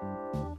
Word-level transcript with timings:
Yo. 0.00 0.56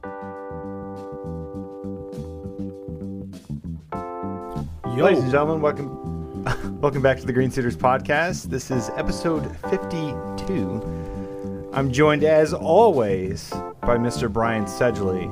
Ladies 4.96 5.22
and 5.22 5.30
gentlemen, 5.30 5.62
welcome 5.62 6.44
welcome 6.82 7.00
back 7.00 7.18
to 7.20 7.26
the 7.26 7.32
Green 7.32 7.50
Suiters 7.50 7.74
podcast. 7.74 8.50
This 8.50 8.70
is 8.70 8.90
episode 8.96 9.56
52. 9.70 11.70
I'm 11.72 11.90
joined 11.90 12.22
as 12.22 12.52
always 12.52 13.48
by 13.80 13.96
Mr. 13.96 14.30
Brian 14.30 14.66
Sedgley, 14.66 15.24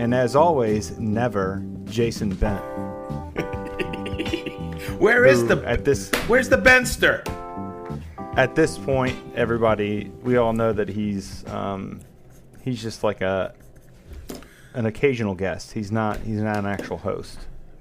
and 0.00 0.12
as 0.12 0.34
always, 0.34 0.98
never 0.98 1.64
Jason 1.84 2.34
Bent. 2.34 2.60
Where 4.98 5.24
is 5.24 5.46
the 5.46 5.62
at 5.64 5.84
this 5.84 6.10
Where's 6.26 6.48
the 6.48 6.58
Benster? 6.58 7.22
at 8.36 8.56
this 8.56 8.78
point, 8.78 9.16
everybody 9.36 10.10
we 10.24 10.38
all 10.38 10.52
know 10.52 10.72
that 10.72 10.88
he's 10.88 11.46
um, 11.46 12.00
he's 12.64 12.82
just 12.82 13.04
like 13.04 13.20
a 13.20 13.54
an 14.72 14.86
occasional 14.86 15.34
guest. 15.34 15.72
He's 15.72 15.92
not 15.92 16.18
he's 16.20 16.40
not 16.40 16.56
an 16.56 16.66
actual 16.66 16.96
host. 16.96 17.38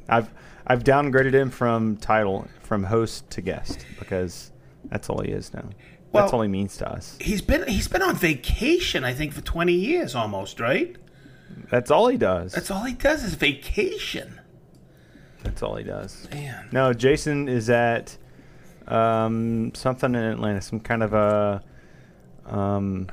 I've 0.09 0.30
I've 0.68 0.84
downgraded 0.84 1.34
him 1.34 1.50
from 1.50 1.98
title 1.98 2.48
from 2.62 2.84
host 2.84 3.30
to 3.32 3.42
guest 3.42 3.86
because 3.98 4.52
that's 4.86 5.09
all 5.09 5.22
he 5.22 5.32
is 5.32 5.54
now. 5.54 5.64
Well- 6.12 6.23
that's 6.23 6.34
all 6.34 6.42
he 6.42 6.48
means 6.50 6.78
to 6.78 6.90
us. 6.92 7.18
He's 7.20 7.42
been 7.42 7.68
he's 7.68 7.88
been 7.88 8.02
on 8.04 8.16
vacation, 8.16 9.04
I 9.04 9.14
think, 9.14 9.34
for 9.34 9.42
twenty 9.42 9.73
years 9.73 10.14
almost, 10.14 10.59
right? 10.59 10.95
That's 11.70 11.90
all 11.90 12.08
he 12.08 12.18
does. 12.18 12.52
That's 12.54 12.70
all 12.70 12.84
he 12.84 12.94
does 12.94 13.23
is 13.23 13.36
vacation. 13.36 14.40
That's 15.44 15.62
all 15.64 15.76
he 15.76 15.84
does. 15.84 16.28
Man. 16.31 16.70
No, 16.72 16.94
Jason 16.94 17.48
is 17.48 17.70
at 17.70 18.18
um, 18.88 19.73
something 19.76 20.14
in 20.16 20.23
Atlanta, 20.23 20.62
some 20.62 20.80
kind 20.80 21.04
of 21.04 21.14
a 21.14 21.64
um, 22.45 23.09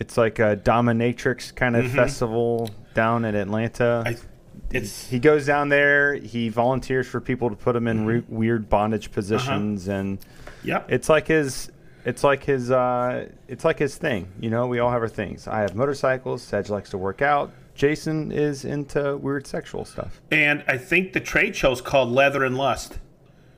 it's 0.00 0.16
like 0.16 0.40
a 0.40 0.56
dominatrix 0.56 1.54
kind 1.54 1.76
of 1.76 1.88
festival 1.92 2.70
down 2.94 3.24
in 3.24 3.36
Atlanta. 3.36 4.02
Mm-hmm. 4.04 4.08
I 4.08 4.30
it's 4.72 5.08
he 5.08 5.18
goes 5.18 5.46
down 5.46 5.68
there. 5.68 6.14
He 6.14 6.48
volunteers 6.48 7.06
for 7.06 7.20
people 7.20 7.50
to 7.50 7.56
put 7.56 7.74
him 7.74 7.86
in 7.86 8.06
re- 8.06 8.24
weird 8.28 8.68
bondage 8.68 9.10
positions, 9.10 9.88
and 9.88 10.18
yep. 10.62 10.86
it's 10.88 11.08
like 11.08 11.28
his. 11.28 11.70
It's 12.04 12.24
like 12.24 12.44
his. 12.44 12.70
Uh, 12.70 13.28
it's 13.48 13.64
like 13.64 13.78
his 13.78 13.96
thing. 13.96 14.28
You 14.40 14.50
know, 14.50 14.66
we 14.66 14.78
all 14.78 14.90
have 14.90 15.02
our 15.02 15.08
things. 15.08 15.48
I 15.48 15.60
have 15.60 15.74
motorcycles. 15.74 16.42
Sedge 16.42 16.70
likes 16.70 16.90
to 16.90 16.98
work 16.98 17.20
out. 17.20 17.52
Jason 17.74 18.30
is 18.30 18.64
into 18.64 19.16
weird 19.16 19.46
sexual 19.46 19.84
stuff. 19.84 20.20
and 20.30 20.62
I 20.68 20.76
think 20.76 21.12
the 21.12 21.20
trade 21.20 21.56
show's 21.56 21.80
called 21.80 22.10
Leather 22.10 22.44
and 22.44 22.56
Lust. 22.56 22.98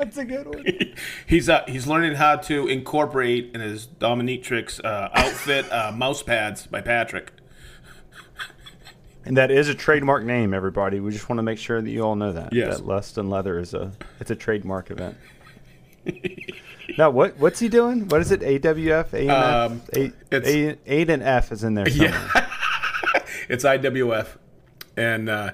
That's 0.00 0.16
a 0.16 0.24
good 0.24 0.46
one. 0.46 0.64
He's 1.26 1.48
uh, 1.50 1.62
he's 1.68 1.86
learning 1.86 2.14
how 2.14 2.36
to 2.36 2.66
incorporate 2.68 3.50
in 3.54 3.60
his 3.60 3.86
dominatrix 3.86 4.82
uh, 4.82 5.10
outfit 5.14 5.70
uh, 5.70 5.92
mouse 5.94 6.22
pads 6.22 6.66
by 6.66 6.80
Patrick. 6.80 7.32
And 9.26 9.36
that 9.36 9.50
is 9.50 9.68
a 9.68 9.74
trademark 9.74 10.24
name, 10.24 10.54
everybody. 10.54 10.98
We 11.00 11.10
just 11.10 11.28
want 11.28 11.38
to 11.38 11.42
make 11.42 11.58
sure 11.58 11.82
that 11.82 11.90
you 11.90 12.00
all 12.00 12.16
know 12.16 12.32
that. 12.32 12.54
Yes. 12.54 12.78
That 12.78 12.86
Lust 12.86 13.18
and 13.18 13.28
Leather 13.28 13.58
is 13.58 13.74
a 13.74 13.92
it's 14.20 14.30
a 14.30 14.34
trademark 14.36 14.90
event. 14.90 15.18
now, 16.96 17.10
what 17.10 17.36
what's 17.38 17.60
he 17.60 17.68
doing? 17.68 18.08
What 18.08 18.22
is 18.22 18.32
it? 18.32 18.40
AWF, 18.40 19.12
A 19.12 19.18
and 19.20 19.30
Um, 19.30 19.82
F, 19.92 19.98
A, 19.98 20.34
it's- 20.34 20.78
A, 20.86 20.92
A 20.92 21.12
and 21.12 21.22
F 21.22 21.52
is 21.52 21.62
in 21.62 21.74
there 21.74 21.86
somewhere. 21.90 22.10
Yeah. 22.34 22.46
It's 23.50 23.64
IWF, 23.64 24.28
and 24.96 25.28
uh, 25.28 25.50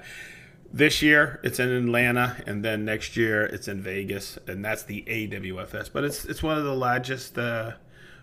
this 0.71 1.01
year 1.01 1.39
it's 1.43 1.59
in 1.59 1.69
Atlanta, 1.69 2.41
and 2.45 2.63
then 2.63 2.85
next 2.85 3.15
year 3.17 3.45
it's 3.45 3.67
in 3.67 3.81
Vegas, 3.81 4.37
and 4.47 4.63
that's 4.63 4.83
the 4.83 5.03
AWFS. 5.07 5.89
But 5.91 6.03
it's 6.03 6.25
it's 6.25 6.43
one 6.43 6.57
of 6.57 6.63
the 6.63 6.75
largest 6.75 7.37
uh, 7.37 7.73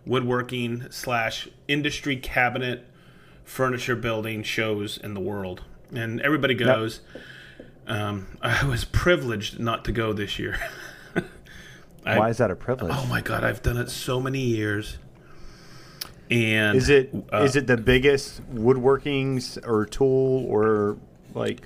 woodworking 0.06 0.86
slash 0.90 1.48
industry 1.68 2.16
cabinet 2.16 2.86
furniture 3.44 3.96
building 3.96 4.42
shows 4.42 4.98
in 4.98 5.14
the 5.14 5.20
world, 5.20 5.62
and 5.94 6.20
everybody 6.20 6.54
goes. 6.54 7.00
Um, 7.86 8.26
I 8.42 8.64
was 8.66 8.84
privileged 8.84 9.58
not 9.58 9.84
to 9.86 9.92
go 9.92 10.12
this 10.12 10.38
year. 10.38 10.58
I- 12.06 12.18
Why 12.18 12.28
is 12.30 12.38
that 12.38 12.50
a 12.50 12.56
privilege? 12.56 12.92
Oh 12.94 13.06
my 13.06 13.20
god, 13.20 13.44
I've 13.44 13.62
done 13.62 13.76
it 13.78 13.90
so 13.90 14.20
many 14.20 14.40
years. 14.40 14.98
And 16.30 16.76
Is 16.78 16.88
it 16.88 17.10
is 17.34 17.56
uh, 17.56 17.58
it 17.58 17.66
the 17.66 17.76
biggest 17.76 18.40
woodworkings 18.54 19.58
or 19.66 19.84
tool 19.84 20.46
or 20.48 20.96
like 21.34 21.60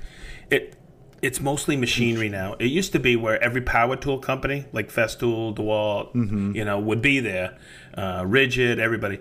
It 0.50 0.74
it's 1.20 1.40
mostly 1.40 1.76
machinery 1.76 2.28
now. 2.28 2.54
It 2.60 2.66
used 2.66 2.92
to 2.92 3.00
be 3.00 3.16
where 3.16 3.42
every 3.42 3.60
power 3.60 3.96
tool 3.96 4.18
company, 4.20 4.66
like 4.72 4.88
Festool, 4.92 5.52
DeWalt, 5.54 6.54
you 6.54 6.64
know, 6.64 6.78
would 6.78 7.02
be 7.02 7.18
there. 7.20 7.58
Uh, 7.94 8.22
Ridgid, 8.22 8.78
everybody. 8.78 9.18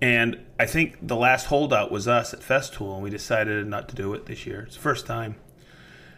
And 0.00 0.38
I 0.58 0.66
think 0.66 0.98
the 1.06 1.16
last 1.16 1.46
holdout 1.46 1.90
was 1.90 2.06
us 2.06 2.32
at 2.32 2.40
Festool, 2.40 2.94
and 2.94 3.02
we 3.02 3.10
decided 3.10 3.66
not 3.66 3.88
to 3.88 3.94
do 3.96 4.14
it 4.14 4.26
this 4.26 4.46
year. 4.46 4.62
It's 4.62 4.76
the 4.76 4.82
first 4.82 5.04
time 5.04 5.34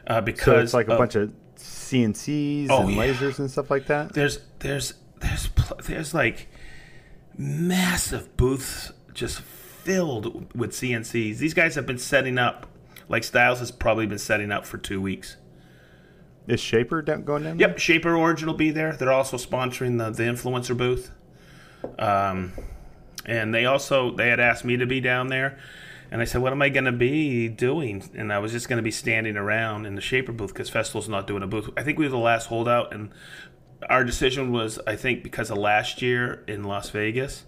uh, 0.06 0.21
because 0.21 0.44
so 0.44 0.59
it's 0.59 0.75
like 0.75 0.89
a 0.89 0.93
of- 0.93 0.99
bunch 0.99 1.15
of 1.15 1.33
CNCs 1.56 2.66
Oh, 2.71 2.83
and 2.83 2.93
yeah. 2.93 3.06
lasers 3.06 3.39
and 3.39 3.50
stuff 3.50 3.71
like 3.71 3.87
that? 3.87 4.12
there's 4.12 4.41
there's 4.59 4.94
there's 5.21 5.47
pl- 5.49 5.78
there's 5.84 6.12
like 6.12 6.49
massive 7.37 8.37
booths 8.37 8.93
just 9.15 9.41
filled 9.41 10.54
with 10.54 10.72
CNCs. 10.72 11.39
These 11.39 11.54
guys 11.54 11.75
have 11.77 11.87
been 11.87 11.99
setting 11.99 12.39
up. 12.39 12.66
Like 13.12 13.25
Stiles 13.25 13.59
has 13.59 13.71
probably 13.71 14.06
been 14.06 14.19
setting 14.19 14.50
up 14.50 14.65
for 14.65 14.78
two 14.78 15.00
weeks. 15.00 15.37
Is 16.49 16.61
Shaper 16.61 17.03
down, 17.03 17.25
going 17.25 17.45
down? 17.45 17.59
Yep, 17.59 17.78
Shaper 17.78 18.17
Origin 18.17 18.49
will 18.49 18.55
be 18.55 18.71
there. 18.71 18.95
They're 18.95 19.12
also 19.12 19.37
sponsoring 19.37 19.99
the, 19.99 20.11
the 20.11 20.23
influencer 20.25 20.75
booth. 20.75 21.12
Um, 21.99 22.55
and 23.27 23.55
they 23.55 23.67
also 23.67 24.17
they 24.17 24.28
had 24.28 24.41
asked 24.41 24.65
me 24.65 24.78
to 24.78 24.87
be 24.87 25.01
down 25.01 25.28
there, 25.28 25.59
and 26.11 26.22
I 26.22 26.25
said, 26.25 26.41
"What 26.41 26.53
am 26.53 26.62
I 26.62 26.71
going 26.71 26.87
to 26.87 26.93
be 26.93 27.49
doing?" 27.49 28.03
And 28.15 28.33
I 28.33 28.39
was 28.39 28.51
just 28.51 28.69
going 28.69 28.78
to 28.78 28.83
be 28.83 28.91
standing 28.91 29.37
around 29.37 29.84
in 29.84 29.95
the 29.95 30.01
Shaper 30.01 30.33
booth 30.33 30.53
because 30.53 30.71
Festool's 30.71 31.09
not 31.09 31.27
doing 31.27 31.43
a 31.43 31.47
booth. 31.47 31.69
I 31.77 31.83
think 31.83 31.99
we 31.99 32.06
were 32.06 32.11
the 32.11 32.17
last 32.17 32.47
holdout, 32.47 32.95
and 32.95 33.11
our 33.91 34.05
decision 34.05 34.53
was, 34.53 34.78
I 34.87 34.97
think, 34.97 35.22
because 35.22 35.51
of 35.51 35.59
last 35.59 36.01
year 36.01 36.43
in 36.49 36.65
Las 36.65 36.89
Vegas. 36.91 37.45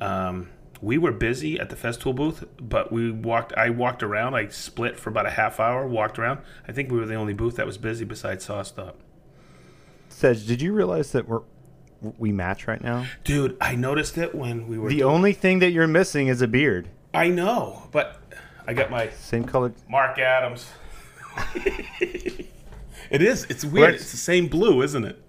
Um, 0.00 0.48
we 0.82 0.96
were 0.98 1.12
busy 1.12 1.58
at 1.60 1.68
the 1.70 1.76
Festool 1.76 2.14
booth, 2.14 2.44
but 2.60 2.90
we 2.92 3.10
walked. 3.10 3.52
I 3.54 3.70
walked 3.70 4.02
around. 4.02 4.34
I 4.34 4.48
split 4.48 4.98
for 4.98 5.10
about 5.10 5.26
a 5.26 5.30
half 5.30 5.60
hour. 5.60 5.86
Walked 5.86 6.18
around. 6.18 6.40
I 6.66 6.72
think 6.72 6.90
we 6.90 6.98
were 6.98 7.06
the 7.06 7.14
only 7.14 7.34
booth 7.34 7.56
that 7.56 7.66
was 7.66 7.78
busy 7.78 8.04
besides 8.04 8.44
Sawstop. 8.44 8.96
Sedge, 10.08 10.46
did 10.46 10.62
you 10.62 10.72
realize 10.72 11.12
that 11.12 11.28
we're 11.28 11.42
we 12.18 12.32
match 12.32 12.66
right 12.66 12.82
now? 12.82 13.06
Dude, 13.24 13.56
I 13.60 13.74
noticed 13.76 14.16
it 14.16 14.34
when 14.34 14.66
we 14.68 14.78
were. 14.78 14.88
The 14.88 14.98
doing- 14.98 15.10
only 15.14 15.32
thing 15.34 15.58
that 15.58 15.70
you're 15.70 15.86
missing 15.86 16.28
is 16.28 16.40
a 16.40 16.48
beard. 16.48 16.88
I 17.12 17.28
know, 17.28 17.88
but 17.92 18.20
I 18.66 18.72
got 18.72 18.90
my 18.90 19.10
Same 19.10 19.44
color. 19.44 19.72
Marc 19.88 20.18
Adams. 20.18 20.70
it 23.10 23.22
is. 23.22 23.44
It's 23.44 23.64
weird. 23.64 23.84
Right. 23.86 23.94
It's 23.94 24.10
the 24.10 24.16
same 24.16 24.48
blue, 24.48 24.82
isn't 24.82 25.04
it? 25.04 25.20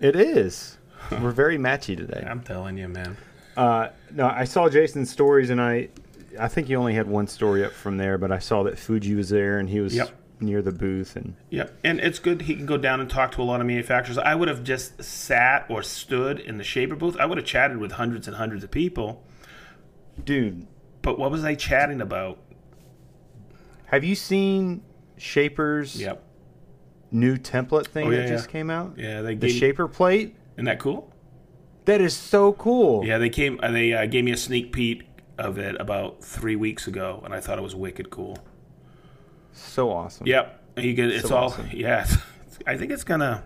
It 0.00 0.16
is. 0.16 0.78
We're 1.10 1.30
very 1.30 1.58
matchy 1.58 1.96
today. 1.96 2.26
I'm 2.28 2.42
telling 2.42 2.76
you, 2.78 2.88
man. 2.88 3.16
Uh, 3.56 3.88
no, 4.10 4.26
I 4.26 4.44
saw 4.44 4.68
Jason's 4.68 5.10
stories, 5.10 5.50
and 5.50 5.60
I, 5.60 5.88
I 6.38 6.48
think 6.48 6.66
he 6.68 6.76
only 6.76 6.94
had 6.94 7.06
one 7.06 7.26
story 7.26 7.64
up 7.64 7.72
from 7.72 7.96
there, 7.98 8.16
but 8.18 8.32
I 8.32 8.38
saw 8.38 8.62
that 8.64 8.78
Fuji 8.78 9.14
was 9.14 9.28
there, 9.28 9.58
and 9.58 9.68
he 9.68 9.80
was 9.80 9.94
Yep. 9.94 10.10
near 10.40 10.62
the 10.62 10.72
booth, 10.72 11.16
and 11.16 11.34
Yep, 11.50 11.72
and 11.84 12.00
it's 12.00 12.18
good 12.18 12.42
he 12.42 12.54
can 12.56 12.66
go 12.66 12.76
down 12.76 13.00
and 13.00 13.08
talk 13.10 13.30
to 13.32 13.42
a 13.42 13.44
lot 13.44 13.60
of 13.60 13.66
manufacturers. 13.66 14.16
I 14.18 14.34
would 14.34 14.48
have 14.48 14.64
just 14.64 15.02
sat 15.04 15.66
or 15.68 15.82
stood 15.82 16.40
in 16.40 16.56
the 16.58 16.64
Shaper 16.64 16.96
booth. 16.96 17.16
I 17.20 17.26
would 17.26 17.38
have 17.38 17.46
chatted 17.46 17.76
with 17.78 17.92
hundreds 17.92 18.26
and 18.26 18.36
hundreds 18.36 18.64
of 18.64 18.70
people. 18.70 19.22
dude, 20.24 20.66
But 21.02 21.18
what 21.18 21.30
was 21.30 21.44
I 21.44 21.54
chatting 21.54 22.00
about? 22.00 22.38
have 23.86 24.04
you 24.04 24.14
seen 24.14 24.82
Shaper's 25.18 26.00
Yep. 26.00 26.22
new 27.10 27.36
template 27.36 27.86
thing 27.88 28.06
Oh, 28.08 28.10
yeah, 28.10 28.20
that 28.22 28.28
just 28.28 28.48
yeah. 28.48 28.52
came 28.52 28.70
out? 28.70 28.94
Yeah, 28.96 29.20
they 29.22 29.34
The 29.34 29.48
Shaper 29.50 29.86
plate. 29.88 30.34
Isn't 30.56 30.64
that 30.64 30.78
cool? 30.78 31.11
That 31.84 32.00
is 32.00 32.16
so 32.16 32.52
cool. 32.52 33.04
Yeah, 33.04 33.18
they 33.18 33.28
came. 33.30 33.58
uh, 33.62 33.70
They 33.70 33.92
uh, 33.92 34.06
gave 34.06 34.24
me 34.24 34.30
a 34.32 34.36
sneak 34.36 34.72
peek 34.72 35.02
of 35.38 35.58
it 35.58 35.76
about 35.80 36.22
three 36.22 36.54
weeks 36.56 36.86
ago, 36.86 37.20
and 37.24 37.34
I 37.34 37.40
thought 37.40 37.58
it 37.58 37.62
was 37.62 37.74
wicked 37.74 38.10
cool. 38.10 38.38
So 39.52 39.90
awesome. 39.90 40.26
Yep, 40.26 40.62
you 40.78 40.94
get 40.94 41.10
it's 41.10 41.28
So 41.28 41.36
all. 41.36 41.44
awesome. 41.46 41.68
Yeah, 41.72 42.06
I 42.66 42.76
think 42.76 42.92
it's 42.92 43.04
gonna 43.04 43.42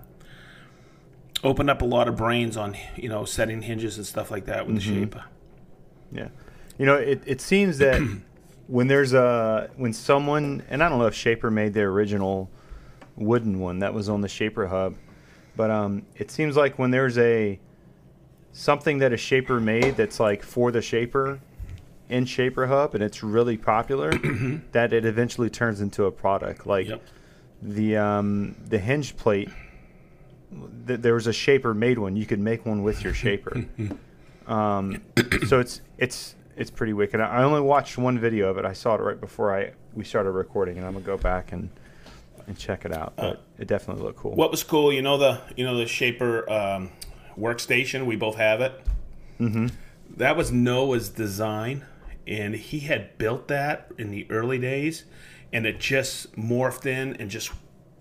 open 1.45 1.69
up 1.69 1.83
a 1.83 1.85
lot 1.85 2.09
of 2.09 2.17
brains 2.17 2.57
on 2.57 2.77
you 2.97 3.09
know 3.09 3.25
setting 3.25 3.63
hinges 3.63 3.97
and 3.97 4.07
stuff 4.07 4.31
like 4.31 4.47
that 4.47 4.67
with 4.67 4.77
Mm-hmm. 4.79 4.95
the 4.95 5.01
shape. 5.01 5.17
Yeah. 6.13 6.29
You 6.79 6.87
know, 6.87 6.95
it, 6.97 7.23
it 7.27 7.41
seems 7.41 7.79
that 7.79 8.01
when 8.67 8.87
there's 8.89 9.13
a 9.15 9.71
when 9.77 9.93
someone 9.93 10.63
and 10.69 10.83
I 10.83 10.89
don't 10.89 10.99
know 10.99 11.07
if 11.07 11.15
Shaper 11.15 11.51
made 11.51 11.73
their 11.75 11.89
original 11.91 12.51
wooden 13.17 13.61
one 13.61 13.79
that 13.79 13.95
was 13.95 14.09
on 14.11 14.21
the 14.21 14.29
Shaper 14.29 14.67
hub, 14.67 14.95
but 15.57 15.71
um, 15.71 16.05
it 16.17 16.31
seems 16.31 16.57
like 16.57 16.79
when 16.79 16.91
there's 16.91 17.17
a 17.19 17.59
something 18.61 18.99
that 18.99 19.13
a 19.13 19.17
Shaper 19.17 19.61
made 19.61 19.97
that's 19.97 20.19
like 20.19 20.43
for 20.43 20.71
the 20.73 20.81
Shaper 20.81 21.39
in 22.09 22.25
Shaper 22.25 22.67
hub 22.67 22.95
and 22.95 23.03
it's 23.05 23.23
really 23.23 23.57
popular, 23.57 24.11
that 24.73 24.93
it 24.93 25.05
eventually 25.05 25.51
turns 25.51 25.81
into 25.81 26.05
a 26.05 26.11
product. 26.11 26.67
Like 26.67 26.89
Yep. 26.89 27.03
the 27.63 27.97
um, 27.97 28.57
the 28.69 28.79
hinge 28.79 29.17
plate. 29.17 29.51
Th- 30.87 31.01
there 31.01 31.15
was 31.15 31.27
a 31.27 31.33
Shaper 31.33 31.75
made 31.75 31.99
one. 31.99 32.17
You 32.17 32.25
could 32.25 32.39
make 32.41 32.65
one 32.65 32.83
with 32.83 33.05
your 33.05 33.15
Shaper. 33.15 33.65
Um, 34.49 35.03
so 35.49 35.59
it's 35.59 35.81
it's 35.99 36.37
it's 36.57 36.71
pretty 36.71 36.93
wicked. 36.93 37.21
I 37.21 37.43
only 37.43 37.61
watched 37.61 37.99
one 37.99 38.17
video 38.17 38.49
of 38.49 38.59
it. 38.59 38.65
I 38.65 38.75
saw 38.75 38.95
it 38.95 39.01
right 39.01 39.21
before 39.21 39.53
I 39.53 39.73
we 39.93 40.05
started 40.05 40.31
recording, 40.31 40.77
and 40.77 40.87
I'm 40.87 40.93
gonna 40.93 41.05
go 41.05 41.17
back 41.17 41.51
and 41.51 41.69
and 42.47 42.57
check 42.57 42.85
it 42.85 42.93
out. 42.93 43.15
But 43.17 43.25
Uh, 43.25 43.37
it 43.59 43.67
definitely 43.67 44.05
looked 44.05 44.21
cool. 44.21 44.37
What 44.37 44.53
was 44.53 44.63
cool, 44.63 44.93
you 44.93 45.03
know 45.03 45.19
the 45.19 45.41
you 45.57 45.65
know 45.65 45.77
the 45.77 45.87
Shaper 45.89 46.49
um, 46.49 46.93
workstation. 47.39 48.07
We 48.07 48.17
both 48.17 48.37
have 48.37 48.61
it. 48.61 48.81
Mm-hmm. 49.41 49.67
That 50.17 50.37
was 50.37 50.51
Noah's 50.53 51.09
design, 51.09 51.85
and 52.27 52.55
he 52.55 52.81
had 52.81 53.19
built 53.19 53.49
that 53.49 53.91
in 53.99 54.11
the 54.11 54.27
early 54.31 54.59
days, 54.59 55.05
and 55.53 55.67
it 55.67 55.79
just 55.79 56.33
morphed 56.37 56.87
in 56.87 57.15
and 57.17 57.31
just 57.31 57.53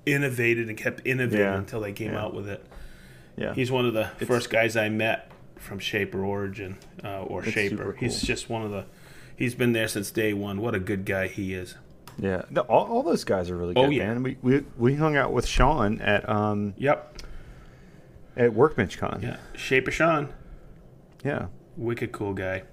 innovated 0.06 0.70
and 0.70 0.78
kept 0.78 1.02
innovating 1.06 1.46
Yeah. 1.46 1.58
until 1.58 1.82
they 1.82 1.92
came 1.94 2.14
Yeah. 2.14 2.22
out 2.24 2.34
with 2.34 2.48
it. 2.48 2.66
Yeah, 3.38 3.54
He's 3.54 3.70
one 3.72 3.86
of 3.86 3.94
the 3.94 4.06
first 4.26 4.50
guys 4.50 4.78
I 4.78 4.88
met 4.88 5.30
from 5.58 5.80
Shaper 5.80 6.24
Origin 6.24 6.78
uh, 7.04 7.24
or 7.24 7.44
It's 7.44 7.52
Shaper. 7.52 7.76
super 7.78 7.94
He's 8.00 8.22
just 8.22 8.50
one 8.50 8.62
of 8.64 8.72
the. 8.72 8.86
He's 9.36 9.56
been 9.56 9.74
there 9.74 9.90
since 9.90 10.12
day 10.12 10.32
one. 10.32 10.62
What 10.62 10.74
a 10.76 10.80
good 10.80 11.04
guy 11.06 11.28
he 11.28 11.54
is. 11.54 11.76
yeah. 12.18 12.44
No, 12.50 12.62
all, 12.62 12.86
all 12.86 13.04
those 13.04 13.26
guys 13.26 13.50
are 13.50 13.58
really 13.58 13.74
good, 13.74 13.82
Oh, 13.84 13.88
good, 13.88 13.96
yeah. 13.96 14.08
man. 14.14 14.24
We, 14.24 14.38
we 14.42 14.64
we 14.78 14.96
hung 14.96 15.18
out 15.18 15.34
with 15.34 15.46
Sean 15.46 16.00
at 16.00 16.28
um 16.30 16.76
Yep. 16.78 17.18
At 18.38 18.54
Workbench 18.54 18.98
Con. 18.98 19.20
Yeah. 19.22 19.38
Shaper 19.56 19.92
Sean, 19.92 20.34
yeah. 21.24 21.48
wicked 21.78 22.12
cool 22.12 22.34
guy. 22.34 22.64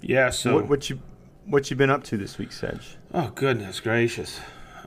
Yeah. 0.00 0.30
So. 0.30 0.54
What 0.54 0.68
what 0.68 0.90
you 0.90 1.00
what 1.46 1.70
you 1.70 1.76
been 1.76 1.90
up 1.90 2.04
to 2.04 2.16
this 2.16 2.38
week, 2.38 2.52
Sedge? 2.52 2.96
Oh 3.12 3.30
goodness 3.34 3.80
gracious! 3.80 4.40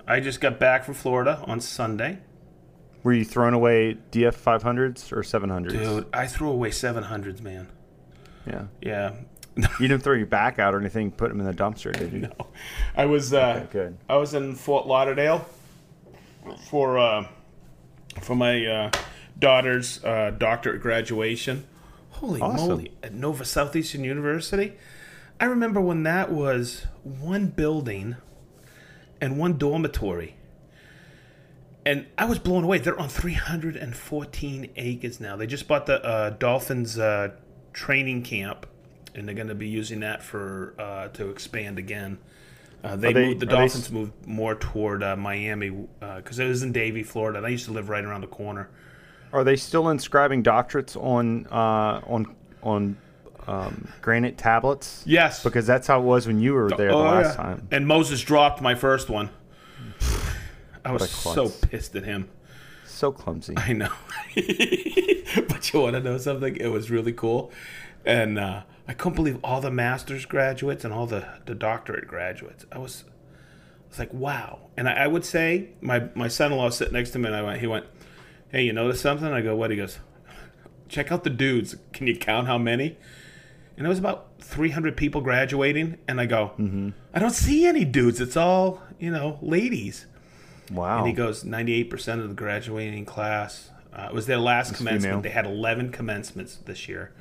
I 0.07 0.19
just 0.19 0.39
got 0.41 0.59
back 0.59 0.83
from 0.83 0.93
Florida 0.93 1.43
on 1.45 1.59
Sunday, 1.59 2.19
Were 3.03 3.13
you 3.13 3.25
throwing 3.25 3.53
away 3.53 3.97
DF 4.11 4.35
500s 4.35 5.11
or 5.11 5.21
700s? 5.23 5.69
dude. 5.71 6.05
I 6.13 6.27
threw 6.27 6.49
away 6.49 6.71
seven 6.71 7.03
hundreds, 7.03 7.41
man. 7.41 7.67
Yeah. 8.47 8.65
Yeah. 8.81 9.13
You 9.81 9.87
didn't 9.89 10.01
throw 10.01 10.13
your 10.15 10.27
back 10.27 10.59
out 10.59 10.73
or 10.73 10.79
anything. 10.79 11.11
Put 11.11 11.27
them 11.29 11.41
in 11.41 11.45
the 11.45 11.53
dumpster, 11.53 11.91
did 11.91 12.13
you? 12.13 12.19
No, 12.19 12.31
I 12.95 13.05
was 13.05 13.33
uh, 13.33 13.63
Okay, 13.65 13.67
good. 13.73 13.97
I 14.07 14.15
was 14.15 14.33
in 14.33 14.55
Fort 14.55 14.87
Lauderdale 14.87 15.45
for 16.69 16.97
uh, 16.97 17.27
for 18.21 18.33
my 18.33 18.65
uh, 18.65 18.91
daughter's 19.39 20.03
uh, 20.03 20.31
doctorate 20.37 20.81
graduation. 20.81 21.65
Holy 22.11 22.41
Awesome. 22.41 22.67
moly! 22.69 22.91
At 23.01 23.13
Nova 23.13 23.45
Southeastern 23.45 24.03
University, 24.03 24.73
I 25.39 25.45
remember 25.45 25.81
when 25.81 26.03
that 26.03 26.31
was 26.31 26.85
one 27.03 27.47
building 27.47 28.15
and 29.19 29.37
one 29.39 29.57
dormitory. 29.57 30.35
And 31.83 32.05
I 32.17 32.25
was 32.25 32.37
blown 32.37 32.63
away. 32.63 32.77
They're 32.77 32.99
on 32.99 33.09
314 33.09 34.69
acres 34.75 35.19
now. 35.19 35.35
They 35.35 35.47
just 35.47 35.67
bought 35.67 35.87
the 35.87 36.03
uh, 36.05 36.29
Dolphins 36.31 36.99
uh, 36.99 37.31
training 37.73 38.21
camp, 38.21 38.67
and 39.15 39.27
they're 39.27 39.33
going 39.33 39.47
to 39.47 39.55
be 39.55 39.67
using 39.67 40.01
that 40.01 40.21
for 40.21 40.75
uh, 40.77 41.07
to 41.09 41.29
expand 41.29 41.79
again. 41.79 42.19
Uh, 42.83 42.95
they, 42.95 43.13
they- 43.13 43.25
moved, 43.29 43.39
the 43.39 43.45
are 43.47 43.49
they 43.49 43.55
Dolphins 43.55 43.91
moved 43.91 44.27
more 44.27 44.53
toward 44.53 45.01
uh, 45.01 45.15
Miami 45.15 45.69
because 45.99 46.37
it 46.37 46.47
was 46.47 46.61
in 46.61 46.71
Davie, 46.71 47.01
Florida. 47.03 47.37
And 47.39 47.47
I 47.47 47.49
used 47.49 47.65
to 47.65 47.71
live 47.71 47.89
right 47.89 48.03
around 48.03 48.21
the 48.21 48.27
corner. 48.27 48.69
Are 49.33 49.43
they 49.43 49.55
still 49.55 49.89
inscribing 49.89 50.43
doctorates 50.43 50.95
on 51.01 51.47
uh, 51.47 52.01
on 52.05 52.35
on 52.63 52.97
um, 53.47 53.87
granite 54.01 54.37
tablets? 54.37 55.03
Yes, 55.05 55.43
Because 55.43 55.65
that's 55.65 55.87
how 55.87 55.99
it 55.99 56.03
was 56.03 56.27
when 56.27 56.39
you 56.39 56.53
were 56.53 56.69
there 56.69 56.89
the 56.89 56.93
Oh, 56.95 57.01
last 57.01 57.37
yeah. 57.37 57.43
time. 57.43 57.67
And 57.71 57.87
Moses 57.87 58.21
dropped 58.21 58.61
my 58.61 58.75
first 58.75 59.09
one. 59.09 59.29
I 60.85 60.91
was 60.91 61.09
so 61.09 61.49
pissed 61.49 61.95
at 61.95 62.03
him. 62.03 62.29
So 62.85 63.11
clumsy. 63.11 63.55
I 63.57 63.73
know. 63.73 63.91
but 64.35 65.73
you 65.73 65.79
want 65.81 65.93
to 65.95 65.99
know 66.01 66.17
something? 66.17 66.55
It 66.55 66.67
was 66.67 66.91
really 66.91 67.13
cool. 67.13 67.51
And 68.05 68.37
uh, 68.37 68.61
I 68.87 68.93
couldn't 68.93 69.15
believe 69.15 69.39
all 69.43 69.59
the 69.61 69.71
master's 69.71 70.25
graduates 70.25 70.83
and 70.85 70.93
all 70.93 71.07
the, 71.07 71.25
the 71.45 71.55
doctorate 71.55 72.07
graduates. 72.07 72.65
I 72.71 72.77
was, 72.77 73.05
I 73.07 73.89
was 73.89 73.99
like, 73.99 74.13
wow. 74.13 74.59
And 74.77 74.87
I, 74.87 74.93
I 75.03 75.07
would 75.07 75.25
say, 75.25 75.69
my, 75.81 76.09
my 76.15 76.27
son 76.27 76.51
in 76.51 76.57
law 76.57 76.69
sitting 76.69 76.93
next 76.93 77.11
to 77.11 77.19
me, 77.19 77.25
and 77.27 77.35
I 77.35 77.41
went, 77.41 77.59
he 77.59 77.67
went, 77.67 77.85
hey, 78.51 78.63
you 78.63 78.73
notice 78.73 79.01
something? 79.01 79.27
I 79.27 79.41
go, 79.41 79.55
what? 79.55 79.71
He 79.71 79.77
goes, 79.77 79.99
check 80.89 81.11
out 81.11 81.23
the 81.23 81.29
dudes. 81.29 81.75
Can 81.93 82.07
you 82.07 82.17
count 82.17 82.47
how 82.47 82.57
many? 82.57 82.97
And 83.77 83.85
it 83.85 83.89
was 83.89 83.99
about 83.99 84.27
300 84.41 84.95
people 84.97 85.21
graduating. 85.21 85.97
And 86.07 86.19
I 86.19 86.25
go, 86.25 86.51
I 87.13 87.19
don't 87.19 87.31
see 87.31 87.65
any 87.65 87.85
dudes. 87.85 88.19
It's 88.21 88.37
all, 88.37 88.81
you 88.99 89.09
know, 89.09 89.39
ladies. 89.41 90.05
Wow. 90.71 90.99
And 90.99 91.07
he 91.07 91.13
goes, 91.13 91.43
98% 91.43 92.21
of 92.21 92.29
the 92.29 92.35
graduating 92.35 93.05
class. 93.05 93.69
Uh, 93.93 94.07
it 94.09 94.13
was 94.13 94.25
their 94.25 94.37
last 94.37 94.75
commencement. 94.75 95.03
female. 95.03 95.21
They 95.21 95.29
had 95.29 95.45
11 95.45 95.91
commencements 95.91 96.57
this 96.65 96.87
year. 96.87 97.11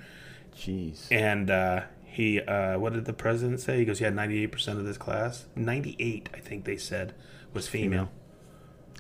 Jeez. 0.57 1.11
And 1.11 1.51
uh, 1.51 1.83
he, 2.05 2.41
uh, 2.41 2.79
what 2.79 2.93
did 2.93 3.07
the 3.07 3.13
president 3.13 3.61
say? 3.61 3.79
He 3.79 3.85
goes, 3.85 4.01
yeah, 4.01 4.11
98% 4.11 4.69
of 4.79 4.85
this 4.85 4.99
class. 4.99 5.47
98, 5.57 6.29
I 6.35 6.39
think 6.39 6.65
they 6.65 6.77
said, 6.77 7.15
was 7.53 7.67
female. 7.69 8.11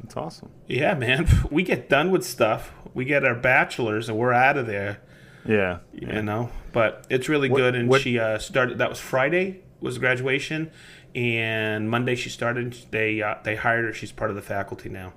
That's 0.02 0.16
awesome. 0.16 0.50
Yeah, 0.66 0.94
man. 0.94 1.26
We 1.50 1.62
get 1.62 1.88
done 1.88 2.10
with 2.10 2.24
stuff. 2.24 2.72
We 2.94 3.04
get 3.04 3.24
our 3.24 3.34
bachelors 3.34 4.08
and 4.08 4.18
we're 4.18 4.32
out 4.32 4.56
of 4.56 4.66
there, 4.66 5.00
Yeah. 5.44 5.78
you 5.92 6.22
know. 6.22 6.50
But 6.72 7.06
it's 7.10 7.28
really 7.28 7.48
What- 7.48 7.58
good. 7.58 7.74
And 7.74 7.88
what- 7.88 8.00
she 8.00 8.18
uh, 8.18 8.38
started, 8.38 8.78
that 8.78 8.88
was 8.88 8.98
Friday, 9.00 9.60
was 9.80 9.98
graduation. 9.98 10.70
And 11.14 11.90
Monday 11.90 12.14
she 12.14 12.28
started. 12.28 12.76
They 12.92 13.20
uh, 13.20 13.34
they 13.42 13.56
hired 13.56 13.84
her. 13.84 13.92
She's 13.92 14.12
part 14.12 14.30
of 14.30 14.36
the 14.36 14.42
faculty 14.42 14.88
now. 14.88 15.12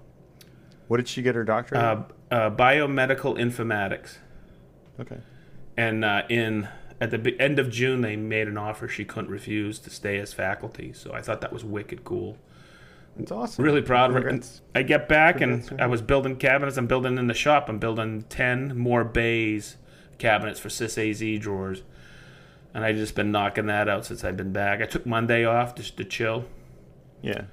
What 0.88 0.97
did 0.97 1.07
she 1.07 1.21
get 1.21 1.36
her 1.36 1.44
doctorate? 1.44 1.81
uh, 1.83 2.03
uh, 2.31 2.50
biomedical 2.50 3.38
informatics, 3.38 4.18
okay. 5.00 5.19
and 5.77 6.03
uh, 6.03 6.24
in 6.29 6.68
at 7.00 7.12
the 7.12 7.36
end 7.39 7.59
of 7.59 7.69
June 7.69 8.01
they 8.01 8.15
made 8.15 8.47
an 8.47 8.57
offer 8.57 8.88
she 8.88 9.06
couldn't 9.06 9.29
refuse 9.29 9.77
to 9.79 9.91
stay 9.91 10.18
as 10.18 10.33
faculty. 10.33 10.94
So 10.94 11.13
I 11.13 11.21
thought 11.21 11.41
that 11.41 11.53
was 11.53 11.63
wicked 11.63 12.03
cool. 12.03 12.39
That's 13.18 13.31
awesome. 13.31 13.63
Really 13.63 13.81
proud. 13.81 14.12
Congrats. 14.12 14.62
I 14.74 14.83
get 14.83 15.07
back 15.07 15.38
Congrats, 15.38 15.69
and. 15.69 15.81
I 15.81 15.88
was 15.88 16.01
building 16.01 16.36
cabinets. 16.38 16.77
I'm 16.77 16.88
building 16.88 17.18
in 17.18 17.27
the 17.27 17.33
shop. 17.33 17.69
I'm 17.69 17.80
building 17.80 18.24
ten 18.30 18.77
more 18.77 19.04
bays 19.04 19.77
cabinets 20.18 20.60
for 20.60 20.69
SysAZ 20.69 21.39
drawers, 21.39 21.83
and 22.74 22.83
I 22.83 22.94
just 22.94 23.15
been 23.15 23.31
knocking 23.31 23.68
that 23.68 23.88
out 23.88 24.06
since 24.06 24.24
I've 24.24 24.38
been 24.38 24.54
back. 24.54 24.81
I 24.81 24.86
took 24.86 25.06
Monday 25.06 25.45
off 25.45 25.75
just 25.75 25.98
to 25.98 26.06
chill. 26.06 26.45
Yeah. 27.21 27.44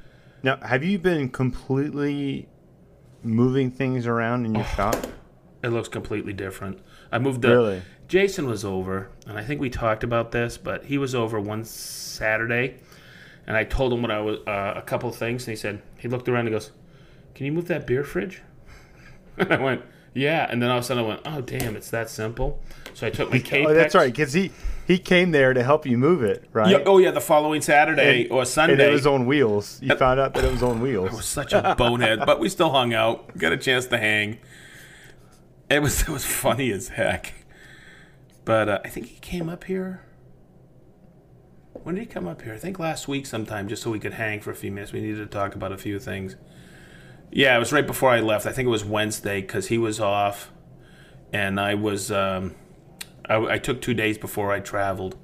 Now, 0.43 0.57
have 0.63 0.83
you 0.83 0.99
been 0.99 1.29
completely 1.29 2.49
moving 3.23 3.71
things 3.71 4.07
around 4.07 4.47
in 4.47 4.55
your 4.55 4.65
oh. 4.65 4.75
shop? 4.77 5.07
It 5.63 5.69
looks 5.69 5.89
completely 5.89 6.33
different. 6.33 6.81
I 7.13 7.19
moved 7.19 7.43
the 7.43 7.51
Really? 7.51 7.83
Jason 8.09 8.47
was 8.47 8.65
over, 8.65 9.11
and 9.27 9.39
I 9.39 9.45
think 9.45 9.61
we 9.61 9.69
talked 9.71 10.03
about 10.03 10.33
this, 10.33 10.57
but 10.57 10.85
he 10.85 10.99
was 10.99 11.15
over 11.15 11.39
one 11.39 11.65
Saturday, 11.65 12.79
and 13.51 13.57
I 13.57 13.65
told 13.65 13.93
him 13.93 14.01
what 14.01 14.13
I 14.13 14.21
was 14.21 14.39
uh, 14.47 14.75
a 14.77 14.83
couple 14.83 15.09
of 15.09 15.17
things, 15.17 15.43
and 15.49 15.51
he 15.51 15.57
said 15.57 15.83
he 15.99 16.07
looked 16.07 16.29
around 16.29 16.47
and 16.47 16.55
goes, 16.55 16.71
"Can 17.35 17.47
you 17.47 17.53
move 17.53 17.67
that 17.67 17.85
beer 17.85 18.05
fridge?" 18.05 18.43
And 19.39 19.53
I 19.53 19.61
went, 19.61 19.83
"Yeah," 20.15 20.47
and 20.49 20.63
then 20.63 20.71
all 20.71 20.79
of 20.79 20.85
a 20.85 20.87
sudden 20.87 21.03
I 21.05 21.09
went, 21.09 21.23
"Oh 21.25 21.41
damn, 21.41 21.75
it's 21.75 21.91
that 21.91 22.09
simple." 22.11 22.63
So 22.95 23.09
I 23.09 23.11
took 23.11 23.29
my 23.33 23.41
K. 23.41 23.67
Oh, 23.67 23.75
that's 23.75 23.97
right. 23.97 24.13
Because 24.13 24.33
he 24.35 24.53
he 24.87 24.99
came 24.99 25.33
there 25.33 25.53
to 25.53 25.65
help 25.65 25.85
you 25.85 25.99
move 25.99 26.23
it, 26.23 26.45
right? 26.53 26.71
Yeah, 26.71 26.85
oh 26.87 26.99
yeah, 26.99 27.11
the 27.11 27.21
following 27.21 27.61
Saturday 27.61 28.23
And- 28.23 28.31
or 28.31 28.45
Sunday. 28.45 28.75
And 28.75 28.83
it 28.83 28.93
was 28.93 29.05
on 29.05 29.27
wheels. 29.27 29.81
You 29.83 29.97
found 29.97 30.21
out 30.21 30.35
that 30.35 30.45
it 30.45 30.53
was 30.53 30.63
on 30.63 30.81
wheels. 30.81 31.11
I 31.11 31.17
was 31.17 31.25
such 31.27 31.53
a 31.53 31.75
bonehead, 31.77 32.21
but 32.25 32.39
we 32.39 32.49
still 32.49 32.71
hung 32.71 32.95
out. 32.95 33.37
Got 33.37 33.53
a 33.53 33.57
chance 33.57 33.87
to 33.87 33.99
hang. 33.99 34.39
It 35.69 35.83
was 35.83 36.03
it 36.03 36.09
was 36.09 36.25
funny 36.25 36.71
as 36.71 36.87
heck. 36.87 37.33
But 38.45 38.69
uh, 38.69 38.79
I 38.85 38.89
think 38.91 39.07
he 39.07 39.19
came 39.19 39.49
up 39.49 39.65
here. 39.65 40.03
When 41.73 41.95
did 41.95 42.03
he 42.03 42.07
come 42.07 42.27
up 42.27 42.43
here? 42.43 42.53
I 42.55 42.59
think 42.59 42.79
last 42.79 43.09
week 43.09 43.27
sometime, 43.27 43.69
just 43.69 43.83
so 43.83 43.91
we 43.91 43.99
could 44.01 44.15
hang 44.15 44.41
for 44.41 44.51
a 44.51 44.55
few 44.55 44.71
minutes. 44.71 44.93
We 44.93 45.01
needed 45.01 45.19
to 45.19 45.27
talk 45.27 45.55
about 45.55 45.73
a 45.73 45.79
few 45.79 45.99
things. 45.99 46.37
Yeah, 47.31 47.57
it 47.57 47.59
was 47.61 47.73
right 47.73 47.87
before 47.87 48.11
I 48.11 48.21
left. 48.21 48.45
I 48.47 48.53
think 48.53 48.67
it 48.67 48.71
was 48.71 48.85
Wednesday 48.85 49.41
because 49.41 49.69
he 49.69 49.79
was 49.79 50.01
off, 50.01 50.51
and 51.33 51.61
I 51.61 51.75
was. 51.75 52.11
Um, 52.11 52.55
I, 53.29 53.37
I 53.37 53.59
took 53.59 53.81
two 53.81 53.95
days 53.95 54.19
before 54.19 54.53
I 54.53 54.59
traveled, 54.59 55.17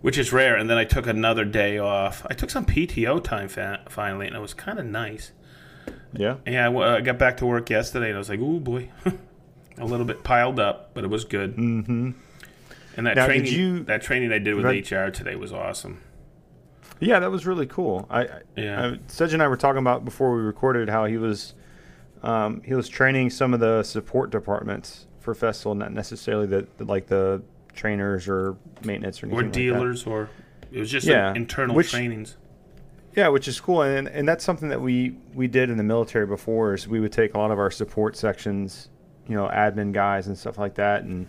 which 0.00 0.18
is 0.18 0.32
rare. 0.32 0.56
And 0.56 0.68
then 0.68 0.76
I 0.78 0.84
took 0.84 1.06
another 1.06 1.44
day 1.44 1.78
off. 1.78 2.26
I 2.28 2.34
took 2.34 2.50
some 2.50 2.66
PTO 2.66 3.22
time 3.22 3.48
fa- 3.48 3.84
finally, 3.88 4.26
and 4.26 4.34
it 4.34 4.40
was 4.40 4.54
kind 4.54 4.80
of 4.80 4.86
nice. 4.86 5.30
Yeah. 6.12 6.36
Yeah, 6.44 6.62
I, 6.62 6.72
w- 6.72 6.86
I 6.86 7.00
got 7.00 7.18
back 7.18 7.36
to 7.38 7.46
work 7.46 7.70
yesterday, 7.70 8.08
and 8.08 8.16
I 8.16 8.18
was 8.18 8.28
like, 8.28 8.40
"Ooh 8.40 8.58
boy," 8.58 8.90
a 9.78 9.84
little 9.84 10.06
bit 10.06 10.24
piled 10.24 10.58
up, 10.58 10.90
but 10.94 11.04
it 11.04 11.08
was 11.08 11.24
good. 11.24 11.56
Mm-hmm. 11.56 12.10
And 12.98 13.06
that 13.06 13.14
Now, 13.14 13.26
training, 13.26 13.52
you- 13.52 13.84
that 13.84 14.02
training 14.02 14.32
I 14.32 14.38
did 14.38 14.56
with 14.56 14.64
Right. 14.64 14.84
HR 14.84 15.08
today 15.10 15.36
was 15.36 15.52
awesome. 15.52 16.00
Yeah, 16.98 17.20
that 17.20 17.30
was 17.30 17.46
really 17.46 17.64
cool. 17.66 18.08
I, 18.10 18.22
I 18.22 18.28
Yeah. 18.56 18.86
I, 18.94 18.98
Sedge 19.06 19.32
and 19.34 19.40
I 19.40 19.46
were 19.46 19.56
talking 19.56 19.78
about 19.78 20.04
before 20.04 20.34
we 20.34 20.42
recorded 20.42 20.88
how 20.90 21.04
he 21.06 21.16
was 21.16 21.54
um, 22.24 22.60
he 22.64 22.74
was 22.74 22.88
training 22.88 23.30
some 23.30 23.54
of 23.54 23.60
the 23.60 23.84
support 23.84 24.30
departments 24.32 25.06
for 25.20 25.32
Festool, 25.32 25.76
not 25.76 25.92
necessarily 25.92 26.48
the, 26.48 26.66
the 26.76 26.84
like 26.86 27.06
the 27.06 27.40
trainers 27.72 28.26
or 28.26 28.56
maintenance 28.84 29.22
or 29.22 29.26
anything 29.26 29.38
Or 29.38 29.42
like 29.44 29.52
that. 29.52 29.58
dealers, 29.60 30.04
or 30.04 30.28
it 30.72 30.80
was 30.80 30.90
just 30.90 31.06
Yeah, 31.06 31.32
internal 31.34 31.76
which- 31.76 31.92
trainings. 31.92 32.36
Yeah, 33.14 33.28
which 33.28 33.46
is 33.46 33.60
cool, 33.60 33.82
and 33.82 34.08
and 34.08 34.26
that's 34.28 34.42
something 34.44 34.68
that 34.70 34.80
we 34.80 35.16
we 35.34 35.46
did 35.46 35.70
in 35.70 35.76
the 35.76 35.84
military 35.84 36.26
before. 36.26 36.74
Is 36.74 36.88
we 36.88 36.98
would 36.98 37.12
take 37.12 37.34
a 37.34 37.38
lot 37.38 37.52
of 37.52 37.60
our 37.60 37.70
support 37.70 38.16
sections, 38.16 38.88
you 39.28 39.36
know, 39.36 39.46
admin 39.48 39.92
guys 39.92 40.26
and 40.26 40.36
stuff 40.36 40.58
like 40.58 40.74
that, 40.74 41.04
and 41.04 41.28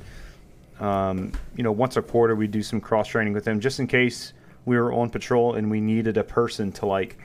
Um, 0.80 1.34
you 1.56 1.64
know, 1.64 1.72
once 1.72 1.98
a 1.98 2.02
quarter 2.02 2.36
we 2.36 2.48
do 2.48 2.64
some 2.64 2.80
cross 2.80 3.08
training 3.08 3.34
with 3.34 3.44
them, 3.44 3.60
just 3.60 3.80
in 3.80 3.88
case 3.88 4.34
we 4.66 4.78
were 4.78 4.94
on 4.94 5.10
patrol 5.10 5.56
and 5.56 5.70
we 5.70 5.82
needed 5.82 6.18
a 6.18 6.24
person 6.24 6.72
to 6.74 6.86
like 6.86 7.18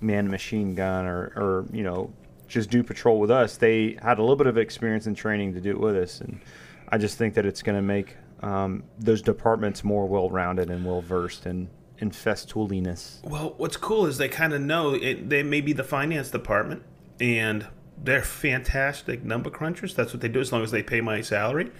man 0.00 0.26
a 0.26 0.30
machine 0.30 0.74
gun 0.74 1.06
or, 1.06 1.32
or 1.36 1.66
you 1.72 1.82
know 1.82 2.12
just 2.48 2.70
do 2.70 2.82
patrol 2.82 3.18
with 3.18 3.30
us. 3.30 3.56
They 3.56 3.98
had 4.00 4.18
a 4.18 4.22
little 4.22 4.36
bit 4.36 4.46
of 4.46 4.56
experience 4.56 5.06
and 5.06 5.16
training 5.16 5.54
to 5.54 5.60
do 5.60 5.70
it 5.70 5.80
with 5.80 5.96
us, 5.96 6.20
and 6.20 6.40
I 6.88 6.98
just 6.98 7.18
think 7.18 7.34
that 7.34 7.44
it's 7.44 7.62
going 7.62 7.76
to 7.76 7.82
make 7.82 8.16
um, 8.40 8.84
those 8.98 9.20
departments 9.20 9.82
more 9.82 10.06
well 10.06 10.30
rounded 10.30 10.70
and 10.70 10.84
well 10.84 11.00
versed 11.00 11.46
in 11.46 11.68
in 11.98 12.10
festooliness. 12.10 13.24
Well, 13.24 13.54
what's 13.56 13.76
cool 13.76 14.06
is 14.06 14.18
they 14.18 14.28
kind 14.28 14.52
of 14.52 14.60
know 14.60 14.94
it, 14.94 15.28
they 15.28 15.42
may 15.42 15.60
be 15.60 15.72
the 15.72 15.84
finance 15.84 16.30
department, 16.30 16.82
and 17.20 17.66
they're 18.02 18.22
fantastic 18.22 19.24
number 19.24 19.50
crunchers. 19.50 19.94
That's 19.94 20.12
what 20.12 20.20
they 20.20 20.28
do 20.28 20.40
as 20.40 20.52
long 20.52 20.62
as 20.62 20.70
they 20.70 20.82
pay 20.82 21.00
my 21.00 21.20
salary 21.20 21.72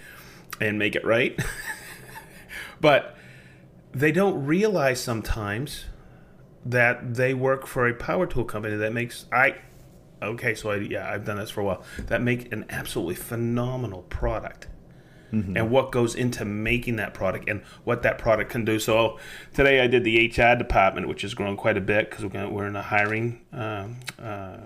and 0.59 0.79
make 0.79 0.95
it 0.95 1.05
right. 1.05 1.39
but 2.81 3.15
they 3.93 4.11
don't 4.11 4.45
realize 4.45 5.01
sometimes 5.01 5.85
that 6.65 7.15
they 7.15 7.33
work 7.33 7.65
for 7.65 7.87
a 7.87 7.93
power 7.93 8.25
tool 8.25 8.43
company 8.43 8.75
that 8.75 8.93
makes 8.93 9.25
I 9.31 9.55
okay, 10.21 10.55
so 10.55 10.71
I, 10.71 10.77
yeah, 10.77 11.09
I've 11.09 11.25
done 11.25 11.37
this 11.37 11.49
for 11.49 11.61
a 11.61 11.63
while. 11.63 11.83
That 12.07 12.21
make 12.21 12.51
an 12.51 12.65
absolutely 12.69 13.15
phenomenal 13.15 14.03
product. 14.03 14.67
Mm-hmm. 15.31 15.57
And 15.57 15.69
what 15.69 15.91
goes 15.91 16.15
into 16.15 16.45
making 16.45 16.95
that 16.97 17.13
product 17.13 17.49
and 17.49 17.61
what 17.83 18.01
that 18.03 18.17
product 18.17 18.49
can 18.49 18.63
do. 18.63 18.79
So 18.79 19.19
today 19.53 19.81
I 19.81 19.87
did 19.87 20.05
the 20.05 20.27
HR 20.27 20.55
department, 20.55 21.09
which 21.09 21.21
has 21.23 21.33
grown 21.33 21.57
quite 21.57 21.75
a 21.75 21.81
bit 21.81 22.09
because 22.09 22.25
we're, 22.25 22.49
we're 22.49 22.67
in 22.67 22.77
a 22.77 22.81
hiring 22.81 23.41
um, 23.51 23.97
uh, 24.17 24.57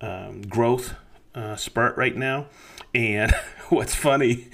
um, 0.00 0.42
growth 0.42 0.94
uh, 1.34 1.56
spurt 1.56 1.96
right 1.96 2.16
now. 2.16 2.46
And 2.94 3.32
what's 3.68 3.94
funny 3.94 4.48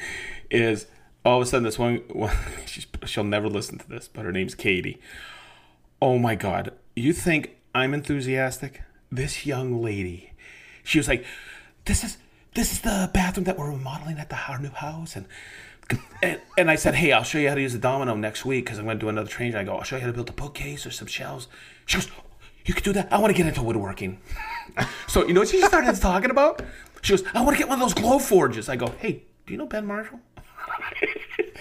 is 0.50 0.86
all 1.24 1.40
of 1.40 1.42
a 1.42 1.46
sudden 1.46 1.64
this 1.64 1.78
one, 1.78 1.96
one 2.08 2.34
she'll 3.04 3.24
never 3.24 3.48
listen 3.48 3.78
to 3.78 3.88
this, 3.88 4.08
but 4.08 4.24
her 4.24 4.32
name's 4.32 4.54
Katie. 4.54 5.00
Oh 6.00 6.18
my 6.18 6.34
God. 6.34 6.72
You 6.94 7.12
think 7.12 7.56
I'm 7.74 7.94
enthusiastic? 7.94 8.82
this 9.10 9.46
young 9.46 9.82
lady, 9.82 10.32
she 10.82 10.98
was 10.98 11.08
like, 11.08 11.24
"This 11.84 12.04
is 12.04 12.18
this 12.54 12.72
is 12.72 12.80
the 12.80 13.10
bathroom 13.12 13.44
that 13.44 13.58
we're 13.58 13.70
remodeling 13.70 14.18
at 14.18 14.28
the 14.28 14.36
our 14.48 14.58
new 14.58 14.70
house," 14.70 15.16
and 15.16 15.26
and, 16.22 16.40
and 16.58 16.70
I 16.70 16.76
said, 16.76 16.94
"Hey, 16.94 17.12
I'll 17.12 17.22
show 17.22 17.38
you 17.38 17.48
how 17.48 17.54
to 17.54 17.60
use 17.60 17.72
the 17.72 17.78
domino 17.78 18.14
next 18.14 18.44
week 18.44 18.64
because 18.64 18.78
I'm 18.78 18.84
going 18.84 18.98
to 18.98 19.04
do 19.04 19.08
another 19.08 19.28
training." 19.28 19.56
I 19.56 19.64
go, 19.64 19.76
"I'll 19.76 19.84
show 19.84 19.96
you 19.96 20.02
how 20.02 20.08
to 20.08 20.12
build 20.12 20.28
a 20.28 20.32
bookcase 20.32 20.86
or 20.86 20.90
some 20.90 21.08
shelves." 21.08 21.48
She 21.86 21.98
goes, 21.98 22.08
"You 22.64 22.74
could 22.74 22.84
do 22.84 22.92
that. 22.94 23.12
I 23.12 23.18
want 23.18 23.34
to 23.34 23.36
get 23.36 23.46
into 23.46 23.62
woodworking." 23.62 24.20
so 25.06 25.26
you 25.26 25.34
know 25.34 25.40
what 25.40 25.48
she 25.48 25.60
started 25.62 25.94
talking 26.00 26.30
about? 26.30 26.62
She 27.06 27.12
goes, 27.12 27.24
"I 27.34 27.42
want 27.42 27.56
to 27.56 27.58
get 27.58 27.68
one 27.68 27.80
of 27.80 27.88
those 27.88 27.94
Glowforges." 27.94 28.68
I 28.68 28.76
go, 28.76 28.92
"Hey, 28.98 29.22
do 29.46 29.52
you 29.52 29.58
know 29.58 29.66
Ben 29.66 29.86
Marshall?" 29.86 30.20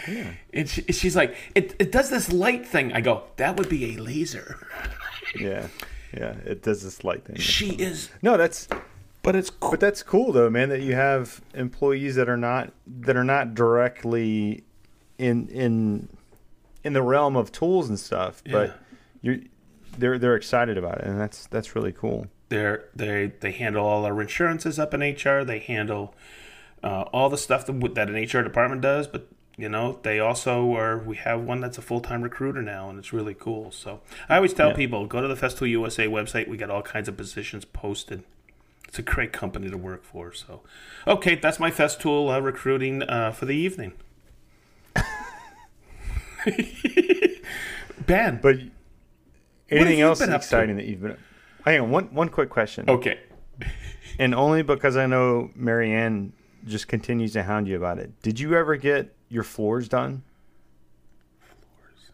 yeah. 0.08 0.32
And 0.54 0.70
she, 0.70 0.84
she's 0.84 1.16
like, 1.16 1.36
it, 1.56 1.76
it 1.80 1.92
does 1.92 2.10
this 2.10 2.32
light 2.32 2.66
thing. 2.66 2.94
I 2.94 3.02
go, 3.02 3.24
that 3.38 3.58
would 3.58 3.70
be 3.70 3.96
a 3.96 4.02
laser. 4.02 4.68
yeah 5.36 5.68
yeah, 6.16 6.36
it 6.46 6.62
does 6.62 6.84
this 6.84 7.04
light 7.04 7.26
thing. 7.26 7.36
She 7.38 7.72
is 7.72 8.10
no, 8.22 8.38
that's 8.38 8.68
but 9.22 9.36
it's 9.36 9.50
cool. 9.50 9.72
but 9.72 9.80
that's 9.80 10.04
cool 10.04 10.32
though, 10.32 10.50
man. 10.50 10.70
That 10.70 10.82
you 10.82 10.96
have 10.96 11.42
employees 11.54 12.16
that 12.16 12.30
are 12.30 12.38
not 12.38 12.72
that 12.88 13.18
are 13.18 13.24
not 13.24 13.54
directly 13.54 14.64
in 15.18 15.48
in 15.50 16.08
in 16.84 16.94
the 16.94 17.02
realm 17.02 17.36
of 17.36 17.52
tools 17.52 17.90
and 17.90 18.00
stuff, 18.00 18.42
yeah. 18.46 18.52
but 18.52 18.80
you 19.22 19.46
they're 19.98 20.18
they're 20.18 20.36
excited 20.36 20.78
about 20.78 21.00
it, 21.00 21.06
and 21.06 21.20
that's 21.20 21.48
that's 21.48 21.76
really 21.76 21.92
cool. 21.92 22.28
They're 22.50 22.86
they 22.96 23.34
they 23.40 23.52
handle 23.52 23.86
all 23.86 24.06
our 24.06 24.22
insurances 24.22 24.78
up 24.80 24.94
in 24.94 25.02
HR. 25.02 25.44
They 25.44 25.60
handle 25.60 26.14
uh, 26.84 27.02
all 27.12 27.30
the 27.30 27.38
stuff 27.38 27.66
that, 27.66 27.96
that 27.96 28.10
an 28.10 28.16
HR 28.16 28.44
department 28.44 28.82
does, 28.82 29.08
but 29.08 29.28
you 29.58 29.70
know 29.70 30.00
they 30.04 30.20
also 30.20 30.76
are 30.76 30.98
we 30.98 31.16
have 31.16 31.42
one 31.42 31.62
that's 31.62 31.78
a 31.78 31.82
full-time 31.82 32.22
recruiter 32.22 32.62
now 32.62 32.90
and 32.90 33.00
it's 33.00 33.12
really 33.14 33.34
cool. 33.34 33.72
So 33.72 34.02
i 34.30 34.36
always 34.36 34.54
tell 34.54 34.70
yeah. 34.70 34.76
people 34.76 35.08
go 35.08 35.22
to 35.22 35.28
the 35.28 35.36
festool 35.36 35.70
usa 35.70 36.08
website. 36.08 36.48
We 36.48 36.58
got 36.58 36.70
all 36.70 36.84
kinds 36.84 37.08
of 37.08 37.18
positions 37.18 37.66
posted. 37.66 38.24
It's 38.88 39.00
a 39.00 39.02
great 39.02 39.34
company 39.34 39.70
to 39.70 39.78
work 39.78 40.04
for. 40.04 40.34
So 40.34 40.62
okay 41.08 41.36
that's 41.36 41.60
my 41.60 41.72
festool 41.72 42.36
uh, 42.36 42.42
recruiting 42.42 43.02
uh, 43.04 43.32
for 43.32 43.46
the 43.46 43.56
evening. 43.56 43.94
Ben. 48.06 48.40
But 48.42 48.58
anything 49.72 50.02
else 50.02 50.22
exciting 50.22 50.76
that 50.76 50.86
you've 50.86 51.02
been 51.02 51.18
hang 51.66 51.82
on 51.82 51.92
one 51.92 52.06
one 52.14 52.30
quick 52.30 52.50
question 52.50 52.90
okay 52.90 53.20
and 54.20 54.34
only 54.34 54.62
because 54.62 54.96
i 54.96 55.06
know 55.06 55.50
marianne 55.56 56.32
just 56.66 56.88
continues 56.88 57.34
to 57.34 57.44
hound 57.44 57.68
you 57.68 57.76
about 57.76 58.00
it 58.00 58.12
did 58.22 58.40
you 58.40 58.56
ever 58.56 58.76
get 58.76 59.16
your 59.30 59.44
floors 59.44 59.88
done? 59.88 60.24
Floors. 61.40 62.10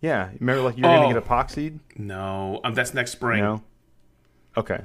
Yeah, 0.00 0.30
remember 0.38 0.62
like 0.62 0.78
you're 0.78 0.86
oh. 0.86 1.02
gonna 1.02 1.14
get 1.14 1.24
epoxied? 1.24 1.78
No, 1.96 2.60
um, 2.64 2.74
that's 2.74 2.94
next 2.94 3.12
spring. 3.12 3.42
No. 3.42 3.62
Okay. 4.56 4.80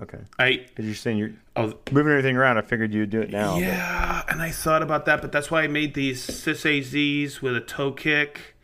Okay. 0.00 0.18
I 0.38 0.64
because 0.66 0.86
you're 0.86 0.94
saying 0.94 1.18
you're 1.18 1.32
oh, 1.56 1.74
moving 1.90 2.12
everything 2.12 2.36
around. 2.36 2.58
I 2.58 2.62
figured 2.62 2.94
you'd 2.94 3.10
do 3.10 3.20
it 3.20 3.30
now. 3.30 3.58
Yeah, 3.58 4.22
but. 4.24 4.32
and 4.32 4.42
I 4.42 4.50
thought 4.50 4.82
about 4.82 5.04
that, 5.06 5.20
but 5.20 5.30
that's 5.30 5.50
why 5.50 5.62
I 5.62 5.68
made 5.68 5.94
these 5.94 6.26
SysAZs 6.26 7.42
with 7.42 7.56
a 7.56 7.60
toe 7.60 7.92
kick. 7.92 8.56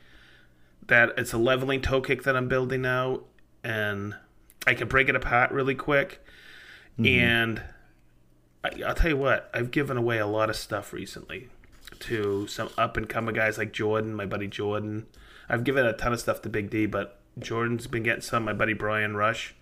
That 0.86 1.10
it's 1.16 1.32
a 1.32 1.38
leveling 1.38 1.82
toe 1.82 2.00
kick 2.00 2.22
that 2.22 2.36
I'm 2.36 2.48
building 2.48 2.82
now, 2.82 3.20
and 3.62 4.14
I 4.66 4.74
can 4.74 4.88
break 4.88 5.08
it 5.08 5.16
apart 5.16 5.52
really 5.52 5.74
quick. 5.74 6.24
Mm-hmm. 6.98 7.06
And 7.06 7.62
I, 8.64 8.82
I'll 8.86 8.94
tell 8.94 9.10
you 9.10 9.16
what, 9.16 9.50
I've 9.54 9.70
given 9.70 9.96
away 9.96 10.18
a 10.18 10.26
lot 10.26 10.50
of 10.50 10.56
stuff 10.56 10.92
recently 10.92 11.48
to 12.00 12.46
some 12.46 12.70
up 12.76 12.96
and 12.96 13.08
coming 13.08 13.34
guys 13.34 13.58
like 13.58 13.72
Jordan, 13.72 14.14
my 14.14 14.26
buddy 14.26 14.48
Jordan. 14.48 15.06
I've 15.48 15.64
given 15.64 15.86
a 15.86 15.92
ton 15.92 16.12
of 16.12 16.20
stuff 16.20 16.42
to 16.42 16.48
Big 16.48 16.70
D, 16.70 16.86
but 16.86 17.20
Jordan's 17.38 17.86
been 17.86 18.02
getting 18.02 18.22
some. 18.22 18.44
My 18.44 18.52
buddy 18.52 18.72
Brian 18.72 19.16
Rush, 19.16 19.54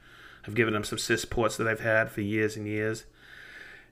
I've 0.46 0.54
given 0.54 0.74
him 0.74 0.84
some 0.84 0.98
sys 0.98 1.28
ports 1.28 1.56
that 1.56 1.68
I've 1.68 1.80
had 1.80 2.10
for 2.10 2.20
years 2.20 2.56
and 2.56 2.66
years. 2.66 3.04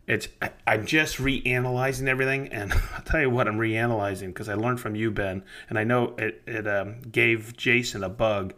It's 0.07 0.29
I, 0.41 0.51
I'm 0.67 0.87
just 0.87 1.19
reanalyzing 1.19 2.09
everything, 2.09 2.49
and 2.49 2.73
I'll 2.95 3.03
tell 3.03 3.21
you 3.21 3.31
what 3.31 3.47
I'm 3.47 3.59
reanalyzing 3.59 4.29
because 4.29 4.49
I 4.49 4.55
learned 4.55 4.81
from 4.81 4.97
you, 4.97 5.11
Ben, 5.11 5.43
and 5.69 5.79
I 5.79 5.85
know 5.85 6.15
it 6.17 6.43
it 6.47 6.67
um, 6.67 7.03
gave 7.03 7.57
Jason 7.57 8.03
a 8.03 8.09
bug. 8.09 8.55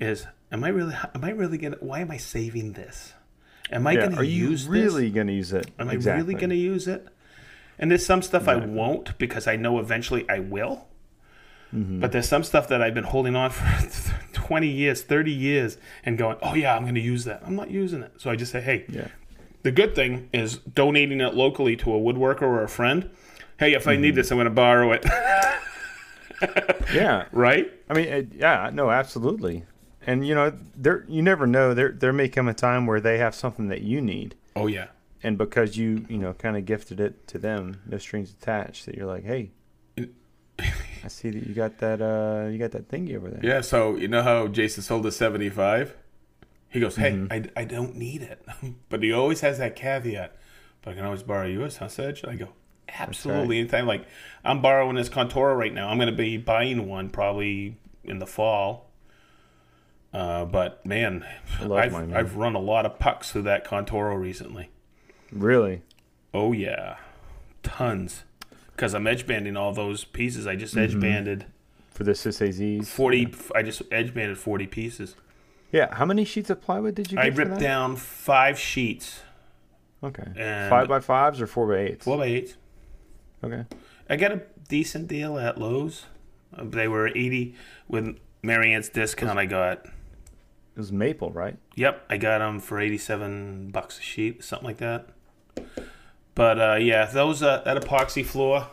Is 0.00 0.26
am 0.52 0.64
I 0.64 0.68
really 0.68 0.94
am 1.14 1.24
I 1.24 1.30
really 1.30 1.58
gonna? 1.58 1.76
Why 1.80 2.00
am 2.00 2.10
I 2.10 2.16
saving 2.16 2.72
this? 2.72 3.12
Am 3.70 3.86
I 3.86 3.92
yeah, 3.92 4.06
going 4.06 4.16
to 4.16 4.26
use? 4.26 4.66
Are 4.66 4.74
you 4.74 4.82
really 4.82 5.10
going 5.10 5.26
to 5.26 5.32
use 5.32 5.52
it? 5.52 5.70
Am 5.78 5.90
exactly. 5.90 6.12
I 6.12 6.22
really 6.22 6.34
going 6.34 6.50
to 6.50 6.56
use 6.56 6.88
it? 6.88 7.06
And 7.78 7.90
there's 7.90 8.04
some 8.04 8.22
stuff 8.22 8.48
I 8.48 8.56
won't 8.56 9.16
because 9.18 9.46
I 9.46 9.56
know 9.56 9.78
eventually 9.78 10.28
I 10.28 10.40
will. 10.40 10.88
Mm-hmm. 11.74 12.00
But 12.00 12.12
there's 12.12 12.28
some 12.28 12.42
stuff 12.42 12.68
that 12.68 12.80
I've 12.80 12.94
been 12.94 13.04
holding 13.04 13.36
on 13.36 13.50
for 13.50 14.14
20 14.32 14.66
years, 14.66 15.02
30 15.02 15.30
years, 15.30 15.76
and 16.04 16.16
going, 16.16 16.38
oh, 16.42 16.54
yeah, 16.54 16.74
I'm 16.74 16.82
going 16.82 16.94
to 16.94 17.00
use 17.00 17.24
that. 17.24 17.42
I'm 17.44 17.56
not 17.56 17.70
using 17.70 18.02
it. 18.02 18.12
So 18.16 18.30
I 18.30 18.36
just 18.36 18.50
say, 18.50 18.60
hey, 18.60 18.86
yeah. 18.88 19.08
the 19.62 19.70
good 19.70 19.94
thing 19.94 20.30
is 20.32 20.56
donating 20.56 21.20
it 21.20 21.34
locally 21.34 21.76
to 21.76 21.94
a 21.94 21.98
woodworker 21.98 22.42
or 22.42 22.62
a 22.62 22.68
friend. 22.68 23.10
Hey, 23.58 23.74
if 23.74 23.82
mm-hmm. 23.82 23.90
I 23.90 23.96
need 23.96 24.08
mm-hmm. 24.08 24.16
this, 24.16 24.30
I'm 24.30 24.38
going 24.38 24.46
to 24.46 24.50
borrow 24.50 24.92
it. 24.92 25.04
yeah. 26.94 27.26
Right? 27.32 27.70
I 27.90 27.94
mean, 27.94 28.32
yeah, 28.34 28.70
no, 28.72 28.90
absolutely. 28.90 29.64
And, 30.06 30.26
you 30.26 30.34
know, 30.34 30.52
there 30.76 31.04
you 31.08 31.22
never 31.22 31.46
know. 31.46 31.74
There, 31.74 31.92
there 31.92 32.12
may 32.12 32.28
come 32.28 32.48
a 32.48 32.54
time 32.54 32.86
where 32.86 33.00
they 33.00 33.18
have 33.18 33.34
something 33.34 33.68
that 33.68 33.82
you 33.82 34.00
need. 34.00 34.36
Oh, 34.56 34.66
yeah 34.66 34.88
and 35.22 35.36
because 35.36 35.76
you 35.76 36.06
you 36.08 36.18
know 36.18 36.32
kind 36.32 36.56
of 36.56 36.64
gifted 36.64 37.00
it 37.00 37.26
to 37.28 37.38
them, 37.38 37.80
no 37.86 37.98
strings 37.98 38.30
attached. 38.30 38.86
That 38.86 38.96
you're 38.96 39.06
like, 39.06 39.24
hey, 39.24 39.50
I 40.58 41.08
see 41.08 41.30
that 41.30 41.46
you 41.46 41.54
got 41.54 41.78
that 41.78 42.00
uh 42.00 42.48
you 42.48 42.58
got 42.58 42.72
that 42.72 42.88
thingy 42.88 43.16
over 43.16 43.30
there. 43.30 43.40
Yeah. 43.42 43.60
So 43.60 43.96
you 43.96 44.08
know 44.08 44.22
how 44.22 44.48
Jason 44.48 44.82
sold 44.82 45.06
a 45.06 45.12
seventy 45.12 45.48
five. 45.48 45.96
He 46.70 46.80
goes, 46.80 46.96
hey, 46.96 47.12
mm-hmm. 47.12 47.32
I, 47.32 47.62
I 47.62 47.64
don't 47.64 47.96
need 47.96 48.20
it, 48.20 48.44
but 48.90 49.02
he 49.02 49.10
always 49.10 49.40
has 49.40 49.58
that 49.58 49.74
caveat. 49.74 50.36
But 50.82 50.90
I 50.90 50.94
can 50.94 51.04
always 51.06 51.22
borrow 51.22 51.46
yours, 51.46 51.78
huh, 51.78 51.88
Sedge? 51.88 52.26
I 52.26 52.34
go, 52.34 52.50
absolutely. 52.90 53.56
Right. 53.56 53.60
Anytime, 53.60 53.86
like 53.86 54.06
I'm 54.44 54.60
borrowing 54.60 54.94
this 54.94 55.08
Conturo 55.08 55.56
right 55.56 55.72
now. 55.72 55.88
I'm 55.88 55.96
going 55.96 56.10
to 56.10 56.16
be 56.16 56.36
buying 56.36 56.86
one 56.86 57.08
probably 57.08 57.78
in 58.04 58.18
the 58.18 58.26
fall. 58.26 58.87
Uh, 60.12 60.44
but 60.44 60.84
man, 60.86 61.26
I've, 61.60 61.94
I've 61.94 62.36
run 62.36 62.54
a 62.54 62.60
lot 62.60 62.86
of 62.86 62.98
pucks 62.98 63.30
through 63.30 63.42
that 63.42 63.66
Conturo 63.66 64.18
recently. 64.18 64.70
Really? 65.30 65.82
Oh 66.32 66.52
yeah, 66.52 66.96
tons. 67.62 68.24
Because 68.72 68.94
I'm 68.94 69.06
edge 69.06 69.26
banding 69.26 69.56
all 69.56 69.72
those 69.72 70.04
pieces. 70.04 70.46
I 70.46 70.56
just 70.56 70.76
edge 70.76 70.92
mm-hmm. 70.92 71.00
banded 71.00 71.46
for 71.90 72.04
the 72.04 72.12
SysAZs. 72.12 72.86
Forty. 72.86 73.34
I 73.54 73.62
just 73.62 73.82
edge 73.90 74.14
banded 74.14 74.38
forty 74.38 74.66
pieces. 74.66 75.16
Yeah. 75.72 75.94
How 75.94 76.06
many 76.06 76.24
sheets 76.24 76.48
of 76.48 76.62
plywood 76.62 76.94
did 76.94 77.10
you? 77.12 77.16
get 77.16 77.24
I 77.24 77.28
ripped 77.28 77.60
down 77.60 77.96
five 77.96 78.58
sheets. 78.58 79.20
Okay. 80.02 80.28
And 80.36 80.70
five 80.70 80.88
by 80.88 81.00
fives 81.00 81.40
or 81.40 81.46
four 81.46 81.66
by 81.66 81.78
eights? 81.78 82.04
Four 82.04 82.18
by 82.18 82.26
eights. 82.26 82.56
Okay. 83.42 83.64
I 84.08 84.16
got 84.16 84.32
a 84.32 84.42
decent 84.68 85.08
deal 85.08 85.38
at 85.38 85.58
Lowe's. 85.58 86.06
They 86.56 86.88
were 86.88 87.08
eighty 87.08 87.56
with 87.88 88.16
Marianne's 88.42 88.88
discount. 88.88 89.38
I 89.38 89.46
got. 89.46 89.86
It 90.78 90.82
was 90.82 90.92
maple, 90.92 91.32
right? 91.32 91.56
Yep, 91.74 92.04
I 92.08 92.18
got 92.18 92.38
them 92.38 92.60
for 92.60 92.78
eighty-seven 92.78 93.70
bucks 93.72 93.98
a 93.98 94.00
sheet, 94.00 94.44
something 94.44 94.64
like 94.64 94.76
that. 94.76 95.08
But 96.36 96.60
uh, 96.60 96.76
yeah, 96.76 97.06
those 97.06 97.42
uh, 97.42 97.62
that 97.64 97.82
epoxy 97.82 98.24
floor, 98.24 98.68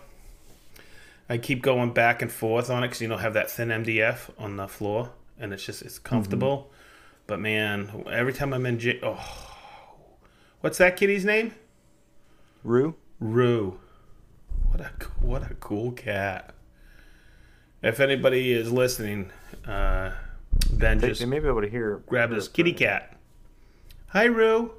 I 1.27 1.39
keep 1.39 1.63
going 1.63 1.93
back 1.93 2.21
and 2.21 2.31
forth 2.31 2.69
on 2.69 2.83
it 2.83 2.89
because 2.89 3.01
you 3.01 3.07
know 3.07 3.17
have 3.17 3.33
that 3.33 3.49
thin 3.49 3.69
MDF 3.69 4.29
on 4.37 4.55
the 4.55 4.67
floor, 4.67 5.13
and 5.39 5.51
it's 5.51 5.65
just 5.65 5.81
it's 5.81 5.97
comfortable. 5.97 6.71
But 7.25 7.39
man, 7.39 8.05
every 8.11 8.33
time 8.33 8.53
I'm 8.53 8.67
in, 8.67 8.77
j- 8.77 8.99
oh, 9.01 9.57
what's 10.61 10.77
that 10.77 10.97
kitty's 10.97 11.25
name? 11.25 11.55
Rue. 12.63 12.93
Rue. 13.19 13.79
What 14.69 14.79
a 14.79 14.91
what 15.21 15.49
a 15.49 15.55
cool 15.55 15.91
cat. 15.91 16.53
If 17.81 17.99
anybody 17.99 18.53
is 18.53 18.71
listening, 18.71 19.31
uh, 19.67 20.11
Ben 20.71 20.97
They, 20.99 21.09
just 21.09 21.19
they 21.21 21.25
may 21.27 21.39
be 21.39 21.47
able 21.47 21.61
to 21.61 21.69
hear. 21.69 22.03
Grab 22.07 22.29
this 22.31 22.47
kitty 22.47 22.73
cat. 22.73 23.15
Hi, 24.07 24.25
Rue. 24.25 24.71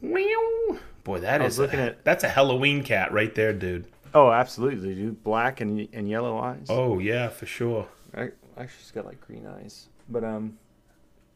Meow. 0.00 0.78
Boy, 1.04 1.20
that 1.20 1.40
I 1.40 1.44
is 1.46 1.52
was 1.52 1.58
looking 1.58 1.80
a- 1.80 1.86
at- 1.86 2.04
that's 2.04 2.24
a 2.24 2.28
Halloween 2.28 2.82
cat 2.82 3.12
right 3.12 3.34
there, 3.34 3.52
dude. 3.52 3.86
Oh, 4.14 4.30
absolutely, 4.30 4.94
dude. 4.94 5.22
Black 5.22 5.60
and 5.60 5.88
and 5.92 6.08
yellow 6.08 6.38
eyes. 6.38 6.66
Oh 6.68 6.98
yeah, 6.98 7.28
for 7.28 7.46
sure. 7.46 7.88
I, 8.16 8.30
actually, 8.56 8.68
she's 8.80 8.90
got 8.90 9.04
like 9.04 9.20
green 9.20 9.46
eyes. 9.46 9.88
But 10.08 10.24
um, 10.24 10.58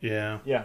Yeah. 0.00 0.38
yeah. 0.44 0.64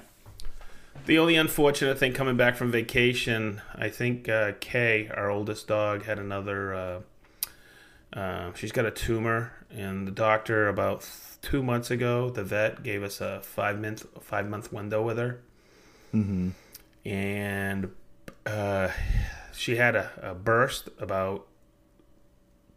The 1.06 1.20
only 1.20 1.36
unfortunate 1.36 2.00
thing 2.00 2.14
coming 2.14 2.38
back 2.38 2.56
from 2.56 2.72
vacation, 2.72 3.62
I 3.76 3.90
think 3.90 4.28
uh, 4.30 4.54
Kay, 4.60 5.10
our 5.14 5.30
oldest 5.30 5.68
dog, 5.68 6.04
had 6.06 6.18
another. 6.18 6.74
Uh, 6.74 7.00
uh, 8.14 8.54
she's 8.56 8.72
got 8.72 8.86
a 8.86 8.92
tumor, 8.92 9.52
and 9.70 10.08
the 10.08 10.12
doctor 10.12 10.68
about 10.70 11.04
two 11.50 11.64
months 11.64 11.90
ago, 11.90 12.30
the 12.30 12.44
vet 12.44 12.84
gave 12.84 13.04
us 13.04 13.22
a 13.22 13.40
five 13.42 13.80
month 13.80 14.06
five 14.22 14.50
month 14.50 14.74
window 14.74 15.02
with 15.02 15.18
her, 15.18 15.40
Mm-hmm. 16.14 16.50
and 17.08 17.92
uh, 18.46 18.90
she 19.54 19.76
had 19.78 19.96
a, 19.96 20.12
a 20.22 20.34
burst 20.34 20.90
about 21.00 21.48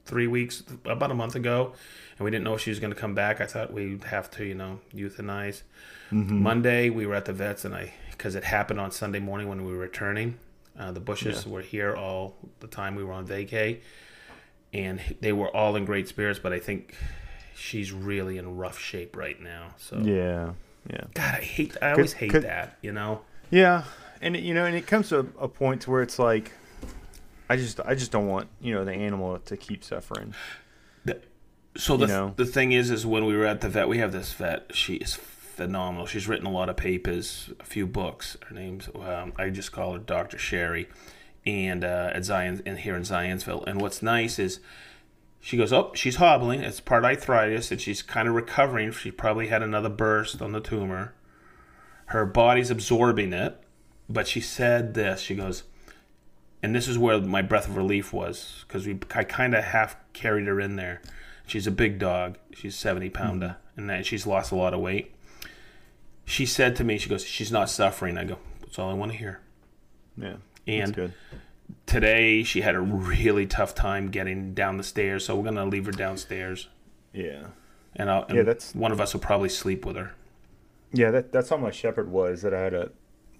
three 0.04 0.26
weeks, 0.26 0.62
about 0.84 1.10
a 1.10 1.14
month 1.14 1.34
ago, 1.34 1.72
and 2.18 2.24
we 2.24 2.30
didn't 2.30 2.44
know 2.44 2.54
if 2.54 2.60
she 2.60 2.70
was 2.70 2.78
going 2.80 2.92
to 2.92 2.98
come 2.98 3.14
back. 3.14 3.40
I 3.40 3.46
thought 3.46 3.72
we'd 3.72 4.04
have 4.04 4.30
to, 4.32 4.44
you 4.44 4.54
know, 4.54 4.80
euthanize. 4.94 5.62
Mm-hmm. 6.12 6.42
Monday 6.42 6.90
we 6.90 7.06
were 7.06 7.14
at 7.14 7.24
the 7.24 7.32
vets, 7.32 7.64
and 7.64 7.74
I 7.74 7.92
because 8.12 8.34
it 8.36 8.44
happened 8.44 8.78
on 8.80 8.90
Sunday 8.92 9.20
morning 9.20 9.48
when 9.48 9.64
we 9.64 9.72
were 9.72 9.78
returning. 9.78 10.38
Uh, 10.78 10.92
the 10.92 11.00
Bushes 11.00 11.46
were 11.46 11.62
here 11.62 11.94
all 11.96 12.36
the 12.60 12.66
time 12.68 12.94
we 12.94 13.02
were 13.04 13.12
on 13.12 13.26
vacay, 13.26 13.80
and 14.72 15.00
they 15.20 15.32
were 15.32 15.54
all 15.56 15.74
in 15.76 15.84
great 15.84 16.06
spirits. 16.08 16.38
But 16.38 16.52
I 16.52 16.58
think 16.60 16.94
she's 17.60 17.92
really 17.92 18.38
in 18.38 18.56
rough 18.56 18.78
shape 18.78 19.16
right 19.16 19.40
now. 19.40 19.74
So 19.78 19.98
Yeah. 19.98 20.52
Yeah. 20.90 21.04
God, 21.14 21.34
I 21.34 21.40
hate. 21.42 21.76
I 21.82 21.92
always 21.92 22.14
hate 22.14 22.32
that. 22.32 22.78
You 22.82 22.92
know. 22.92 23.20
Yeah, 23.50 23.84
and 24.22 24.34
it- 24.36 24.42
you 24.42 24.54
know, 24.54 24.64
and 24.64 24.74
it 24.76 24.86
comes 24.86 25.08
to 25.10 25.18
a, 25.20 25.44
a 25.44 25.48
point 25.48 25.82
to 25.82 25.90
where 25.90 26.02
it's 26.02 26.18
like, 26.18 26.52
I 27.48 27.56
just, 27.56 27.80
I 27.80 27.94
just 27.94 28.10
don't 28.12 28.28
want 28.28 28.48
you 28.60 28.72
know 28.74 28.84
the 28.84 28.92
animal 28.92 29.38
to 29.40 29.56
keep 29.56 29.84
suffering. 29.84 30.34
So 31.76 31.96
the 31.96 32.06
You 32.06 32.12
know? 32.12 32.32
the 32.36 32.46
thing 32.46 32.72
is, 32.72 32.90
is 32.90 33.06
when 33.06 33.26
we 33.26 33.36
were 33.36 33.46
at 33.46 33.60
the 33.60 33.68
vet, 33.68 33.88
we 33.88 33.98
have 33.98 34.10
this 34.10 34.32
vet. 34.32 34.72
She 34.74 34.94
is 34.94 35.14
phenomenal. 35.14 36.04
She's 36.06 36.26
written 36.26 36.44
a 36.44 36.50
lot 36.50 36.68
of 36.68 36.76
papers, 36.76 37.50
a 37.60 37.64
few 37.64 37.86
books. 37.86 38.36
Her 38.48 38.54
name's 38.56 38.88
um, 38.96 39.32
I 39.36 39.50
just 39.50 39.70
call 39.70 39.92
her 39.92 40.00
Doctor 40.00 40.36
Sherry, 40.36 40.88
and 41.46 41.84
uh, 41.84 42.10
at 42.12 42.24
Zion 42.24 42.60
and 42.66 42.76
here 42.80 42.96
in 42.96 43.02
Zionsville. 43.02 43.64
And 43.68 43.80
what's 43.80 44.02
nice 44.02 44.40
is 44.40 44.58
she 45.40 45.56
goes, 45.56 45.72
oh, 45.72 45.90
she's 45.94 46.16
hobbling. 46.16 46.60
It's 46.60 46.80
part 46.80 47.04
arthritis, 47.04 47.70
and 47.70 47.80
she's 47.80 48.02
kind 48.02 48.28
of 48.28 48.34
recovering. 48.34 48.92
She 48.92 49.10
probably 49.10 49.48
had 49.48 49.62
another 49.62 49.88
burst 49.88 50.42
on 50.42 50.52
the 50.52 50.60
tumor. 50.60 51.14
Her 52.06 52.26
body's 52.26 52.70
absorbing 52.70 53.32
it, 53.32 53.58
but 54.08 54.28
she 54.28 54.40
said 54.40 54.94
this. 54.94 55.20
She 55.20 55.34
goes, 55.34 55.62
and 56.62 56.74
this 56.74 56.88
is 56.88 56.98
where 56.98 57.20
my 57.20 57.42
breath 57.42 57.68
of 57.68 57.76
relief 57.76 58.12
was 58.12 58.64
because 58.66 58.86
we 58.86 58.98
I 59.14 59.24
kind 59.24 59.54
of 59.54 59.64
half 59.64 59.96
carried 60.12 60.46
her 60.46 60.60
in 60.60 60.76
there. 60.76 61.00
She's 61.46 61.66
a 61.66 61.72
big 61.72 61.98
dog. 61.98 62.36
She's 62.52 62.76
seventy 62.76 63.08
pounder, 63.10 63.46
mm-hmm. 63.46 63.80
and 63.80 63.90
then 63.90 64.02
she's 64.04 64.26
lost 64.26 64.52
a 64.52 64.56
lot 64.56 64.74
of 64.74 64.80
weight. 64.80 65.14
She 66.24 66.46
said 66.46 66.76
to 66.76 66.84
me, 66.84 66.98
she 66.98 67.08
goes, 67.08 67.24
"She's 67.24 67.50
not 67.50 67.70
suffering." 67.70 68.18
I 68.18 68.24
go, 68.24 68.38
"That's 68.60 68.78
all 68.78 68.90
I 68.90 68.94
want 68.94 69.12
to 69.12 69.18
hear." 69.18 69.40
Yeah, 70.16 70.28
that's 70.30 70.40
And 70.66 70.94
good. 70.94 71.14
Today 71.90 72.42
she 72.44 72.60
had 72.60 72.74
a 72.76 72.80
really 72.80 73.46
tough 73.46 73.74
time 73.74 74.10
getting 74.10 74.54
down 74.54 74.76
the 74.76 74.82
stairs, 74.84 75.24
so 75.24 75.34
we're 75.36 75.44
gonna 75.44 75.66
leave 75.66 75.86
her 75.86 75.92
downstairs, 75.92 76.68
Yeah, 77.12 77.46
and, 77.96 78.08
I'll, 78.08 78.22
and 78.24 78.36
Yeah, 78.36 78.42
that's- 78.44 78.74
one 78.74 78.92
of 78.92 79.00
us 79.00 79.12
will 79.12 79.20
probably 79.20 79.48
sleep 79.48 79.84
with 79.84 79.96
her. 79.96 80.12
yeah. 80.92 81.10
That 81.10 81.32
that's 81.32 81.48
how 81.50 81.56
my 81.56 81.70
shepherd 81.72 82.08
was. 82.10 82.42
That 82.42 82.54
I 82.54 82.60
had 82.60 82.70
to, 82.72 82.92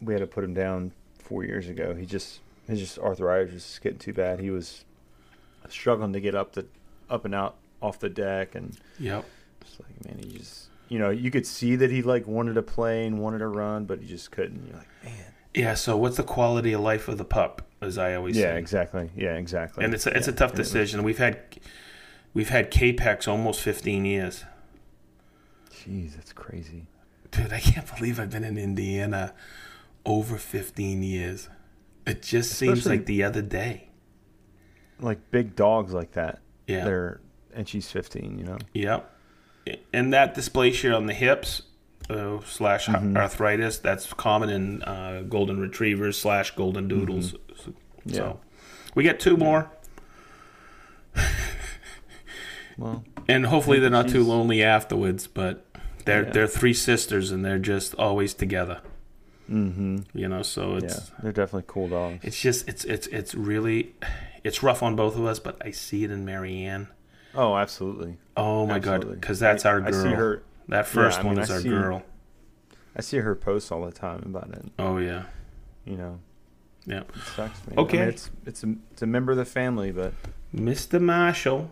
we 0.03 0.13
had 0.15 0.21
to 0.21 0.27
put 0.27 0.43
him 0.45 0.55
down 0.55 0.93
four 1.19 1.45
years 1.45 1.69
ago. 1.69 1.95
He 1.95 2.05
just 2.07 2.41
his 2.67 2.81
just 2.81 2.99
arthritis 2.99 3.53
was 3.55 3.79
getting 3.83 3.99
too 3.99 4.13
bad. 4.13 4.41
He 4.41 4.51
was 4.51 4.85
struggling 5.69 6.13
to 6.13 6.21
get 6.21 6.35
up 6.35 6.53
the 6.55 6.67
up 7.09 7.25
and 7.25 7.35
out 7.35 7.57
off 7.81 7.99
the 8.01 8.09
deck, 8.11 8.55
and 8.57 8.77
Yep. 8.99 9.25
it's 9.61 9.79
like 9.81 10.05
man, 10.05 10.19
he 10.25 10.37
just 10.39 10.69
you 10.89 10.99
know 10.99 11.11
you 11.11 11.31
could 11.31 11.47
see 11.47 11.77
that 11.77 11.91
he 11.93 12.03
like 12.03 12.27
wanted 12.27 12.55
to 12.55 12.63
play 12.63 13.07
and 13.07 13.21
wanted 13.21 13.39
to 13.39 13.49
run, 13.49 13.85
but 13.85 14.01
he 14.01 14.07
just 14.07 14.31
couldn't. 14.33 14.67
You're 14.67 14.77
like 14.79 14.89
man. 15.05 15.20
Yeah. 15.55 15.75
So 15.75 15.97
what's 15.97 16.17
the 16.17 16.23
quality 16.23 16.73
of 16.73 16.81
life 16.81 17.09
of 17.09 17.19
the 17.19 17.25
pup? 17.25 17.63
As 17.83 17.97
I 17.97 18.15
always 18.15 18.37
Yeah, 18.37 18.53
say. 18.55 18.59
exactly. 18.59 19.11
Yeah, 19.17 19.37
exactly. 19.37 19.85
and 19.85 19.95
it's 19.95 20.07
a, 20.07 20.15
it's 20.15 20.27
Yeah, 20.27 20.35
a 20.35 20.37
tough 20.37 20.55
decision. 20.55 21.03
We've 21.03 21.17
had 21.19 21.39
we've 22.35 22.51
had 22.51 22.71
Capex 22.71 23.27
almost 23.27 23.63
fifteen 23.63 24.05
years. 24.05 24.45
Jeez, 25.73 26.15
that's 26.15 26.33
crazy. 26.33 26.87
Dude, 27.31 27.53
I 27.53 27.61
can't 27.61 27.87
believe 27.97 28.21
I've 28.21 28.31
been 28.31 28.45
in 28.45 28.59
Indiana 28.59 29.33
over 30.05 30.37
15 30.37 31.03
years. 31.03 31.49
It 32.07 32.23
just 32.23 32.53
seems 32.53 32.79
Especially- 32.79 32.99
like 32.99 33.07
the 33.07 33.23
other 33.23 33.41
day. 33.43 33.89
Like 34.99 35.31
big 35.31 35.57
dogs 35.57 35.93
like 35.95 36.13
that. 36.13 36.41
Yeah. 36.67 36.85
They're 36.85 37.21
and 37.55 37.67
she's 37.69 37.91
15. 37.91 38.39
You 38.39 38.45
know. 38.45 38.59
Yep. 38.75 39.11
And 39.95 40.13
that 40.13 40.35
dysplasia 40.35 40.95
on 40.95 41.07
the 41.07 41.15
hips 41.15 41.63
uh, 42.11 42.41
slash 42.47 42.87
Mhm. 42.89 43.17
arthritis, 43.17 43.79
that's 43.79 44.13
common 44.13 44.51
in 44.51 44.83
uh, 44.83 45.23
golden 45.29 45.61
retrievers 45.61 46.19
slash 46.19 46.55
golden 46.57 46.89
doodles. 46.89 47.31
So, 47.57 47.71
Mm-hmm. 47.71 47.71
Yeah. 48.11 48.15
so 48.17 48.41
we 48.95 49.03
get 49.05 49.21
two 49.21 49.37
more, 49.37 49.71
Well, 52.79 53.05
and 53.29 53.47
hopefully 53.47 53.79
they're 53.79 53.91
not 53.91 54.09
too 54.09 54.23
lonely 54.25 54.63
afterwards. 54.63 55.27
But 55.27 55.65
they're 56.05 56.25
Yeah. 56.25 56.31
they're 56.33 56.47
three 56.47 56.73
sisters, 56.75 57.31
and 57.31 57.45
they're 57.45 57.59
just 57.59 57.95
always 57.97 58.33
together. 58.35 58.81
mm-hmm. 59.51 59.99
You 60.15 60.29
know, 60.29 60.43
so 60.43 60.73
Yeah, 60.79 60.85
it's 60.85 61.11
they're 61.23 61.33
definitely 61.33 61.65
cool 61.67 61.89
dogs. 61.89 62.21
it's 62.23 62.41
just 62.41 62.69
it's 62.69 62.85
it's 62.85 63.07
it's 63.09 63.35
really 63.35 63.95
it's 64.45 64.63
rough 64.63 64.83
on 64.83 64.97
both 64.97 65.17
of 65.17 65.25
us. 65.27 65.39
But 65.41 65.57
I 65.65 65.73
see 65.73 66.05
it 66.05 66.11
in 66.11 66.25
Marianne. 66.25 66.87
Oh, 67.35 67.57
absolutely. 67.57 68.17
Oh 68.37 68.67
my 68.67 68.79
god, 68.79 69.09
because 69.11 69.39
that's 69.41 69.65
I- 69.67 69.71
our 69.71 69.83
I 69.85 69.91
girl. 69.91 70.03
see 70.03 70.11
her. 70.11 70.43
That 70.71 70.87
first 70.87 71.21
I 71.21 71.23
one 71.23 71.39
is 71.39 71.51
I 71.51 71.55
our 71.55 71.61
see- 71.61 71.69
girl. 71.69 72.03
I 72.97 73.03
see 73.03 73.19
her 73.19 73.35
posts 73.37 73.71
all 73.71 73.85
the 73.85 73.93
time 73.93 74.23
about 74.27 74.51
it. 74.53 74.65
Oh 74.79 74.99
yeah, 74.99 75.25
You 75.85 75.97
know, 75.97 76.19
yeah. 76.87 77.01
it 77.01 77.07
sucks. 77.37 77.65
Man. 77.69 77.79
Okay. 77.79 77.99
I 77.99 78.01
mean, 78.01 78.09
it's 78.11 78.31
it's 78.47 78.65
a 78.65 78.75
it's 78.91 79.03
a 79.03 79.07
member 79.07 79.31
of 79.33 79.39
the 79.39 79.45
family, 79.45 79.93
but 79.93 80.13
Mr. 80.55 81.01
Marshall, 81.01 81.71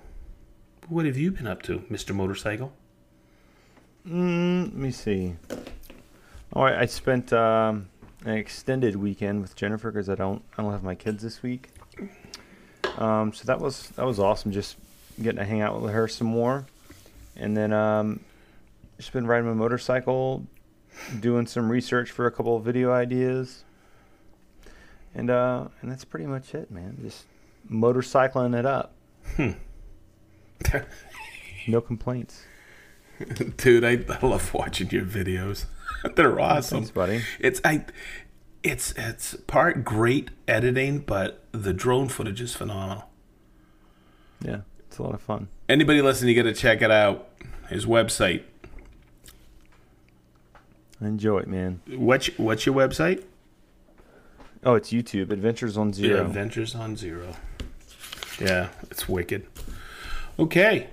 what 0.88 1.06
have 1.06 1.16
you 1.16 1.32
been 1.32 1.46
up 1.48 1.62
to, 1.62 1.80
Mr. 1.90 2.14
Motorcycle? 2.14 2.72
mm, 4.06 4.62
let 4.66 4.74
me 4.74 4.90
see. 4.92 5.34
Oh, 6.52 6.62
I, 6.62 6.82
I 6.82 6.87
spent 6.87 7.32
um, 7.32 7.88
an 8.24 8.34
extended 8.34 8.96
weekend 8.96 9.42
with 9.42 9.54
Jennifer 9.56 9.90
because 9.90 10.08
I 10.08 10.14
don't 10.14 10.42
I 10.56 10.62
don't 10.62 10.72
have 10.72 10.82
my 10.84 10.94
kids 10.94 11.22
this 11.22 11.42
week. 11.42 11.70
Um, 12.96 13.32
so 13.32 13.44
that 13.46 13.61
was 13.61 13.88
that 13.90 14.06
was 14.06 14.18
awesome. 14.18 14.52
Just 14.52 14.76
getting 15.20 15.38
to 15.38 15.44
hang 15.44 15.61
out 15.61 15.80
with 15.82 15.92
her 15.92 16.06
some 16.08 16.28
more, 16.28 16.64
and 17.37 17.56
then 17.56 17.72
um, 17.72 18.20
just 18.98 19.12
been 19.12 19.26
riding 19.26 19.46
my 19.46 19.54
motorcycle, 19.54 20.46
doing 21.20 21.46
some 21.46 21.70
research 21.70 22.11
for 22.11 22.26
a 22.26 22.30
couple 22.30 22.56
of 22.56 22.64
video 22.64 22.92
ideas, 22.92 23.64
and 25.14 25.30
uh, 25.30 25.68
and 25.80 25.90
that's 25.90 26.04
pretty 26.04 26.26
much 26.26 26.54
it, 26.54 26.70
man. 26.70 26.98
Just 27.02 27.24
motorcycling 27.70 28.58
it 28.58 28.66
up. 28.66 28.92
Hmm. 29.37 29.52
No 31.68 31.82
complaints. 31.82 32.44
Dude, 33.58 33.84
I, 33.84 34.04
I 34.08 34.26
love 34.26 34.54
watching 34.54 34.88
your 34.90 35.04
videos. 35.04 35.66
They're 36.14 36.40
awesome. 36.40 36.78
Thanks, 36.78 36.90
buddy. 36.90 37.22
It's 37.38 37.61
I, 37.62 37.84
it's 38.62 38.92
it's 38.96 39.34
part 39.46 39.84
great 39.84 40.30
editing, 40.46 41.00
but 41.00 41.44
the 41.52 41.74
drone 41.74 42.08
footage 42.08 42.40
is 42.40 42.54
phenomenal. 42.54 43.11
Yeah, 44.40 44.61
it's 44.87 44.98
a 44.98 45.02
lot 45.02 45.14
of 45.14 45.20
fun. 45.20 45.48
Anybody 45.68 46.00
listening, 46.00 46.34
you 46.34 46.42
got 46.42 46.48
to 46.48 46.54
check 46.54 46.80
it 46.80 46.90
out. 46.90 47.28
His 47.68 47.84
website. 47.84 48.44
I 51.00 51.06
enjoy 51.06 51.38
it, 51.38 51.48
man. 51.48 51.80
What's 51.88 52.26
what's 52.38 52.66
your 52.66 52.74
website? 52.74 53.24
Oh, 54.64 54.74
it's 54.74 54.90
YouTube 54.90 55.30
Adventures 55.30 55.76
on 55.76 55.88
Yeah, 55.88 55.94
Zero. 55.94 56.26
Adventures 56.26 56.74
on 56.74 56.96
Zero. 56.96 57.34
Yeah, 58.40 58.68
it's 58.90 59.08
wicked. 59.08 59.46
Okay, 60.38 60.88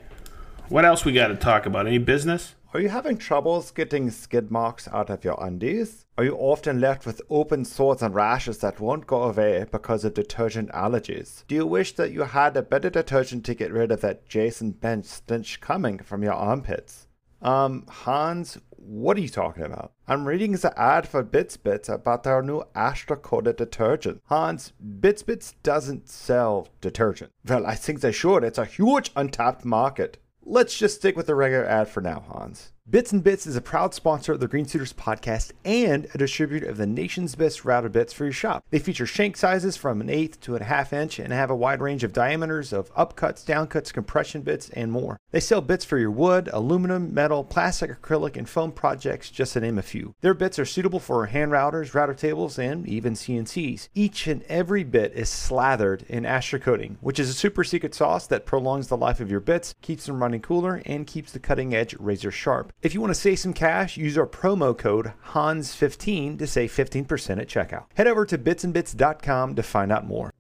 what 0.70 0.86
else 0.86 1.06
we 1.06 1.14
got 1.14 1.28
to 1.28 1.36
talk 1.36 1.66
about? 1.66 1.88
Any 1.88 1.98
business? 1.98 2.56
Are 2.74 2.82
you 2.82 2.90
having 2.90 3.18
troubles 3.18 3.72
getting 3.72 4.12
skid 4.12 4.52
marks 4.52 4.88
out 4.90 5.10
of 5.10 5.24
your 5.24 5.38
undies? 5.42 6.06
Are 6.18 6.26
you 6.26 6.36
often 6.36 6.82
left 6.82 7.06
with 7.06 7.22
open 7.30 7.64
sores 7.64 8.02
and 8.02 8.14
rashes 8.14 8.58
that 8.58 8.82
won't 8.82 9.08
go 9.08 9.24
away 9.24 9.66
because 9.72 10.04
of 10.04 10.14
detergent 10.14 10.70
allergies? 10.72 11.46
Do 11.48 11.56
you 11.56 11.66
wish 11.66 11.94
that 11.96 12.12
you 12.12 12.24
had 12.24 12.58
a 12.58 12.62
better 12.62 12.90
detergent 12.90 13.46
to 13.46 13.56
get 13.56 13.72
rid 13.72 13.92
of 13.92 14.02
that 14.02 14.28
Jason 14.28 14.72
Bench 14.72 15.06
stench 15.06 15.62
coming 15.62 16.00
from 16.00 16.22
your 16.22 16.34
armpits? 16.34 17.08
Um, 17.42 17.86
Hans, 17.88 18.58
what 18.88 19.18
are 19.18 19.22
you 19.22 19.30
talking 19.30 19.64
about? 19.64 19.94
I'm 20.08 20.28
reading 20.28 20.52
the 20.52 20.74
ad 20.80 21.08
for 21.08 21.24
Bits 21.24 21.58
Bits 21.58 21.90
about 21.90 22.24
their 22.24 22.42
new 22.42 22.64
Astra 22.76 23.18
detergent. 23.54 24.22
Hans, 24.26 24.74
Bits 25.00 25.24
Bits 25.24 25.54
doesn't 25.64 26.08
sell 26.08 26.68
detergent. 26.82 27.32
Well, 27.48 27.66
I 27.66 27.76
think 27.76 28.02
they 28.02 28.12
should. 28.12 28.44
It's 28.44 28.58
a 28.58 28.66
huge 28.66 29.12
untapped 29.16 29.66
market. 29.66 30.18
Let's 30.44 30.78
just 30.78 30.98
stick 30.98 31.18
with 31.18 31.28
the 31.28 31.36
regular 31.36 31.66
ad 31.66 31.90
for 31.90 32.02
now, 32.02 32.24
Hans. 32.28 32.72
Bits 32.88 33.12
and 33.12 33.24
Bits 33.24 33.48
is 33.48 33.56
a 33.56 33.62
proud 33.62 33.96
sponsor 33.96 34.34
of 34.34 34.40
the 34.40 34.48
Green 34.48 34.68
Suiters 34.68 34.94
podcast 34.94 35.54
and 35.66 36.06
a 36.14 36.20
distributor 36.20 36.68
of 36.68 36.78
the 36.78 36.86
nation's 36.86 37.34
best 37.34 37.66
router 37.66 37.90
bits 37.90 38.14
for 38.14 38.26
your 38.26 38.32
shop. 38.32 38.64
They 38.70 38.78
feature 38.78 39.08
shank 39.08 39.38
sizes 39.38 39.76
from 39.76 40.02
an 40.02 40.10
eighth 40.12 40.40
to 40.42 40.56
a 40.56 40.64
half 40.64 40.94
inch 40.94 41.18
and 41.18 41.34
have 41.34 41.50
a 41.50 41.56
wide 41.56 41.82
range 41.82 42.04
of 42.04 42.14
diameters 42.14 42.72
of 42.72 42.94
upcuts, 42.94 43.44
downcuts, 43.44 43.92
compression 43.92 44.44
bits, 44.44 44.70
and 44.70 44.92
more. 44.92 45.20
They 45.32 45.40
sell 45.40 45.62
bits 45.62 45.84
for 45.84 45.98
your 45.98 46.12
wood, 46.12 46.48
aluminum, 46.54 47.12
metal, 47.12 47.44
plastic, 47.44 48.00
acrylic, 48.00 48.38
and 48.38 48.48
foam 48.48 48.72
projects, 48.72 49.32
just 49.32 49.54
to 49.54 49.62
name 49.62 49.80
a 49.80 49.82
few. 49.82 50.14
Their 50.22 50.36
bits 50.36 50.60
are 50.60 50.64
suitable 50.64 51.00
for 51.00 51.26
hand 51.26 51.54
routers, 51.54 51.96
router 51.96 52.14
tables, 52.14 52.60
and 52.60 52.88
even 52.88 53.14
CNCs. 53.14 53.90
Each 53.96 54.28
and 54.28 54.44
every 54.44 54.84
bit 54.84 55.12
is 55.16 55.28
slathered 55.28 56.04
in 56.08 56.24
Astra 56.24 56.60
coating, 56.60 57.00
which 57.02 57.18
is 57.18 57.30
a 57.30 57.34
super 57.34 57.64
secret 57.64 57.96
sauce 57.96 58.28
that 58.28 58.46
prolongs 58.46 58.90
the 58.90 58.96
life 58.96 59.20
of 59.20 59.32
your 59.32 59.40
bits, 59.40 59.74
keeps 59.82 60.06
them 60.06 60.22
running 60.22 60.42
cooler, 60.42 60.84
and 60.86 61.08
keeps 61.08 61.32
the 61.32 61.40
cutting 61.40 61.74
edge 61.74 61.96
razor 61.98 62.30
sharp. 62.30 62.72
If 62.82 62.94
you 62.94 63.02
want 63.02 63.12
to 63.12 63.20
save 63.20 63.40
some 63.40 63.54
cash, 63.54 63.98
use 63.98 64.16
our 64.16 64.28
promo 64.28 64.78
code 64.78 65.14
HANS15 65.30 66.38
to 66.38 66.46
save 66.46 66.72
15% 66.72 67.42
at 67.42 67.48
checkout. 67.48 67.86
Head 67.96 68.06
over 68.06 68.26
to 68.26 68.38
bitsandbits.com 68.38 69.56
to 69.56 69.64
find 69.64 69.92
out 69.92 70.06
more. 70.06 70.32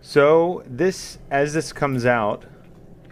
So, 0.00 0.64
this 0.66 1.18
as 1.30 1.54
this 1.54 1.72
comes 1.72 2.04
out, 2.06 2.44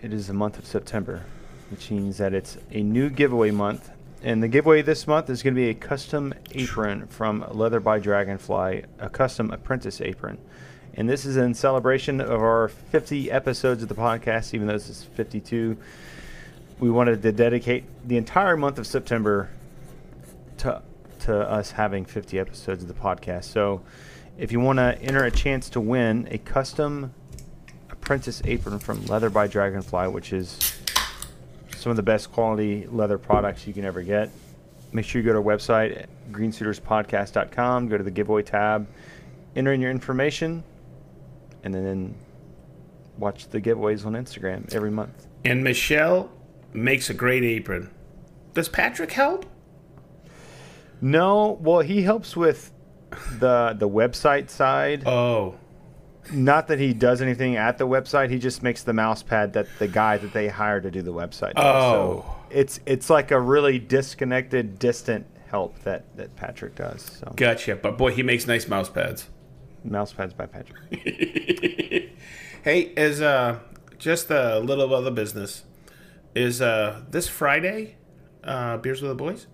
it 0.03 0.13
is 0.13 0.27
the 0.27 0.35
month 0.35 0.59
of 0.59 0.67
September, 0.67 1.23
which 1.71 1.91
means 1.93 2.19
that 2.19 2.35
it's 2.35 2.59
a 2.73 2.83
new 2.83 3.11
giveaway 3.11 3.53
month. 3.53 3.91
And 4.25 4.43
the 4.43 4.49
giveaway 4.49 4.83
this 4.83 5.07
month 5.07 5.31
is 5.31 5.43
going 5.45 5.55
to 5.55 5.61
be 5.61 5.69
a 5.69 5.75
custom 5.75 6.35
apron 6.51 7.07
from 7.07 7.47
Leather 7.53 7.79
by 7.79 8.01
Dragonfly, 8.01 8.87
a 8.99 9.09
custom 9.09 9.53
apprentice 9.53 10.01
apron. 10.01 10.39
And 10.95 11.09
this 11.09 11.25
is 11.25 11.37
in 11.37 11.55
celebration 11.55 12.21
of 12.21 12.43
our 12.43 12.67
50 12.67 13.31
episodes 13.31 13.85
of 13.85 13.89
the 13.89 13.95
podcast, 13.95 14.53
even 14.53 14.67
though 14.67 14.73
this 14.73 14.89
is 14.89 15.05
52 15.05 15.77
we 16.81 16.91
wanted 16.91 17.23
to 17.23 17.33
dedicate 17.33 17.85
the 18.07 18.17
entire 18.17 18.57
month 18.57 18.79
of 18.79 18.87
September 18.87 19.51
to 20.59 20.83
to 21.21 21.39
us 21.39 21.71
having 21.73 22.07
50 22.07 22.39
episodes 22.39 22.83
of 22.83 22.89
the 22.89 22.95
podcast. 22.95 23.45
So, 23.45 23.83
if 24.39 24.53
you 24.53 24.61
want 24.61 24.79
to 24.79 24.99
enter 25.03 25.25
a 25.25 25.31
chance 25.31 25.69
to 25.71 25.81
win 25.81 26.27
a 26.31 26.39
custom 26.39 27.13
apprentice 27.91 28.41
apron 28.47 28.79
from 28.79 29.05
Leather 29.05 29.29
by 29.29 29.47
Dragonfly, 29.47 30.09
which 30.09 30.33
is 30.33 30.79
some 31.77 31.91
of 31.91 31.97
the 31.97 32.03
best 32.03 32.33
quality 32.33 32.87
leather 32.87 33.19
products 33.19 33.67
you 33.67 33.75
can 33.75 33.85
ever 33.85 34.03
get, 34.03 34.31
make 34.93 35.05
sure 35.05 35.21
you 35.21 35.27
go 35.27 35.33
to 35.33 35.39
our 35.39 35.45
website 35.45 36.07
greensuiterspodcast.com, 36.33 37.89
go 37.89 37.99
to 37.99 38.05
the 38.05 38.11
giveaway 38.11 38.43
tab, 38.43 38.87
enter 39.57 39.73
in 39.73 39.81
your 39.81 39.91
information, 39.91 40.63
and 41.65 41.75
then 41.75 42.15
watch 43.19 43.49
the 43.49 43.61
giveaways 43.61 44.07
on 44.07 44.15
Instagram 44.15 44.73
every 44.73 44.91
month. 44.91 45.27
And 45.45 45.63
Michelle 45.63 46.31
makes 46.73 47.11
a 47.11 47.15
great 47.15 47.45
apron. 47.45 47.91
Does 48.55 48.69
Patrick 48.69 49.13
help? 49.13 49.47
No, 51.01 51.59
well, 51.63 51.81
he 51.81 52.03
helps 52.03 52.37
with 52.37 52.73
the 53.39 53.75
the 53.79 53.89
website 53.89 54.51
side. 54.51 55.07
Oh, 55.07 55.55
Not 56.33 56.69
that 56.69 56.79
he 56.79 56.93
does 56.93 57.23
anything 57.23 57.57
at 57.57 57.79
the 57.79 57.87
website. 57.87 58.31
He 58.31 58.39
just 58.39 58.63
makes 58.63 58.83
the 58.83 58.93
mouse 58.93 59.23
pad 59.23 59.55
that 59.55 59.67
the 59.79 59.89
guy 59.89 60.17
that 60.19 60.33
they 60.33 60.49
hire 60.49 60.81
to 60.81 60.91
do 60.91 61.03
the 61.03 61.13
website. 61.13 61.55
does. 61.55 61.65
Oh. 61.65 62.25
so 62.25 62.37
it's 62.51 62.81
it's 62.87 63.09
like 63.09 63.31
a 63.31 63.41
really 63.41 63.79
disconnected, 63.79 64.79
distant 64.79 65.27
help 65.49 65.79
that 65.85 66.05
that 66.17 66.37
Patrick 66.37 66.75
does. 66.75 67.03
So 67.03 67.33
gotcha. 67.37 67.77
But 67.77 67.97
boy, 67.97 68.13
he 68.13 68.23
makes 68.23 68.47
nice 68.47 68.69
mouse 68.69 68.89
pads. 68.91 69.29
mouse 69.85 70.13
pads 70.13 70.35
by 70.35 70.47
Patrick. 70.47 70.79
Hey, 72.63 72.93
as 72.95 73.23
uh, 73.23 73.61
just 73.97 74.31
a 74.31 74.59
little 74.59 74.95
other 74.95 75.11
business, 75.11 75.65
is 76.35 76.61
uh 76.63 77.03
this 77.11 77.29
Friday, 77.29 77.97
uh, 78.45 78.77
beers 78.79 79.03
with 79.03 79.11
the 79.11 79.15
boys? 79.15 79.47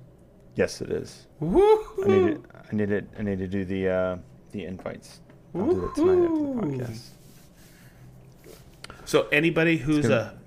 yes, 0.55 0.81
it 0.81 0.91
is. 0.91 1.27
Woo! 1.41 1.85
I 2.03 2.07
need 2.09 2.27
to, 2.27 2.43
I 2.73 2.75
need 2.75 2.91
it. 2.91 3.09
I 3.19 3.23
need 3.23 3.39
to 3.39 3.47
do 3.47 3.65
the 3.65 3.89
uh, 3.89 4.17
the 4.53 4.65
invites. 4.65 5.21
I'll 5.55 5.67
do 5.67 5.87
it 5.87 5.95
tonight 5.95 6.25
after 6.25 6.79
the 6.79 6.85
podcast. 6.85 7.01
So 9.05 9.29
anybody 9.29 9.77
who's 9.77 10.07
a 10.11 10.39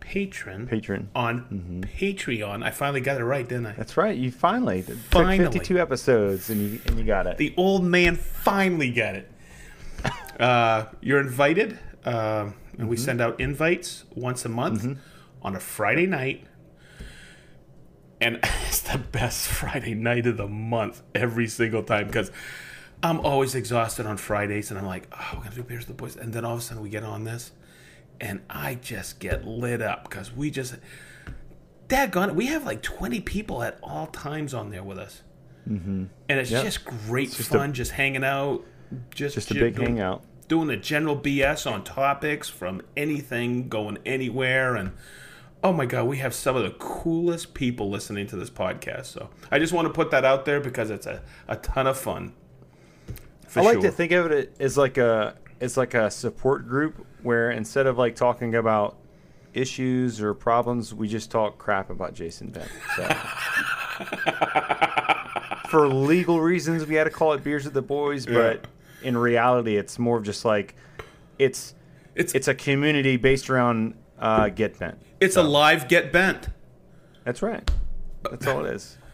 patron 0.00 0.66
Patron. 0.66 1.10
on 1.14 1.84
Patreon, 1.98 2.64
I 2.64 2.70
finally 2.70 3.00
got 3.02 3.20
it 3.20 3.24
right, 3.24 3.46
didn't 3.46 3.66
I? 3.66 3.72
That's 3.72 3.96
right. 3.98 4.16
You 4.16 4.30
finally 4.30 4.82
took 4.82 4.96
Finally. 4.96 5.38
52 5.52 5.78
episodes 5.78 6.48
and 6.50 6.60
you 6.60 6.80
and 6.86 6.98
you 6.98 7.04
got 7.04 7.26
it. 7.26 7.36
The 7.36 7.52
old 7.56 7.84
man 7.84 8.16
finally 8.16 8.90
got 8.90 9.14
it. 9.16 9.30
Uh, 10.38 10.86
you're 11.00 11.18
invited, 11.18 11.76
uh, 12.04 12.48
and 12.78 12.88
we 12.88 12.96
send 12.96 13.20
out 13.20 13.40
invites 13.40 14.04
once 14.14 14.44
a 14.44 14.48
month 14.48 14.96
on 15.42 15.54
a 15.56 15.60
Friday 15.60 16.06
night. 16.06 16.44
And 18.20 18.40
it's 18.66 18.80
the 18.80 18.98
best 18.98 19.48
Friday 19.48 19.94
night 19.94 20.26
of 20.26 20.36
the 20.36 20.48
month 20.48 21.02
every 21.14 21.46
single 21.46 21.82
time 21.82 22.06
because 22.06 22.30
I'm 23.02 23.20
always 23.20 23.54
exhausted 23.54 24.06
on 24.06 24.16
Fridays, 24.16 24.70
and 24.70 24.78
I'm 24.78 24.86
like, 24.86 25.06
oh, 25.12 25.34
we're 25.36 25.44
gonna 25.44 25.54
do 25.54 25.62
beers 25.62 25.86
with 25.86 25.96
the 25.96 26.02
boys, 26.02 26.16
and 26.16 26.32
then 26.32 26.44
all 26.44 26.54
of 26.54 26.58
a 26.58 26.62
sudden 26.62 26.82
we 26.82 26.88
get 26.88 27.04
on 27.04 27.22
this, 27.24 27.52
and 28.20 28.40
I 28.50 28.74
just 28.74 29.20
get 29.20 29.46
lit 29.46 29.80
up 29.80 30.02
because 30.08 30.32
we 30.34 30.50
just, 30.50 30.74
daggone 31.88 32.28
it, 32.28 32.34
we 32.34 32.46
have 32.46 32.66
like 32.66 32.82
20 32.82 33.20
people 33.20 33.62
at 33.62 33.78
all 33.82 34.08
times 34.08 34.52
on 34.52 34.70
there 34.70 34.82
with 34.82 34.98
us 34.98 35.22
mm-hmm. 35.68 36.04
and 36.28 36.38
it's 36.38 36.50
Yep. 36.50 36.64
just 36.64 36.84
great 36.84 37.32
just 37.32 37.50
fun, 37.50 37.72
just 37.72 37.92
hanging 37.92 38.24
out, 38.24 38.64
just 39.14 39.34
Just 39.34 39.50
a 39.50 39.54
big 39.54 39.76
doing, 39.76 39.96
hangout. 39.96 40.22
doing 40.48 40.68
the 40.68 40.76
general 40.76 41.16
BS 41.16 41.70
on 41.70 41.84
topics 41.84 42.48
from 42.48 42.82
anything, 42.96 43.68
going 43.68 43.98
anywhere, 44.04 44.76
and 44.76 44.92
oh 45.62 45.72
my 45.72 45.86
god, 45.86 46.06
we 46.06 46.18
have 46.18 46.34
some 46.34 46.56
of 46.56 46.62
the 46.62 46.70
coolest 46.78 47.54
people 47.54 47.90
listening 47.90 48.26
to 48.28 48.36
this 48.36 48.50
podcast. 48.50 49.06
So 49.06 49.30
I 49.50 49.58
just 49.58 49.72
want 49.72 49.86
to 49.88 49.92
put 49.92 50.10
that 50.10 50.24
out 50.24 50.44
there 50.44 50.60
because 50.60 50.90
it's 50.90 51.06
a, 51.06 51.22
a 51.46 51.56
ton 51.56 51.86
of 51.86 51.98
fun. 51.98 52.34
I 53.56 53.62
like 53.62 53.74
sure. 53.74 53.82
to 53.82 53.90
think 53.90 54.12
of 54.12 54.30
it 54.30 54.54
as 54.60 54.76
like 54.76 54.98
a 54.98 55.36
it's 55.60 55.76
like 55.76 55.94
a 55.94 56.10
support 56.10 56.68
group 56.68 57.06
where 57.22 57.50
instead 57.50 57.86
of 57.86 57.98
like 57.98 58.14
talking 58.14 58.54
about 58.54 58.96
issues 59.54 60.20
or 60.20 60.34
problems, 60.34 60.94
we 60.94 61.08
just 61.08 61.30
talk 61.30 61.58
crap 61.58 61.90
about 61.90 62.14
Jason 62.14 62.50
Bent. 62.50 62.70
So. 62.96 63.08
For 65.68 65.86
legal 65.88 66.40
reasons, 66.40 66.86
we 66.86 66.94
had 66.94 67.04
to 67.04 67.10
call 67.10 67.34
it 67.34 67.44
Beers 67.44 67.64
with 67.64 67.74
the 67.74 67.82
Boys, 67.82 68.24
but 68.24 68.66
in 69.02 69.18
reality, 69.18 69.76
it's 69.76 69.98
more 69.98 70.16
of 70.16 70.24
just 70.24 70.44
like 70.44 70.74
it's 71.38 71.74
it's 72.14 72.32
it's, 72.32 72.34
it's 72.34 72.48
a 72.48 72.54
community 72.54 73.16
based 73.16 73.50
around 73.50 73.94
uh, 74.18 74.48
Get 74.48 74.78
Bent. 74.78 74.98
A 75.36 75.42
live 75.42 75.88
get 75.88 76.12
bent. 76.12 76.48
That's 77.24 77.42
right. 77.42 77.68
That's 78.30 78.46
all 78.46 78.64
it 78.64 78.74
is. 78.74 78.96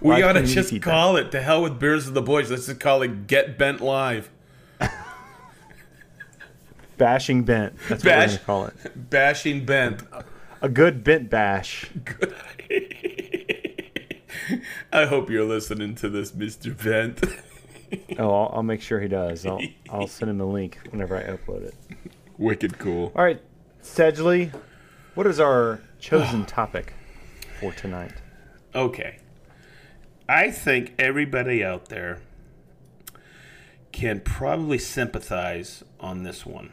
We 0.00 0.10
Live 0.10 0.24
ought 0.24 0.32
to 0.34 0.42
just 0.46 0.82
call 0.82 1.16
it 1.16 1.30
to 1.32 1.40
hell 1.40 1.62
with 1.62 1.78
beers 1.78 2.06
of 2.06 2.12
the 2.12 2.20
boys. 2.20 2.50
Let's 2.50 2.66
just 2.66 2.80
call 2.80 3.00
it 3.00 3.26
Get 3.26 3.56
Bent 3.56 3.80
Live. 3.80 4.30
Bashing 6.98 7.44
Bent. 7.44 7.76
That's 7.88 8.04
what 8.04 8.14
we're 8.14 8.26
gonna 8.26 8.38
call 8.40 8.66
it. 8.66 8.74
Bashing 9.10 9.64
Bent. 9.64 10.02
A 10.60 10.68
good 10.68 11.02
Bent 11.02 11.30
bash. 11.30 11.90
I 14.92 15.06
hope 15.06 15.30
you're 15.30 15.44
listening 15.44 15.94
to 15.96 16.10
this, 16.10 16.32
Mr. 16.32 16.76
Bent. 16.84 17.24
Oh, 18.18 18.30
I'll, 18.30 18.50
I'll 18.56 18.62
make 18.62 18.82
sure 18.82 19.00
he 19.00 19.08
does. 19.08 19.46
I'll, 19.46 19.62
I'll 19.88 20.06
send 20.06 20.30
him 20.30 20.38
the 20.38 20.46
link 20.46 20.78
whenever 20.90 21.16
I 21.16 21.22
upload 21.22 21.62
it. 21.62 21.74
Wicked 22.38 22.78
cool. 22.78 23.12
All 23.16 23.24
right, 23.24 23.40
Sedgley, 23.82 24.52
what 25.16 25.26
is 25.26 25.40
our 25.40 25.80
chosen 25.98 26.44
topic 26.46 26.92
for 27.58 27.72
tonight? 27.72 28.12
Okay. 28.74 29.18
I 30.28 30.50
think 30.50 30.92
everybody 30.98 31.64
out 31.64 31.88
there 31.88 32.20
can 33.92 34.20
probably 34.20 34.76
sympathize 34.76 35.82
on 35.98 36.22
this 36.22 36.44
one 36.44 36.70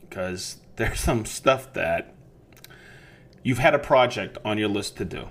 because 0.00 0.58
there's 0.76 0.98
some 0.98 1.24
stuff 1.24 1.72
that 1.74 2.12
you've 3.44 3.58
had 3.58 3.74
a 3.74 3.78
project 3.78 4.38
on 4.44 4.58
your 4.58 4.68
list 4.68 4.96
to 4.96 5.04
do. 5.04 5.28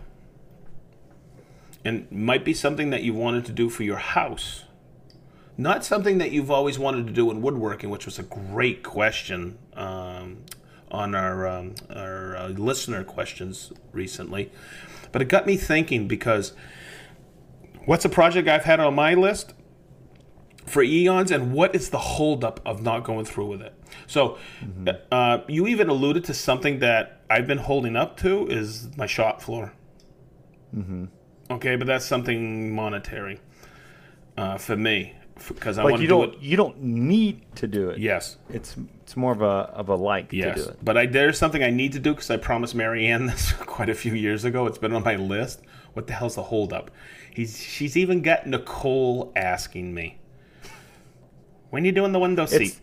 And 1.83 2.09
might 2.09 2.45
be 2.45 2.53
something 2.53 2.91
that 2.91 3.03
you 3.03 3.13
wanted 3.13 3.43
to 3.45 3.51
do 3.51 3.69
for 3.69 3.83
your 3.83 3.97
house. 3.97 4.63
Not 5.57 5.83
something 5.83 6.17
that 6.19 6.31
you've 6.31 6.49
always 6.49 6.79
wanted 6.79 7.07
to 7.07 7.13
do 7.13 7.29
in 7.29 7.41
woodworking, 7.41 7.89
which 7.89 8.05
was 8.05 8.17
a 8.17 8.23
great 8.23 8.83
question 8.83 9.57
um, 9.73 9.92
on 10.93 11.15
our 11.15 11.47
um, 11.47 11.75
our 11.93 12.35
uh, 12.37 12.47
listener 12.49 13.03
questions 13.03 13.73
recently, 13.91 14.51
but 15.11 15.21
it 15.21 15.25
got 15.27 15.45
me 15.45 15.57
thinking 15.57 16.07
because 16.07 16.53
what's 17.85 18.05
a 18.05 18.09
project 18.09 18.47
I've 18.47 18.63
had 18.63 18.79
on 18.79 18.93
my 18.95 19.13
list 19.15 19.53
for 20.65 20.81
eons, 20.81 21.31
and 21.31 21.51
what 21.53 21.75
is 21.75 21.89
the 21.89 21.97
holdup 21.97 22.61
of 22.65 22.81
not 22.81 23.03
going 23.03 23.25
through 23.25 23.47
with 23.47 23.61
it? 23.61 23.73
So, 24.07 24.37
uh, 25.11 25.39
you 25.47 25.67
even 25.67 25.89
alluded 25.89 26.23
to 26.25 26.33
something 26.33 26.79
that 26.79 27.21
I've 27.29 27.47
been 27.47 27.57
holding 27.57 27.95
up 27.97 28.15
to 28.17 28.47
is 28.47 28.95
my 28.95 29.05
shop 29.05 29.41
floor. 29.41 29.73
Mm-hmm. 30.75 31.05
Okay, 31.51 31.75
but 31.75 31.85
that's 31.87 32.05
something 32.05 32.73
monetary 32.73 33.39
uh, 34.37 34.57
for 34.57 34.77
me 34.77 35.13
because 35.47 35.77
I 35.77 35.83
Like 35.83 35.91
want 35.91 36.01
to 36.03 36.07
do 36.07 36.23
it. 36.23 36.39
you 36.39 36.55
don't 36.55 36.81
need 36.81 37.41
to 37.55 37.67
do 37.67 37.89
it. 37.89 37.99
Yes, 37.99 38.37
It's 38.49 38.75
it's 39.03 39.17
more 39.17 39.33
of 39.33 39.41
a 39.41 39.45
of 39.45 39.89
a 39.89 39.95
like 39.95 40.31
yes, 40.31 40.57
to 40.57 40.63
do 40.63 40.69
it. 40.69 40.77
but 40.81 40.97
I, 40.97 41.05
there's 41.05 41.37
something 41.37 41.61
I 41.61 41.69
need 41.69 41.91
to 41.91 41.99
do 41.99 42.13
because 42.13 42.31
I 42.31 42.37
promised 42.37 42.73
Marianne 42.73 43.25
this 43.27 43.51
quite 43.51 43.89
a 43.89 43.93
few 43.93 44.13
years 44.13 44.45
ago. 44.45 44.65
It's 44.65 44.77
been 44.77 44.93
on 44.93 45.03
my 45.03 45.17
list. 45.17 45.61
What 45.91 46.07
the 46.07 46.13
hell's 46.13 46.35
the 46.35 46.43
holdup? 46.43 46.89
He's 47.29 47.59
she's 47.59 47.97
even 47.97 48.21
got 48.21 48.47
Nicole 48.47 49.33
asking 49.35 49.93
me, 49.93 50.19
"When 51.69 51.83
you 51.83 51.91
doing 51.91 52.13
the 52.13 52.19
window 52.19 52.45
seat?" 52.45 52.61
It's 52.61 52.81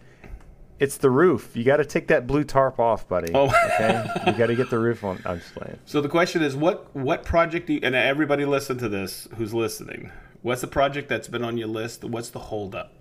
it's 0.79 0.97
the 0.99 1.11
roof. 1.11 1.51
You 1.55 1.65
got 1.65 1.79
to 1.79 1.87
take 1.87 2.09
that 2.09 2.27
blue 2.27 2.45
tarp 2.45 2.79
off, 2.79 3.09
buddy. 3.09 3.33
Oh. 3.35 3.47
okay. 3.47 4.05
You 4.27 4.33
got 4.33 4.47
to 4.47 4.57
get 4.57 4.69
the 4.69 4.79
roof 4.79 5.03
on. 5.03 5.23
I'm 5.25 5.39
just 5.39 5.55
playing. 5.55 5.79
So 5.87 6.03
the 6.03 6.09
question 6.09 6.43
is, 6.43 6.55
what 6.55 6.95
what 6.95 7.25
project 7.25 7.67
do 7.67 7.75
you, 7.75 7.81
and 7.83 7.95
everybody 7.95 8.45
listen 8.45 8.77
to 8.79 8.91
this 8.91 9.27
who's 9.37 9.55
listening? 9.55 10.13
What's 10.43 10.61
the 10.61 10.69
project 10.69 11.09
that's 11.09 11.29
been 11.29 11.45
on 11.45 11.57
your 11.57 11.69
list? 11.69 12.05
What's 12.05 12.29
the 12.29 12.39
holdup? 12.39 12.93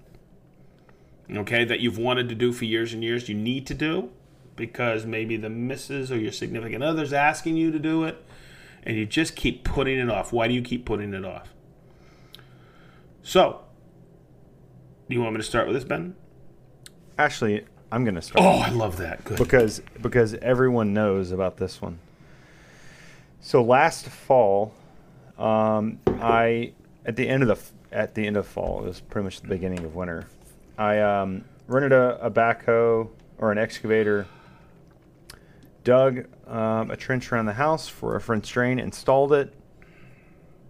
Okay, 1.31 1.63
that 1.63 1.79
you've 1.79 1.97
wanted 1.97 2.27
to 2.29 2.35
do 2.35 2.51
for 2.51 2.65
years 2.65 2.93
and 2.93 3.03
years, 3.03 3.29
you 3.29 3.35
need 3.35 3.67
to 3.67 3.73
do 3.73 4.09
because 4.55 5.05
maybe 5.05 5.37
the 5.37 5.49
missus 5.49 6.11
or 6.11 6.17
your 6.17 6.31
significant 6.31 6.83
other's 6.83 7.13
asking 7.13 7.55
you 7.55 7.71
to 7.71 7.79
do 7.79 8.03
it, 8.03 8.23
and 8.83 8.97
you 8.97 9.05
just 9.05 9.35
keep 9.35 9.63
putting 9.63 9.99
it 9.99 10.09
off. 10.09 10.33
Why 10.33 10.47
do 10.47 10.53
you 10.53 10.61
keep 10.61 10.85
putting 10.85 11.13
it 11.13 11.23
off? 11.23 11.53
So, 13.21 13.61
do 15.07 15.15
you 15.15 15.21
want 15.21 15.33
me 15.33 15.37
to 15.37 15.47
start 15.47 15.67
with 15.67 15.75
this, 15.75 15.83
Ben? 15.83 16.15
Actually, 17.17 17.65
I'm 17.91 18.03
gonna 18.03 18.21
start. 18.21 18.45
Oh, 18.45 18.59
I 18.59 18.69
love 18.69 18.97
that. 18.97 19.23
Good. 19.23 19.37
because 19.37 19.81
because 20.01 20.33
everyone 20.35 20.93
knows 20.93 21.31
about 21.31 21.57
this 21.57 21.81
one. 21.81 21.99
So 23.41 23.63
last 23.63 24.07
fall, 24.07 24.73
um, 25.37 25.99
I 26.07 26.73
at 27.05 27.15
the 27.15 27.27
end 27.27 27.43
of 27.43 27.49
the 27.49 27.95
at 27.95 28.15
the 28.15 28.27
end 28.27 28.37
of 28.37 28.45
fall, 28.47 28.83
it 28.83 28.87
was 28.87 28.99
pretty 28.99 29.23
much 29.23 29.41
the 29.41 29.47
beginning 29.47 29.83
of 29.85 29.95
winter. 29.95 30.27
I 30.79 30.99
um, 30.99 31.43
rented 31.67 31.91
a, 31.91 32.17
a 32.25 32.31
backhoe 32.31 33.09
or 33.37 33.51
an 33.51 33.57
excavator, 33.57 34.25
dug 35.83 36.25
um, 36.47 36.89
a 36.89 36.95
trench 36.95 37.31
around 37.31 37.47
the 37.47 37.53
house 37.53 37.89
for 37.89 38.15
a 38.15 38.21
French 38.21 38.49
drain, 38.49 38.79
installed 38.79 39.33
it. 39.33 39.53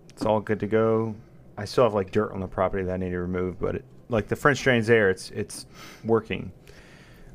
It's 0.09 0.25
all 0.25 0.39
good 0.39 0.59
to 0.61 0.67
go. 0.67 1.15
I 1.57 1.65
still 1.65 1.83
have 1.83 1.93
like 1.93 2.11
dirt 2.11 2.31
on 2.31 2.39
the 2.39 2.47
property 2.47 2.83
that 2.85 2.93
I 2.93 2.97
need 2.97 3.11
to 3.11 3.19
remove, 3.19 3.59
but 3.59 3.75
it, 3.75 3.85
like 4.09 4.27
the 4.27 4.35
French 4.35 4.63
drain's 4.63 4.87
there, 4.87 5.11
it's 5.11 5.29
it's 5.29 5.67
working 6.03 6.51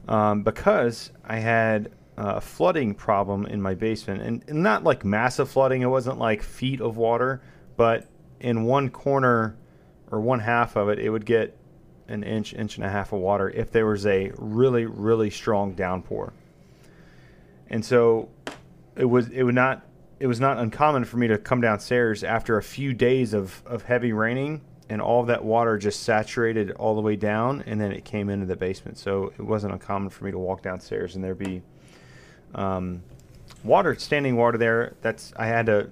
um, 0.08 0.42
because 0.42 1.12
I 1.24 1.36
had 1.36 1.92
a 2.16 2.40
flooding 2.40 2.94
problem 2.94 3.46
in 3.46 3.62
my 3.62 3.74
basement, 3.74 4.22
and, 4.22 4.44
and 4.48 4.62
not 4.64 4.82
like 4.82 5.04
massive 5.04 5.48
flooding. 5.48 5.82
It 5.82 5.86
wasn't 5.86 6.18
like 6.18 6.42
feet 6.42 6.80
of 6.80 6.96
water, 6.96 7.40
but 7.76 8.08
in 8.40 8.64
one 8.64 8.90
corner 8.90 9.56
or 10.10 10.20
one 10.20 10.40
half 10.40 10.74
of 10.76 10.88
it, 10.88 10.98
it 10.98 11.10
would 11.10 11.24
get 11.24 11.56
an 12.08 12.22
inch, 12.22 12.54
inch 12.54 12.76
and 12.76 12.84
a 12.84 12.90
half 12.90 13.12
of 13.12 13.20
water 13.20 13.50
if 13.50 13.70
there 13.70 13.86
was 13.86 14.06
a 14.06 14.32
really, 14.36 14.84
really 14.84 15.30
strong 15.30 15.72
downpour. 15.72 16.32
And 17.68 17.84
so 17.84 18.28
it 18.96 19.06
was 19.06 19.28
it 19.28 19.42
would 19.42 19.54
not 19.54 19.84
it 20.20 20.26
was 20.26 20.40
not 20.40 20.58
uncommon 20.58 21.04
for 21.04 21.16
me 21.16 21.26
to 21.28 21.38
come 21.38 21.60
downstairs 21.60 22.22
after 22.22 22.56
a 22.56 22.62
few 22.62 22.94
days 22.94 23.34
of, 23.34 23.62
of 23.66 23.82
heavy 23.82 24.12
raining 24.12 24.60
and 24.88 25.00
all 25.00 25.24
that 25.24 25.44
water 25.44 25.76
just 25.76 26.02
saturated 26.02 26.70
all 26.72 26.94
the 26.94 27.00
way 27.00 27.16
down 27.16 27.62
and 27.66 27.80
then 27.80 27.90
it 27.90 28.04
came 28.04 28.28
into 28.28 28.46
the 28.46 28.56
basement. 28.56 28.96
So 28.98 29.32
it 29.38 29.42
wasn't 29.42 29.72
uncommon 29.72 30.10
for 30.10 30.24
me 30.24 30.30
to 30.30 30.38
walk 30.38 30.62
downstairs 30.62 31.16
and 31.16 31.24
there 31.24 31.34
be 31.34 31.62
um, 32.54 33.02
water, 33.64 33.94
standing 33.96 34.36
water 34.36 34.58
there. 34.58 34.94
That's 35.02 35.32
I 35.36 35.46
had 35.46 35.66
to 35.66 35.90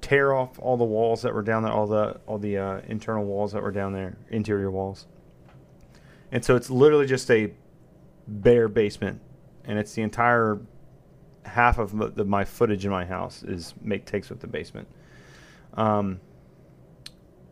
tear 0.00 0.34
off 0.34 0.58
all 0.60 0.76
the 0.76 0.84
walls 0.84 1.22
that 1.22 1.34
were 1.34 1.42
down 1.42 1.62
there, 1.62 1.72
all 1.72 1.86
the 1.86 2.20
all 2.26 2.38
the 2.38 2.58
uh, 2.58 2.80
internal 2.86 3.24
walls 3.24 3.52
that 3.52 3.62
were 3.62 3.72
down 3.72 3.92
there, 3.92 4.16
interior 4.30 4.70
walls. 4.70 5.06
And 6.34 6.44
so 6.44 6.56
it's 6.56 6.68
literally 6.68 7.06
just 7.06 7.30
a 7.30 7.52
bare 8.26 8.68
basement, 8.68 9.20
and 9.64 9.78
it's 9.78 9.94
the 9.94 10.02
entire 10.02 10.60
half 11.46 11.78
of 11.78 12.16
the, 12.16 12.24
my 12.24 12.44
footage 12.44 12.84
in 12.84 12.90
my 12.90 13.04
house 13.04 13.44
is 13.44 13.72
make 13.80 14.04
takes 14.04 14.30
with 14.30 14.40
the 14.40 14.48
basement. 14.48 14.88
Um, 15.74 16.20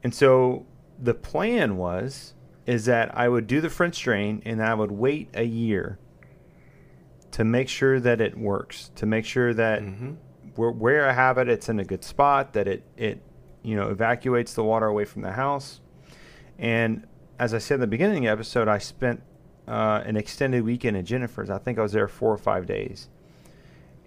and 0.03 0.13
so 0.13 0.67
the 0.99 1.15
plan 1.15 1.77
was 1.77 2.35
is 2.67 2.87
that 2.87 3.17
I 3.17 3.29
would 3.29 3.47
do 3.47 3.61
the 3.61 3.71
French 3.71 4.01
drain 4.03 4.43
and 4.45 4.63
I 4.63 4.75
would 4.75 4.91
wait 4.91 5.29
a 5.35 5.45
year 5.45 5.99
to 7.33 7.45
make 7.45 7.69
sure 7.69 8.01
that 8.01 8.21
it 8.21 8.37
works, 8.37 8.91
to 8.97 9.07
make 9.07 9.25
sure 9.25 9.55
that 9.55 9.83
hmm 9.83 10.15
where, 10.57 10.71
where 10.71 11.09
I 11.09 11.13
have 11.13 11.39
it, 11.39 11.49
it's 11.49 11.69
in 11.69 11.79
a 11.79 11.85
good 11.85 12.05
spot, 12.05 12.53
that 12.53 12.69
it, 12.69 12.83
it 12.97 13.23
you 13.63 13.77
know 13.77 13.89
evacuates 13.89 14.55
the 14.55 14.65
water 14.65 14.87
away 14.87 15.05
from 15.05 15.23
the 15.23 15.33
house. 15.33 15.81
And 16.59 17.07
as 17.43 17.53
I 17.55 17.59
said 17.59 17.75
in 17.75 17.81
the 17.81 17.87
beginning 17.89 18.19
of 18.19 18.23
the 18.23 18.29
episode, 18.29 18.69
I 18.69 18.79
spent 18.79 19.21
uh, 19.67 20.01
an 20.05 20.17
extended 20.17 20.63
weekend 20.63 20.97
at 20.97 21.05
Jennifer's. 21.05 21.51
I 21.51 21.59
think 21.59 21.77
I 21.77 21.83
was 21.83 21.91
there 21.91 22.07
four 22.07 22.33
or 22.33 22.39
five 22.39 22.67
days. 22.67 23.09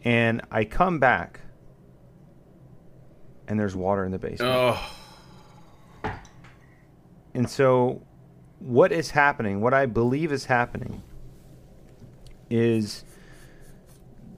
And 0.05 0.41
I 0.51 0.63
come 0.63 0.99
back, 0.99 1.41
and 3.45 3.59
there's 3.59 3.75
water 3.75 4.05
in 4.05 4.13
the 4.13 4.19
basement. 4.19 4.53
Oh, 4.55 6.11
And 7.33 7.49
so, 7.49 8.03
what 8.59 8.93
is 8.93 9.11
happening, 9.11 9.59
what 9.59 9.73
I 9.73 9.85
believe 9.85 10.31
is 10.31 10.45
happening, 10.45 11.03
is 12.49 13.03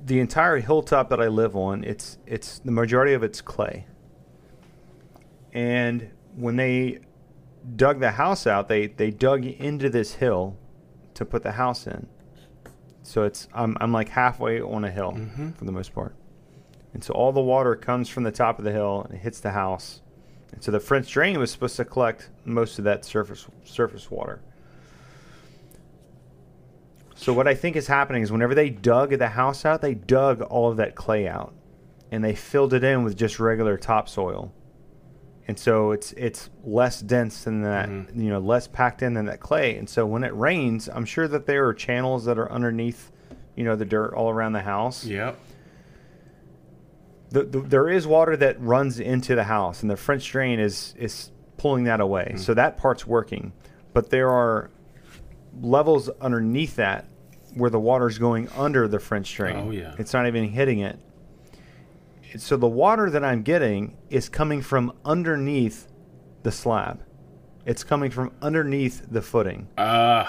the 0.03 0.19
entire 0.19 0.57
hilltop 0.57 1.09
that 1.09 1.21
I 1.21 1.27
live 1.27 1.55
on. 1.55 1.83
It's 1.83 2.17
it's 2.25 2.57
the 2.57 2.71
majority 2.71 3.13
of 3.13 3.21
it's 3.21 3.41
clay. 3.41 3.85
And 5.53 6.09
when 6.35 6.55
they 6.55 7.01
dug 7.75 7.99
the 7.99 8.11
house 8.11 8.47
out, 8.47 8.67
they 8.67 8.87
they 8.87 9.11
dug 9.11 9.45
into 9.45 9.89
this 9.89 10.13
hill 10.15 10.55
to 11.15 11.25
put 11.25 11.43
the 11.43 11.53
house 11.53 11.87
in. 11.87 12.07
So 13.03 13.23
it's 13.23 13.47
I'm 13.53 13.75
I'm 13.81 13.91
like 13.91 14.09
halfway 14.09 14.61
on 14.61 14.83
a 14.83 14.91
hill 14.91 15.13
Mhm. 15.13 15.55
for 15.55 15.65
the 15.65 15.71
most 15.71 15.93
part. 15.93 16.15
And 16.93 17.03
so 17.03 17.13
all 17.13 17.31
the 17.31 17.41
water 17.41 17.75
comes 17.75 18.09
from 18.09 18.23
the 18.23 18.31
top 18.31 18.57
of 18.59 18.65
the 18.65 18.71
hill 18.71 19.03
and 19.03 19.13
it 19.15 19.21
hits 19.21 19.39
the 19.39 19.51
house. 19.51 20.01
And 20.53 20.63
so 20.63 20.71
the 20.71 20.79
French 20.79 21.11
drain 21.11 21.37
was 21.39 21.51
supposed 21.51 21.75
to 21.77 21.85
collect 21.85 22.29
most 22.45 22.79
of 22.79 22.85
that 22.85 23.03
surface 23.05 23.45
surface 23.63 24.09
water. 24.09 24.39
So 27.15 27.33
what 27.33 27.47
I 27.47 27.55
think 27.55 27.75
is 27.75 27.87
happening 27.87 28.21
is 28.21 28.31
whenever 28.31 28.53
they 28.53 28.69
dug 28.69 29.09
the 29.17 29.29
house 29.29 29.65
out, 29.65 29.81
they 29.81 29.95
dug 29.95 30.41
all 30.41 30.69
of 30.69 30.77
that 30.77 30.95
clay 30.95 31.27
out, 31.27 31.53
and 32.11 32.23
they 32.23 32.35
filled 32.35 32.73
it 32.73 32.83
in 32.83 33.03
with 33.03 33.17
just 33.17 33.39
regular 33.39 33.75
topsoil. 33.77 34.53
And 35.47 35.57
so 35.57 35.91
it's 35.91 36.11
it's 36.13 36.49
less 36.65 36.99
dense 37.01 37.43
than 37.45 37.61
that, 37.61 37.87
Mhm. 37.89 38.15
you 38.21 38.29
know, 38.29 38.39
less 38.39 38.67
packed 38.67 39.01
in 39.01 39.13
than 39.13 39.25
that 39.25 39.39
clay. 39.39 39.77
And 39.77 39.89
so 39.89 40.05
when 40.05 40.23
it 40.23 40.35
rains, 40.35 40.89
I'm 40.93 41.05
sure 41.05 41.27
that 41.27 41.45
there 41.45 41.65
are 41.67 41.73
channels 41.73 42.25
that 42.25 42.37
are 42.37 42.51
underneath, 42.51 43.11
you 43.55 43.63
know, 43.63 43.75
the 43.75 43.85
dirt 43.85 44.13
all 44.13 44.29
around 44.29 44.53
the 44.53 44.61
house 44.61 45.05
yep. 45.05 45.37
the, 47.29 47.43
the, 47.43 47.59
there 47.61 47.89
is 47.89 48.05
water 48.07 48.35
that 48.37 48.59
runs 48.61 48.99
into 48.99 49.35
the 49.35 49.43
house, 49.45 49.81
and 49.81 49.89
the 49.91 49.97
French 49.97 50.29
drain 50.31 50.59
is 50.59 50.93
is 50.97 51.31
pulling 51.57 51.85
that 51.85 51.99
away. 51.99 52.33
Mm. 52.35 52.39
So 52.39 52.53
that 52.53 52.77
part's 52.77 53.05
working, 53.07 53.51
but 53.93 54.09
there 54.09 54.29
are 54.29 54.69
levels 55.61 56.09
underneath 56.21 56.75
that 56.75 57.05
where 57.55 57.69
the 57.69 57.79
water's 57.79 58.17
going 58.19 58.47
under 58.55 58.87
the 58.87 58.99
French 58.99 59.33
drain. 59.33 59.55
Oh, 59.67 59.71
yeah. 59.71 59.95
it's 59.97 60.13
not 60.13 60.27
even 60.27 60.49
hitting 60.49 60.79
it. 60.79 60.99
So 62.37 62.57
the 62.57 62.67
water 62.67 63.09
that 63.09 63.23
I'm 63.23 63.41
getting 63.43 63.97
is 64.09 64.29
coming 64.29 64.61
from 64.61 64.93
underneath 65.05 65.87
the 66.43 66.51
slab. 66.51 67.03
It's 67.65 67.83
coming 67.83 68.11
from 68.11 68.31
underneath 68.41 69.05
the 69.11 69.21
footing. 69.21 69.67
Uh, 69.77 70.25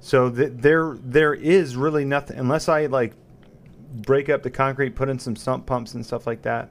So 0.00 0.30
th- 0.30 0.52
there 0.54 0.96
there 1.02 1.34
is 1.34 1.76
really 1.76 2.04
nothing 2.04 2.38
unless 2.38 2.68
I 2.68 2.86
like 2.86 3.14
break 3.94 4.28
up 4.28 4.42
the 4.42 4.50
concrete, 4.50 4.96
put 4.96 5.08
in 5.08 5.18
some 5.18 5.36
sump 5.36 5.66
pumps 5.66 5.94
and 5.94 6.04
stuff 6.04 6.26
like 6.26 6.42
that. 6.42 6.70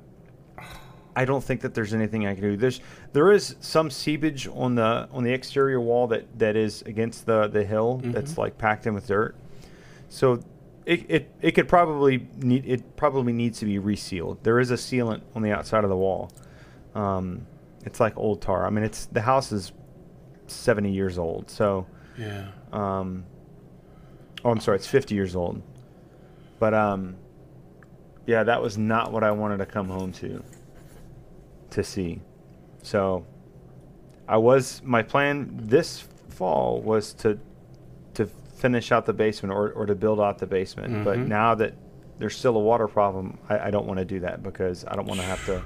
I 1.16 1.26
don't 1.26 1.44
think 1.44 1.62
that 1.62 1.74
there's 1.74 1.94
anything 1.94 2.26
I 2.26 2.34
can 2.34 2.42
do. 2.44 2.58
There's 2.58 2.82
there 3.14 3.32
is 3.32 3.56
some 3.60 3.90
seepage 3.90 4.48
on 4.48 4.76
the 4.76 5.08
on 5.12 5.24
the 5.24 5.32
exterior 5.32 5.80
wall 5.80 6.08
that 6.08 6.40
that 6.40 6.56
is 6.56 6.82
against 6.84 7.26
the 7.26 7.48
the 7.48 7.64
hill 7.64 8.02
that's 8.04 8.38
like 8.38 8.58
packed 8.58 8.88
in 8.88 8.94
with 8.94 9.08
dirt. 9.08 9.36
So 10.10 10.42
it, 10.86 11.06
it 11.10 11.36
it 11.41 11.52
could 11.52 11.67
probably 11.67 12.28
need 12.38 12.65
it 12.65 12.96
probably 12.96 13.34
needs 13.34 13.60
to 13.60 13.65
be 13.65 13.80
resealed. 13.80 14.44
There 14.44 14.60
is 14.60 14.72
a 14.72 14.76
sealant 14.76 15.22
on 15.36 15.41
the 15.41 15.52
outside 15.52 15.84
of 15.84 15.89
the 15.89 15.98
wall. 15.98 16.32
Um, 16.96 17.46
it's 17.86 18.00
like 18.00 18.17
old 18.17 18.41
tar. 18.41 18.65
I 18.65 18.70
mean, 18.70 18.84
it's 18.84 19.06
the 19.08 19.22
house 19.22 19.52
is 19.52 19.72
70 20.48 20.91
years 20.91 21.17
old. 21.17 21.50
So 21.50 21.86
yeah. 22.17 22.48
um, 22.72 23.26
oh, 24.44 24.52
I'm 24.52 24.60
sorry, 24.60 24.78
it's 24.78 24.88
50 24.88 25.15
years 25.15 25.36
old. 25.36 25.62
But 26.60 26.74
um, 26.74 27.15
yeah, 28.26 28.44
that 28.44 28.62
was 28.62 28.78
not 28.78 29.12
what 29.12 29.24
I 29.24 29.32
wanted 29.32 29.58
to 29.58 29.65
come 29.65 29.88
home 29.88 30.12
to 30.13 30.44
to 31.72 31.84
see. 31.84 32.22
So 32.84 33.26
I 34.28 34.38
was 34.38 34.82
my 34.84 35.04
plan 35.04 35.52
this 35.54 36.08
fall 36.30 36.82
was 36.82 37.13
to 37.13 37.39
finish 38.62 38.91
out 38.91 39.06
the 39.08 39.13
basement 39.13 39.52
or, 39.52 39.71
or 39.71 39.86
to 39.88 39.95
build 39.95 40.19
out 40.21 40.38
the 40.38 40.45
basement. 40.45 41.04
But 41.04 41.17
Mhm. 41.19 41.28
now 41.28 41.56
that 41.56 41.74
there's 42.19 42.38
still 42.38 42.56
a 42.56 42.60
water 42.60 42.88
problem, 42.88 43.39
I, 43.50 43.67
I 43.67 43.71
don't 43.71 43.88
want 43.88 43.97
to 43.97 44.06
do 44.06 44.19
that 44.19 44.43
because 44.43 44.86
I 44.88 44.95
don't 44.95 45.08
want 45.08 45.19
to 45.19 45.26
have 45.26 45.43
to 45.47 45.63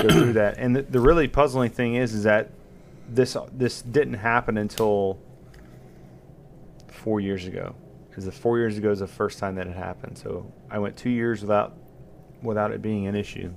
go 0.00 0.08
through 0.08 0.32
that. 0.42 0.56
And 0.58 0.76
the, 0.76 0.82
the 0.82 1.00
really 1.00 1.26
puzzling 1.26 1.70
thing 1.70 1.96
is, 1.96 2.14
is 2.14 2.22
that 2.22 2.50
this 3.08 3.36
this 3.52 3.82
didn't 3.82 4.14
happen 4.14 4.56
until 4.56 5.18
four 6.88 7.20
years 7.20 7.46
ago. 7.46 7.74
Because 8.08 8.24
the 8.24 8.32
four 8.32 8.58
years 8.58 8.78
ago 8.78 8.92
is 8.92 9.00
the 9.00 9.06
first 9.08 9.40
time 9.40 9.56
that 9.56 9.66
it 9.66 9.74
happened. 9.74 10.16
So 10.16 10.46
I 10.70 10.78
went 10.78 10.96
two 10.96 11.10
years 11.10 11.40
without 11.42 11.74
without 12.42 12.70
it 12.70 12.80
being 12.80 13.08
an 13.08 13.16
issue. 13.16 13.50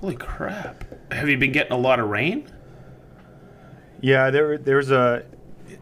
Holy 0.00 0.16
crap! 0.16 0.84
Have 1.12 1.28
you 1.28 1.38
been 1.38 1.52
getting 1.52 1.72
a 1.72 1.76
lot 1.78 2.00
of 2.00 2.08
rain? 2.10 2.50
Yeah, 4.00 4.30
there 4.30 4.58
there 4.58 4.76
was 4.78 4.90
a 4.90 5.24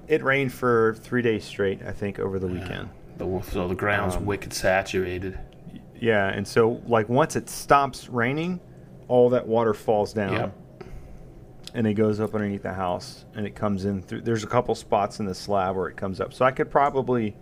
it 0.09 0.23
rained 0.23 0.53
for 0.53 0.95
three 1.01 1.23
days 1.23 1.45
straight. 1.45 1.83
I 1.83 1.93
think 1.93 2.19
over 2.19 2.39
the 2.39 2.47
weekend. 2.47 2.89
The, 3.17 3.43
so 3.51 3.69
the 3.69 3.75
ground's 3.75 4.17
Um, 4.17 4.27
wicked 4.27 4.53
saturated. 4.53 5.39
Yeah, 5.95 6.29
and 6.29 6.47
so 6.47 6.83
like 6.87 7.09
once 7.09 7.37
it 7.37 7.49
stops 7.49 8.09
raining, 8.09 8.61
all 9.09 9.31
that 9.31 9.47
water 9.47 9.75
falls 9.75 10.13
down. 10.13 10.33
Yep. 10.33 10.55
And 11.75 11.87
it 11.87 11.95
goes 11.95 12.21
up 12.21 12.35
underneath 12.35 12.63
the 12.63 12.73
house, 12.73 13.25
and 13.35 13.47
it 13.47 13.55
comes 13.57 13.85
in 13.85 14.03
through. 14.03 14.21
There's 14.21 14.45
a 14.45 14.47
couple 14.47 14.75
spots 14.77 15.19
in 15.19 15.27
the 15.27 15.35
slab 15.35 15.75
where 15.77 15.89
it 15.89 15.97
comes 15.97 16.21
up, 16.21 16.33
so 16.33 16.45
I 16.45 16.53
could 16.53 16.71
probably, 16.71 17.37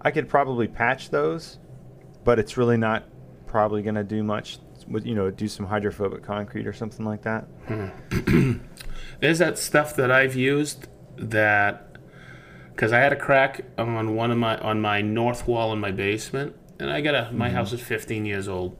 I 0.00 0.10
could 0.12 0.28
probably 0.28 0.68
patch 0.68 1.10
those, 1.10 1.58
but 2.22 2.38
it's 2.38 2.56
really 2.56 2.76
not 2.76 3.04
probably 3.46 3.82
going 3.82 3.96
to 3.96 4.04
do 4.04 4.22
much. 4.22 4.58
With 4.86 5.04
you 5.04 5.14
know, 5.14 5.30
do 5.30 5.48
some 5.48 5.66
hydrophobic 5.66 6.22
concrete 6.22 6.66
or 6.66 6.72
something 6.72 7.04
like 7.04 7.22
that. 7.22 7.46
There's 9.20 9.38
that 9.38 9.58
stuff 9.58 9.94
that 9.96 10.10
I've 10.10 10.34
used 10.36 10.86
that 11.18 11.88
because 12.78 12.92
I 12.92 13.00
had 13.00 13.12
a 13.12 13.16
crack 13.16 13.64
on 13.76 14.14
one 14.14 14.30
of 14.30 14.38
my 14.38 14.56
on 14.58 14.80
my 14.80 15.00
north 15.00 15.48
wall 15.48 15.72
in 15.72 15.80
my 15.80 15.90
basement, 15.90 16.54
and 16.78 16.90
I 16.90 17.00
got 17.00 17.14
a 17.14 17.32
my 17.32 17.48
mm-hmm. 17.48 17.56
house 17.56 17.72
is 17.72 17.80
15 17.80 18.24
years 18.24 18.46
old, 18.46 18.76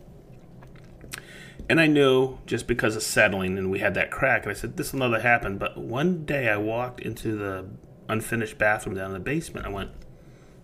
and 1.68 1.80
I 1.80 1.88
knew 1.88 2.38
just 2.46 2.68
because 2.68 2.94
of 2.94 3.02
settling, 3.02 3.58
and 3.58 3.72
we 3.72 3.80
had 3.80 3.94
that 3.94 4.12
crack, 4.12 4.44
and 4.44 4.52
I 4.52 4.54
said 4.54 4.76
this 4.76 4.92
will 4.92 5.00
never 5.00 5.20
happen. 5.20 5.58
But 5.58 5.76
one 5.76 6.24
day 6.24 6.48
I 6.48 6.58
walked 6.58 7.00
into 7.00 7.36
the 7.36 7.66
unfinished 8.08 8.56
bathroom 8.56 8.94
down 8.94 9.06
in 9.06 9.14
the 9.14 9.18
basement. 9.18 9.66
I 9.66 9.70
went, 9.70 9.90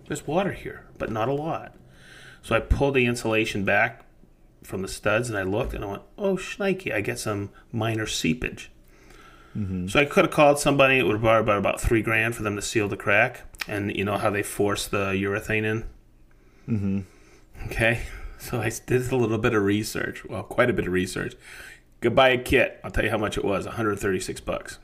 "There's 0.06 0.26
water 0.26 0.52
here, 0.52 0.86
but 0.96 1.10
not 1.10 1.28
a 1.28 1.34
lot." 1.34 1.74
So 2.40 2.54
I 2.54 2.60
pulled 2.60 2.94
the 2.94 3.06
insulation 3.06 3.64
back 3.64 4.04
from 4.62 4.82
the 4.82 4.88
studs, 4.88 5.28
and 5.28 5.36
I 5.36 5.42
looked, 5.42 5.74
and 5.74 5.84
I 5.84 5.88
went, 5.88 6.02
"Oh, 6.16 6.36
shnikey, 6.36 6.94
I 6.94 7.00
get 7.00 7.18
some 7.18 7.50
minor 7.72 8.06
seepage." 8.06 8.70
So 9.88 10.00
I 10.00 10.04
could 10.04 10.24
have 10.24 10.34
called 10.34 10.58
somebody. 10.58 10.98
It 10.98 11.04
would 11.04 11.12
have 11.12 11.20
brought 11.20 11.40
about 11.40 11.58
about 11.58 11.80
three 11.80 12.02
grand 12.02 12.34
for 12.34 12.42
them 12.42 12.56
to 12.56 12.62
seal 12.62 12.88
the 12.88 12.96
crack, 12.96 13.42
and 13.68 13.94
you 13.96 14.04
know 14.04 14.18
how 14.18 14.30
they 14.30 14.42
force 14.42 14.88
the 14.88 15.12
urethane 15.12 15.64
in. 15.64 15.84
Mm-hmm. 16.68 17.66
Okay, 17.66 18.00
so 18.38 18.60
I 18.60 18.70
did 18.84 19.12
a 19.12 19.16
little 19.16 19.38
bit 19.38 19.54
of 19.54 19.62
research. 19.62 20.24
Well, 20.24 20.42
quite 20.42 20.70
a 20.70 20.72
bit 20.72 20.86
of 20.86 20.92
research. 20.92 21.34
Go 22.00 22.10
buy 22.10 22.30
a 22.30 22.38
kit. 22.38 22.80
I'll 22.82 22.90
tell 22.90 23.04
you 23.04 23.10
how 23.10 23.18
much 23.18 23.38
it 23.38 23.44
was. 23.44 23.64
136 23.64 24.40
bucks. 24.40 24.78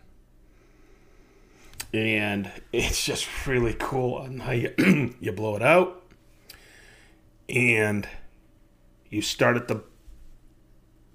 And 1.92 2.50
it's 2.72 3.04
just 3.04 3.26
really 3.46 3.74
cool 3.78 4.14
on 4.14 4.38
how 4.38 4.52
you 4.52 4.72
you 5.20 5.32
blow 5.32 5.56
it 5.56 5.62
out, 5.62 6.00
and 7.48 8.08
you 9.08 9.20
start 9.20 9.56
at 9.56 9.66
the 9.66 9.82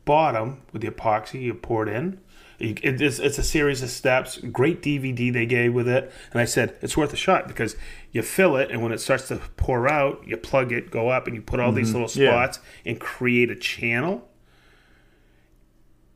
bottom 0.04 0.62
with 0.74 0.82
the 0.82 0.90
epoxy. 0.90 1.42
You 1.42 1.54
pour 1.54 1.88
it 1.88 1.94
in. 1.96 2.20
It 2.60 3.02
is, 3.02 3.20
it's 3.20 3.38
a 3.38 3.44
series 3.44 3.82
of 3.82 3.90
steps. 3.90 4.38
Great 4.38 4.82
DVD 4.82 5.32
they 5.32 5.46
gave 5.46 5.74
with 5.74 5.88
it, 5.88 6.12
and 6.32 6.40
I 6.40 6.46
said 6.46 6.78
it's 6.82 6.96
worth 6.96 7.12
a 7.12 7.18
shot 7.18 7.48
because 7.48 7.76
you 8.12 8.22
fill 8.22 8.56
it, 8.56 8.72
and 8.72 8.82
when 8.82 8.92
it 8.92 9.02
starts 9.02 9.28
to 9.28 9.38
pour 9.58 9.90
out, 9.90 10.24
you 10.26 10.38
plug 10.38 10.72
it, 10.72 10.90
go 10.90 11.10
up, 11.10 11.28
and 11.28 11.36
you 11.36 11.42
put 11.42 11.60
all 11.60 11.72
these 11.72 11.90
mm-hmm. 11.90 12.04
little 12.04 12.22
Yeah. 12.22 12.32
spots 12.32 12.60
and 12.86 13.00
create 13.00 13.52
a 13.52 13.56
channel. 13.56 14.30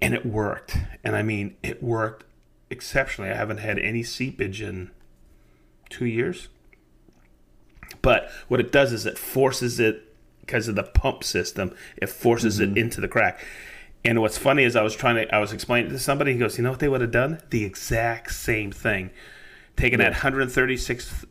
And 0.02 0.14
it 0.14 0.26
worked, 0.26 0.78
and 1.04 1.14
I 1.14 1.24
mean 1.24 1.58
it 1.62 1.84
worked 1.84 2.26
exceptionally. 2.70 3.32
I 3.32 3.36
haven't 3.36 3.58
had 3.58 3.78
any 3.80 4.04
seepage 4.04 4.62
in 4.62 4.92
two 5.90 6.06
years. 6.06 6.48
But 8.02 8.30
what 8.48 8.60
it 8.60 8.72
does 8.72 8.94
is 8.94 9.06
it 9.06 9.18
forces 9.18 9.80
it 9.80 10.16
because 10.40 10.68
of 10.68 10.76
the 10.76 10.84
pump 10.84 11.24
system. 11.24 11.76
It 11.98 12.08
forces 12.08 12.60
it 12.60 12.70
mm-hmm. 12.70 12.78
into 12.78 13.02
the 13.02 13.08
crack. 13.08 13.44
And 14.06 14.22
what's 14.22 14.38
funny 14.38 14.64
is 14.64 14.76
I 14.76 14.82
was 14.82 14.96
trying 14.96 15.16
to 15.16 15.36
I 15.36 15.40
was 15.40 15.52
explaining 15.52 15.92
to 15.92 16.00
somebody. 16.00 16.34
He 16.34 16.40
goes, 16.40 16.58
"You 16.58 16.64
know 16.64 16.72
what 16.72 16.80
they 16.80 16.88
would 16.88 17.02
have 17.02 17.12
done? 17.12 17.42
The 17.50 17.66
exact 17.66 18.34
same 18.34 18.72
thing. 18.72 19.12
Taken 19.76 20.00
that 20.00 20.16
hundred 20.16 20.52
thirty 20.52 20.78
six 20.78 21.26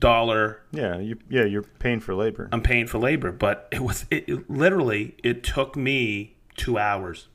dollar. 0.00 0.62
Yeah, 0.72 0.98
you 0.98 1.18
yeah 1.28 1.44
you're 1.44 1.62
paying 1.62 2.00
for 2.00 2.14
labor. 2.14 2.48
I'm 2.52 2.62
paying 2.62 2.86
for 2.86 2.98
labor, 2.98 3.32
but 3.32 3.68
it 3.72 3.82
was 3.82 4.06
it, 4.10 4.28
it 4.28 4.50
literally 4.50 5.16
it 5.22 5.42
took 5.42 5.76
me 5.76 6.36
two 6.56 6.78
hours. 6.78 7.28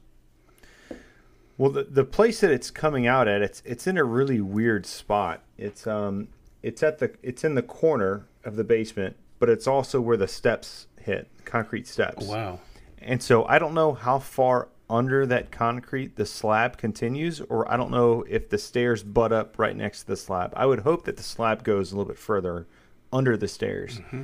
Well, 1.58 1.72
the 1.72 1.84
the 1.84 2.04
place 2.04 2.42
that 2.42 2.52
it's 2.52 2.72
coming 2.72 3.06
out 3.06 3.28
at, 3.28 3.42
it's 3.42 3.62
it's 3.66 3.86
in 3.86 3.98
a 3.98 4.04
really 4.04 4.42
weird 4.42 4.86
spot. 4.86 5.44
It's 5.58 5.86
um 5.86 6.30
it's 6.64 6.82
at 6.82 7.00
the 7.00 7.14
it's 7.22 7.44
in 7.44 7.56
the 7.56 7.62
corner 7.62 8.26
of 8.44 8.56
the 8.56 8.64
basement, 8.64 9.18
but 9.40 9.50
it's 9.50 9.68
also 9.68 10.02
where 10.02 10.18
the 10.18 10.28
steps 10.28 10.88
hit, 11.00 11.30
concrete 11.46 11.88
steps. 11.88 12.26
Wow. 12.26 12.60
And 13.06 13.22
so 13.22 13.46
I 13.46 13.60
don't 13.60 13.74
know 13.74 13.94
how 13.94 14.20
far 14.20 14.70
under 14.90 15.26
that 15.26 15.52
concrete 15.52 16.16
the 16.18 16.26
slab 16.26 16.78
continues, 16.78 17.42
or 17.42 17.70
I 17.72 17.78
don't 17.78 17.92
know 17.92 18.24
if 18.30 18.50
the 18.50 18.58
stairs 18.58 19.02
butt 19.04 19.32
up 19.32 19.58
right 19.58 19.76
next 19.76 20.02
to 20.02 20.08
the 20.08 20.18
slab. 20.18 20.54
I 20.56 20.66
would 20.66 20.80
hope 20.82 21.06
that 21.06 21.18
the 21.18 21.24
slab 21.24 21.64
goes 21.64 21.92
a 21.92 21.96
little 21.96 22.08
bit 22.08 22.18
further 22.20 22.68
under 23.12 23.36
the 23.38 23.48
stairs. 23.48 24.00
Mm-hmm. 24.00 24.24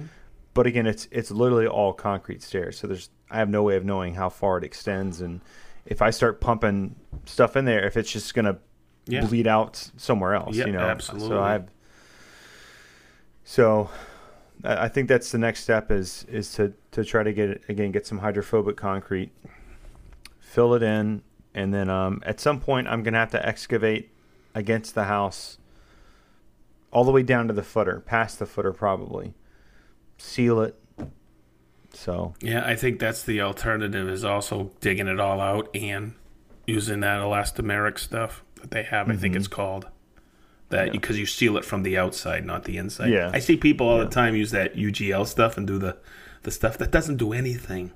But 0.53 0.67
again, 0.67 0.85
it's 0.87 1.07
it's 1.11 1.31
literally 1.31 1.67
all 1.67 1.93
concrete 1.93 2.41
stairs, 2.43 2.77
so 2.79 2.87
there's 2.87 3.09
I 3.31 3.37
have 3.37 3.49
no 3.49 3.63
way 3.63 3.75
of 3.77 3.85
knowing 3.85 4.15
how 4.15 4.29
far 4.29 4.57
it 4.57 4.63
extends, 4.63 5.21
and 5.21 5.41
if 5.85 6.01
I 6.01 6.09
start 6.09 6.41
pumping 6.41 6.95
stuff 7.25 7.55
in 7.55 7.65
there, 7.65 7.85
if 7.85 7.95
it's 7.97 8.11
just 8.11 8.33
gonna 8.33 8.57
Yeah. 9.05 9.25
bleed 9.25 9.47
out 9.47 9.89
somewhere 9.97 10.35
else, 10.35 10.55
Yeah, 10.55 10.65
you 10.65 10.71
know. 10.73 10.79
absolutely. 10.81 11.29
So 11.29 11.41
I've 11.41 11.67
so 13.43 13.89
I 14.63 14.85
I 14.85 14.87
think 14.87 15.07
that's 15.07 15.31
the 15.31 15.37
next 15.37 15.63
step 15.63 15.91
is 15.91 16.25
is 16.29 16.53
to 16.53 16.73
to 16.91 17.03
try 17.03 17.23
to 17.23 17.33
get 17.33 17.49
it 17.49 17.63
again 17.69 17.91
get 17.91 18.05
some 18.05 18.19
hydrophobic 18.19 18.77
concrete, 18.77 19.31
fill 20.39 20.73
it 20.73 20.83
in, 20.83 21.21
and 21.53 21.73
then 21.73 21.89
um, 21.89 22.21
at 22.25 22.39
some 22.39 22.59
point 22.59 22.87
I'm 22.87 23.03
gonna 23.03 23.19
have 23.19 23.31
to 23.31 23.45
excavate 23.45 24.11
against 24.55 24.95
the 24.95 25.05
house, 25.05 25.57
all 26.91 27.03
the 27.03 27.11
way 27.11 27.23
down 27.23 27.47
to 27.47 27.53
the 27.53 27.63
footer, 27.63 27.99
past 27.99 28.39
the 28.39 28.45
footer 28.45 28.73
probably, 28.73 29.33
seal 30.17 30.61
it. 30.61 30.75
So 31.93 32.35
Yeah, 32.41 32.65
I 32.65 32.75
think 32.75 32.99
that's 32.99 33.23
the 33.23 33.41
alternative 33.41 34.07
is 34.09 34.23
also 34.23 34.71
digging 34.79 35.07
it 35.07 35.19
all 35.19 35.41
out 35.41 35.75
and 35.75 36.13
using 36.67 36.99
that 36.99 37.19
elastomeric 37.21 37.97
stuff 37.97 38.43
that 38.55 38.71
they 38.71 38.83
have. 38.83 39.09
I 39.09 39.15
think 39.15 39.35
it's 39.35 39.47
called 39.47 39.87
that 40.69 40.91
because 40.91 41.17
you 41.19 41.25
seal 41.25 41.57
it 41.57 41.65
from 41.65 41.83
the 41.83 41.97
outside, 41.97 42.45
not 42.45 42.63
the 42.63 42.77
inside. 42.77 43.09
Yeah. 43.11 43.31
I 43.33 43.39
see 43.39 43.57
people 43.57 43.87
all 43.87 43.97
the 43.99 44.05
time 44.05 44.35
use 44.35 44.51
that 44.51 44.75
UGL 44.75 45.25
stuff 45.27 45.57
and 45.57 45.65
do 45.67 45.77
the 45.77 45.97
the 46.43 46.51
stuff 46.51 46.77
that 46.77 46.91
doesn't 46.91 47.17
do 47.17 47.33
anything. 47.33 47.91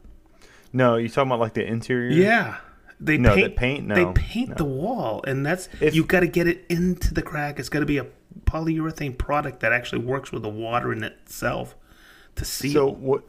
no, 0.74 0.96
you 0.98 1.08
talking 1.08 1.30
about 1.32 1.40
like 1.40 1.54
the 1.54 1.66
interior? 1.66 2.12
Yeah. 2.12 2.58
They 3.00 3.18
No, 3.18 3.36
the 3.36 3.50
paint, 3.50 3.58
paint? 3.58 3.90
They 3.90 4.06
paint 4.14 4.50
no. 4.50 4.56
the 4.56 4.66
wall, 4.66 5.24
and 5.28 5.46
that's 5.46 5.68
If- 5.82 5.94
you 5.96 6.04
got 6.06 6.22
to 6.22 6.28
get 6.28 6.48
it 6.48 6.66
into 6.70 7.14
the 7.14 7.22
crack. 7.22 7.60
It's 7.60 7.70
got 7.70 7.80
to 7.82 7.86
be 7.86 7.98
a 7.98 8.08
polyurethane 8.46 9.18
product 9.18 9.60
that 9.62 9.72
actually 9.74 10.04
works 10.04 10.32
with 10.32 10.42
the 10.44 10.50
water 10.50 10.92
in 10.94 11.04
itself 11.04 11.76
to 12.36 12.46
seal. 12.46 12.74
So 12.74 12.90
what 12.92 13.24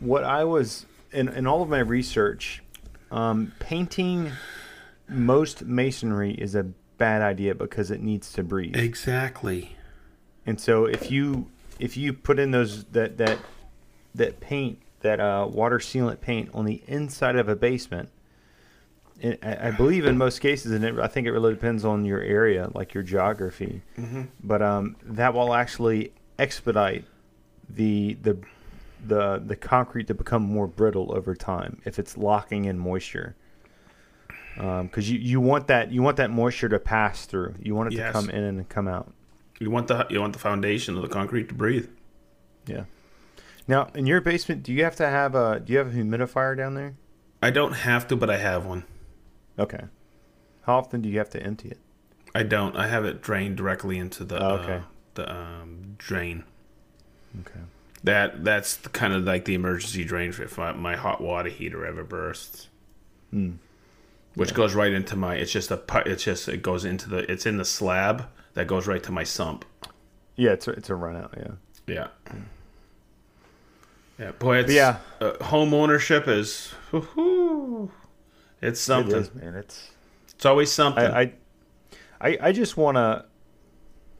what 0.00 0.24
I 0.24 0.44
was 0.44 0.86
in 1.12 1.28
in 1.28 1.46
all 1.46 1.62
of 1.62 1.68
my 1.68 1.78
research, 1.80 2.62
um, 3.10 3.52
painting 3.58 4.32
most 5.08 5.64
masonry 5.64 6.32
is 6.32 6.54
a 6.54 6.66
bad 7.02 7.20
idea 7.20 7.52
because 7.52 7.90
it 7.90 8.00
needs 8.00 8.32
to 8.32 8.44
breathe. 8.44 8.76
exactly. 8.76 9.76
And 10.46 10.60
so 10.60 10.84
if 10.84 11.10
you 11.10 11.50
if 11.80 11.96
you 11.96 12.12
put 12.12 12.38
in 12.38 12.52
those 12.52 12.84
that 12.92 13.18
that 13.18 13.38
that 14.14 14.38
paint 14.38 14.78
that 15.00 15.18
uh, 15.18 15.48
water 15.50 15.78
sealant 15.78 16.20
paint 16.20 16.48
on 16.54 16.64
the 16.64 16.80
inside 16.86 17.34
of 17.34 17.48
a 17.48 17.56
basement, 17.56 18.08
it, 19.20 19.40
I, 19.42 19.68
I 19.68 19.70
believe 19.72 20.06
in 20.06 20.16
most 20.16 20.38
cases, 20.38 20.70
and 20.70 20.84
it, 20.84 20.96
I 21.00 21.08
think 21.08 21.26
it 21.26 21.32
really 21.32 21.52
depends 21.52 21.84
on 21.84 22.04
your 22.04 22.20
area, 22.20 22.70
like 22.72 22.94
your 22.94 23.02
geography. 23.02 23.82
But 24.44 24.62
um, 24.62 24.94
that 25.02 25.34
will 25.34 25.54
actually 25.54 26.12
expedite 26.38 27.04
the 27.68 28.14
the 28.22 28.38
the 29.04 29.42
the 29.44 29.56
concrete 29.56 30.06
to 30.06 30.14
become 30.14 30.44
more 30.44 30.68
brittle 30.68 31.12
over 31.12 31.34
time 31.34 31.82
if 31.84 31.98
it's 31.98 32.16
locking 32.16 32.66
in 32.66 32.78
moisture. 32.78 33.34
Because 34.82 35.10
you, 35.10 35.18
you 35.18 35.40
want 35.40 35.66
that 35.66 35.90
you 35.90 36.02
want 36.02 36.16
that 36.18 36.30
moisture 36.30 36.68
to 36.68 36.78
pass 36.78 37.26
through. 37.26 37.54
You 37.60 37.74
want 37.74 37.92
it 37.92 37.96
Yes. 37.96 38.08
to 38.08 38.12
come 38.12 38.30
in 38.30 38.44
and 38.44 38.68
come 38.68 38.86
out. 38.86 39.12
You 39.58 39.70
want 39.70 39.88
the 39.88 40.06
you 40.08 40.20
want 40.20 40.32
the 40.34 40.38
foundation 40.38 40.96
of 40.96 41.02
the 41.02 41.08
concrete 41.08 41.48
to 41.48 41.54
breathe. 41.54 41.88
Yeah. 42.66 42.84
Now, 43.68 43.88
in 43.94 44.06
your 44.06 44.20
basement, 44.20 44.62
do 44.62 44.72
you 44.72 44.84
have 44.84 44.96
to 44.96 45.06
have 45.08 45.34
a 45.34 45.60
do 45.60 45.72
you 45.72 45.78
have 45.78 45.88
a 45.88 45.90
humidifier 45.96 46.56
down 46.56 46.74
there? 46.74 46.94
I 47.42 47.50
don't 47.50 47.72
have 47.72 48.06
to, 48.08 48.16
but 48.16 48.30
I 48.30 48.36
have 48.38 48.64
one. 48.64 48.84
Okay. 49.58 49.84
How 50.62 50.78
often 50.78 51.00
do 51.02 51.08
you 51.08 51.18
have 51.18 51.30
to 51.30 51.42
empty 51.42 51.68
it? 51.70 51.78
I 52.34 52.44
don't. 52.44 52.76
I 52.76 52.86
have 52.86 53.04
it 53.04 53.20
drained 53.20 53.56
directly 53.56 53.98
into 53.98 54.24
the 54.24 54.38
Oh, 54.42 54.54
uh, 54.56 54.82
the 55.14 55.30
um, 55.30 55.94
drain. 55.98 56.44
Okay. 57.40 57.60
That 58.04 58.44
that's 58.44 58.76
the, 58.76 58.88
kind 58.88 59.12
of 59.12 59.24
like 59.24 59.44
the 59.44 59.54
emergency 59.54 60.04
drain 60.04 60.30
if 60.30 60.56
my, 60.58 60.72
my 60.72 60.96
hot 60.96 61.20
water 61.20 61.48
heater 61.50 61.84
ever 61.84 62.04
bursts, 62.04 62.68
Hmm. 63.30 63.52
Which 64.34 64.54
goes 64.54 64.74
right 64.74 64.92
into 64.92 65.16
my. 65.16 65.34
It's 65.34 65.52
just 65.52 65.70
a. 65.70 65.82
It's 66.06 66.24
just 66.24 66.48
it 66.48 66.62
goes 66.62 66.84
into 66.84 67.08
the. 67.08 67.30
It's 67.30 67.46
in 67.46 67.56
the 67.56 67.64
slab 67.64 68.26
that 68.54 68.66
goes 68.66 68.86
right 68.86 69.02
to 69.02 69.12
my 69.12 69.24
sump. 69.24 69.64
Yeah, 70.36 70.52
it's 70.52 70.68
a, 70.68 70.72
it's 70.72 70.90
a 70.90 70.94
run 70.94 71.16
out. 71.16 71.34
Yeah. 71.36 71.52
Yeah. 71.86 72.06
Yeah, 74.18 74.32
boy, 74.32 74.58
it's 74.58 74.66
But 74.68 74.74
yeah. 74.74 74.96
Uh, 75.20 75.42
home 75.44 75.74
ownership 75.74 76.28
is. 76.28 76.72
it's 78.62 78.80
something. 78.80 79.16
It 79.16 79.20
is, 79.20 79.34
man. 79.34 79.54
It's 79.54 79.90
It's 80.34 80.46
always 80.46 80.70
something. 80.70 81.04
I 81.04 81.20
I, 81.20 81.32
I, 82.20 82.38
I 82.40 82.52
just 82.52 82.76
want 82.76 82.96
to. 82.96 83.24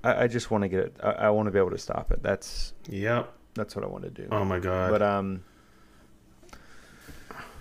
I, 0.04 0.24
I 0.24 0.26
just 0.26 0.50
want 0.50 0.62
to 0.62 0.68
get 0.68 0.80
it. 0.80 0.96
I, 1.02 1.10
I 1.10 1.30
want 1.30 1.46
to 1.46 1.50
be 1.52 1.58
able 1.58 1.70
to 1.70 1.78
stop 1.78 2.10
it. 2.10 2.22
That's 2.22 2.72
yep. 2.88 3.32
that's 3.54 3.76
what 3.76 3.84
I 3.84 3.88
want 3.88 4.04
to 4.04 4.10
do. 4.10 4.28
Oh 4.30 4.44
my 4.44 4.58
god. 4.58 4.90
But 4.90 5.02
um. 5.02 5.44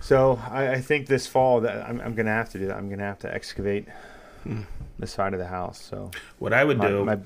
So 0.02 0.40
I, 0.50 0.72
I 0.72 0.80
think 0.80 1.06
this 1.06 1.28
fall 1.28 1.60
that 1.60 1.88
I'm, 1.88 2.00
I'm 2.00 2.16
gonna 2.16 2.30
have 2.30 2.50
to 2.50 2.58
do 2.58 2.66
that. 2.66 2.76
I'm 2.76 2.90
gonna 2.90 3.04
have 3.04 3.20
to 3.20 3.32
excavate 3.32 3.86
the 4.98 5.06
side 5.06 5.32
of 5.32 5.38
the 5.38 5.46
house. 5.46 5.80
So 5.80 6.10
what 6.40 6.52
I 6.52 6.64
would 6.64 6.78
my, 6.78 6.88
do 6.88 7.04
my 7.04 7.18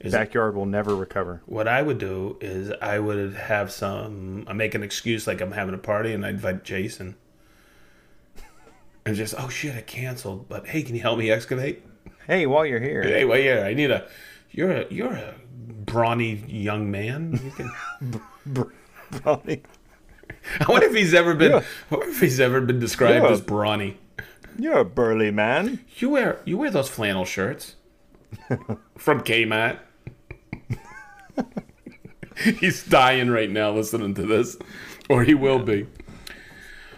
is 0.00 0.12
backyard 0.12 0.54
will 0.54 0.66
never 0.66 0.94
recover. 0.94 1.40
what 1.46 1.66
I 1.66 1.80
would 1.80 1.96
do 1.96 2.36
is 2.42 2.70
I 2.82 2.98
would 2.98 3.34
have 3.34 3.72
some. 3.72 4.44
I 4.46 4.52
make 4.52 4.74
an 4.74 4.82
excuse 4.82 5.26
like 5.26 5.40
I'm 5.40 5.52
having 5.52 5.74
a 5.74 5.78
party, 5.78 6.12
and 6.12 6.24
I 6.24 6.28
invite 6.28 6.64
Jason. 6.64 7.16
And 9.06 9.16
just 9.16 9.34
oh 9.38 9.48
shit, 9.48 9.74
I 9.74 9.80
canceled. 9.80 10.50
But 10.50 10.66
hey, 10.66 10.82
can 10.82 10.94
you 10.94 11.00
help 11.00 11.18
me 11.18 11.30
excavate? 11.30 11.82
Hey, 12.26 12.44
while 12.44 12.66
you're 12.66 12.78
here, 12.78 13.04
Hey, 13.04 13.24
well, 13.24 13.38
yeah, 13.38 13.64
I 13.64 13.72
need 13.72 13.90
a. 13.90 14.06
You're 14.50 14.82
a 14.82 14.86
you're 14.90 15.14
a 15.14 15.34
brawny 15.86 16.44
young 16.46 16.90
man. 16.90 17.40
You 17.42 17.50
can. 17.52 18.70
Brownie, 19.22 19.62
I 20.60 20.70
wonder 20.70 20.86
if 20.86 20.94
he's 20.94 21.14
ever 21.14 21.34
been. 21.34 21.52
Yeah. 21.52 21.62
I 21.90 21.94
wonder 21.94 22.10
if 22.10 22.20
he's 22.20 22.40
ever 22.40 22.60
been 22.60 22.78
described 22.78 23.24
Yeah. 23.24 23.30
as 23.30 23.40
brawny. 23.40 23.96
you're 24.58 24.78
a 24.78 24.84
burly 24.84 25.30
man. 25.30 25.80
You 25.98 26.10
wear 26.10 26.40
you 26.44 26.56
wear 26.58 26.70
those 26.70 26.88
flannel 26.88 27.24
shirts 27.24 27.76
from 28.96 29.20
Kmart. 29.22 29.78
he's 32.60 32.84
dying 32.84 33.30
right 33.30 33.50
now 33.50 33.72
listening 33.72 34.14
to 34.14 34.22
this, 34.22 34.56
or 35.08 35.24
he 35.24 35.34
will 35.34 35.58
be. 35.58 35.86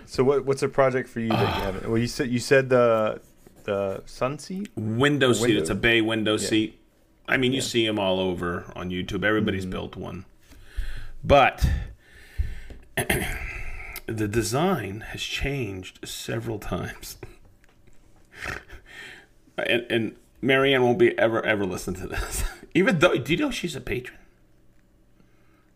So 0.07 0.25
what 0.25 0.45
what's 0.45 0.63
a 0.63 0.69
project 0.69 1.09
for 1.09 1.21
you 1.21 1.29
that 1.29 1.39
Ah. 1.39 1.57
you 1.59 1.63
haven't? 1.65 1.89
Well, 1.89 1.99
you 1.99 2.07
said 2.09 2.29
you 2.31 2.39
said 2.39 2.69
the 2.69 3.21
the 3.65 4.03
sun 4.07 4.39
seat. 4.39 4.71
Window 4.77 5.33
seat. 5.33 5.43
window. 5.43 5.61
It's 5.61 5.71
a 5.71 5.75
bay 5.75 6.01
window 6.01 6.37
seat. 6.37 6.77
I 7.29 7.37
mean, 7.37 7.53
you 7.53 7.61
see 7.61 7.87
them 7.87 7.99
all 7.99 8.19
over 8.19 8.65
on 8.75 8.91
YouTube. 8.91 9.23
Everybody's 9.25 9.67
built 9.67 9.95
one, 9.97 10.25
but 11.23 11.65
the 14.07 14.29
design 14.29 15.01
has 15.09 15.23
changed 15.23 16.07
several 16.09 16.59
times. 16.59 17.17
and, 19.59 19.87
and 19.91 20.17
Marianne 20.43 20.83
won't 20.83 20.99
be 20.99 21.17
ever 21.19 21.45
ever 21.45 21.65
listen 21.65 21.95
to 21.95 22.07
this. 22.07 22.45
Even 22.75 22.99
though, 22.99 23.17
do 23.17 23.33
you 23.33 23.39
know 23.39 23.51
she's 23.51 23.77
a 23.77 23.81
patron? 23.81 24.17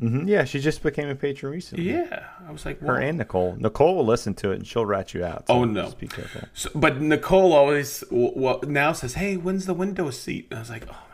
hmm 0.00 0.26
Yeah, 0.26 0.44
she 0.44 0.58
just 0.60 0.82
became 0.82 1.08
a 1.08 1.14
patron 1.14 1.52
recently. 1.52 1.90
Yeah, 1.90 2.24
I 2.46 2.50
was 2.52 2.64
like, 2.64 2.80
Her 2.80 2.94
wow. 2.94 3.00
and 3.00 3.18
Nicole. 3.18 3.56
Nicole 3.58 3.96
will 3.96 4.06
listen 4.06 4.34
to 4.34 4.50
it 4.50 4.56
and 4.56 4.66
she'll 4.66 4.86
rat 4.86 5.14
you 5.14 5.24
out. 5.24 5.46
so 5.46 5.54
Oh, 5.54 5.64
no. 5.64 5.82
Just 5.84 5.98
be 5.98 6.08
careful. 6.08 6.42
So, 6.52 6.70
but 6.74 7.00
Nicole 7.00 7.52
always 7.52 8.02
well 8.10 8.60
now 8.66 8.92
says, 8.92 9.14
"Hey, 9.14 9.36
when's 9.36 9.66
the 9.66 9.74
window 9.74 10.10
seat?" 10.10 10.48
And 10.50 10.58
I 10.58 10.62
was 10.62 10.70
like, 10.70 10.84
"Oh 10.88 10.92
my 11.10 11.13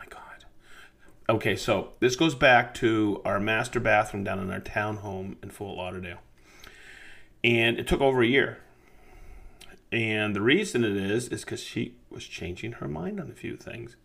Okay, 1.31 1.55
so 1.55 1.93
this 2.01 2.17
goes 2.17 2.35
back 2.35 2.73
to 2.73 3.21
our 3.23 3.39
master 3.39 3.79
bathroom 3.79 4.25
down 4.25 4.39
in 4.39 4.51
our 4.51 4.59
townhome 4.59 5.41
in 5.41 5.49
Fort 5.49 5.77
Lauderdale, 5.77 6.19
and 7.41 7.79
it 7.79 7.87
took 7.87 8.01
over 8.01 8.21
a 8.21 8.27
year. 8.27 8.57
And 9.93 10.35
the 10.35 10.41
reason 10.41 10.83
it 10.83 10.97
is 10.97 11.29
is 11.29 11.45
because 11.45 11.63
she 11.63 11.95
was 12.09 12.25
changing 12.25 12.73
her 12.73 12.87
mind 12.89 13.21
on 13.21 13.31
a 13.31 13.33
few 13.33 13.55
things. 13.55 13.95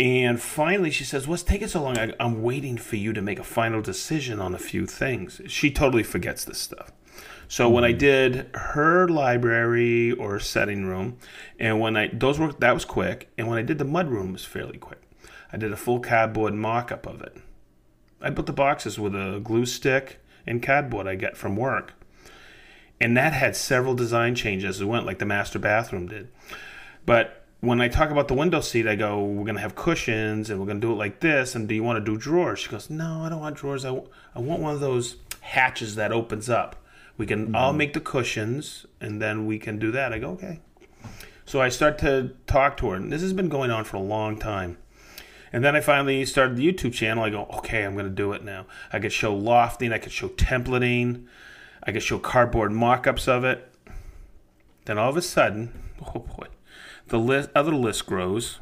And 0.00 0.42
finally, 0.42 0.90
she 0.90 1.04
says, 1.04 1.28
What's 1.28 1.44
taking 1.44 1.68
so 1.68 1.84
long? 1.84 1.96
I, 1.96 2.12
I'm 2.18 2.42
waiting 2.42 2.76
for 2.76 2.96
you 2.96 3.12
to 3.12 3.22
make 3.22 3.38
a 3.38 3.44
final 3.44 3.80
decision 3.80 4.40
on 4.40 4.52
a 4.52 4.58
few 4.58 4.86
things. 4.86 5.40
She 5.46 5.70
totally 5.70 6.02
forgets 6.02 6.44
this 6.44 6.58
stuff. 6.58 6.90
So 7.46 7.70
when 7.70 7.84
I 7.84 7.90
mm-hmm. 7.90 7.98
did 7.98 8.50
her 8.54 9.06
library 9.06 10.10
or 10.10 10.40
setting 10.40 10.86
room, 10.86 11.18
and 11.60 11.78
when 11.78 11.96
I 11.96 12.08
those 12.12 12.40
were 12.40 12.52
that 12.54 12.74
was 12.74 12.84
quick, 12.84 13.30
and 13.38 13.46
when 13.46 13.58
I 13.58 13.62
did 13.62 13.78
the 13.78 13.84
mud 13.84 14.08
room 14.08 14.30
it 14.30 14.32
was 14.32 14.44
fairly 14.44 14.78
quick. 14.78 15.03
I 15.54 15.56
did 15.56 15.72
a 15.72 15.76
full 15.76 16.00
cardboard 16.00 16.52
mock-up 16.52 17.06
of 17.06 17.22
it. 17.22 17.36
I 18.20 18.30
built 18.30 18.46
the 18.46 18.52
boxes 18.52 18.98
with 18.98 19.14
a 19.14 19.40
glue 19.42 19.66
stick 19.66 20.18
and 20.48 20.60
cardboard 20.60 21.06
I 21.06 21.14
get 21.14 21.36
from 21.36 21.54
work, 21.54 21.92
and 23.00 23.16
that 23.16 23.32
had 23.32 23.54
several 23.54 23.94
design 23.94 24.34
changes 24.34 24.76
as 24.76 24.80
it 24.80 24.86
went, 24.86 25.06
like 25.06 25.20
the 25.20 25.26
master 25.26 25.60
bathroom 25.60 26.08
did. 26.08 26.26
But 27.06 27.44
when 27.60 27.80
I 27.80 27.86
talk 27.86 28.10
about 28.10 28.26
the 28.26 28.34
window 28.34 28.60
seat, 28.60 28.88
I 28.88 28.96
go, 28.96 29.22
we're 29.22 29.44
going 29.44 29.54
to 29.54 29.60
have 29.60 29.76
cushions 29.76 30.50
and 30.50 30.58
we're 30.58 30.66
going 30.66 30.80
to 30.80 30.86
do 30.86 30.92
it 30.92 30.96
like 30.96 31.20
this. 31.20 31.54
And 31.54 31.68
do 31.68 31.74
you 31.76 31.84
want 31.84 32.04
to 32.04 32.12
do 32.12 32.18
drawers? 32.18 32.58
She 32.58 32.68
goes, 32.68 32.90
no, 32.90 33.22
I 33.22 33.28
don't 33.28 33.40
want 33.40 33.56
drawers. 33.56 33.84
I, 33.84 33.88
w- 33.88 34.08
I 34.34 34.40
want 34.40 34.60
one 34.60 34.74
of 34.74 34.80
those 34.80 35.18
hatches 35.40 35.94
that 35.94 36.10
opens 36.10 36.50
up. 36.50 36.76
We 37.16 37.26
can 37.26 37.54
all 37.54 37.70
mm-hmm. 37.70 37.78
make 37.78 37.92
the 37.92 38.00
cushions 38.00 38.86
and 39.00 39.22
then 39.22 39.46
we 39.46 39.60
can 39.60 39.78
do 39.78 39.92
that. 39.92 40.12
I 40.12 40.18
go, 40.18 40.30
okay. 40.30 40.60
So 41.46 41.60
I 41.60 41.68
start 41.68 41.96
to 41.98 42.32
talk 42.48 42.76
to 42.78 42.90
her. 42.90 42.96
And 42.96 43.12
this 43.12 43.22
has 43.22 43.32
been 43.32 43.48
going 43.48 43.70
on 43.70 43.84
for 43.84 43.98
a 43.98 44.02
long 44.02 44.36
time. 44.36 44.78
And 45.54 45.64
then 45.64 45.76
I 45.76 45.80
finally 45.80 46.24
started 46.24 46.56
the 46.56 46.66
YouTube 46.66 46.94
channel. 46.94 47.22
I 47.22 47.30
go, 47.30 47.46
okay, 47.58 47.84
I'm 47.84 47.92
going 47.92 48.06
to 48.06 48.10
do 48.10 48.32
it 48.32 48.42
now. 48.42 48.66
I 48.92 48.98
could 48.98 49.12
show 49.12 49.32
lofting, 49.32 49.92
I 49.92 49.98
could 49.98 50.10
show 50.10 50.30
templating, 50.30 51.26
I 51.80 51.92
could 51.92 52.02
show 52.02 52.18
cardboard 52.18 52.72
mock 52.72 53.06
ups 53.06 53.28
of 53.28 53.44
it. 53.44 53.70
Then 54.84 54.98
all 54.98 55.10
of 55.10 55.16
a 55.16 55.22
sudden, 55.22 55.72
oh 56.04 56.18
boy, 56.18 56.48
the 57.06 57.20
list, 57.20 57.50
other 57.54 57.72
list 57.72 58.04
grows, 58.04 58.58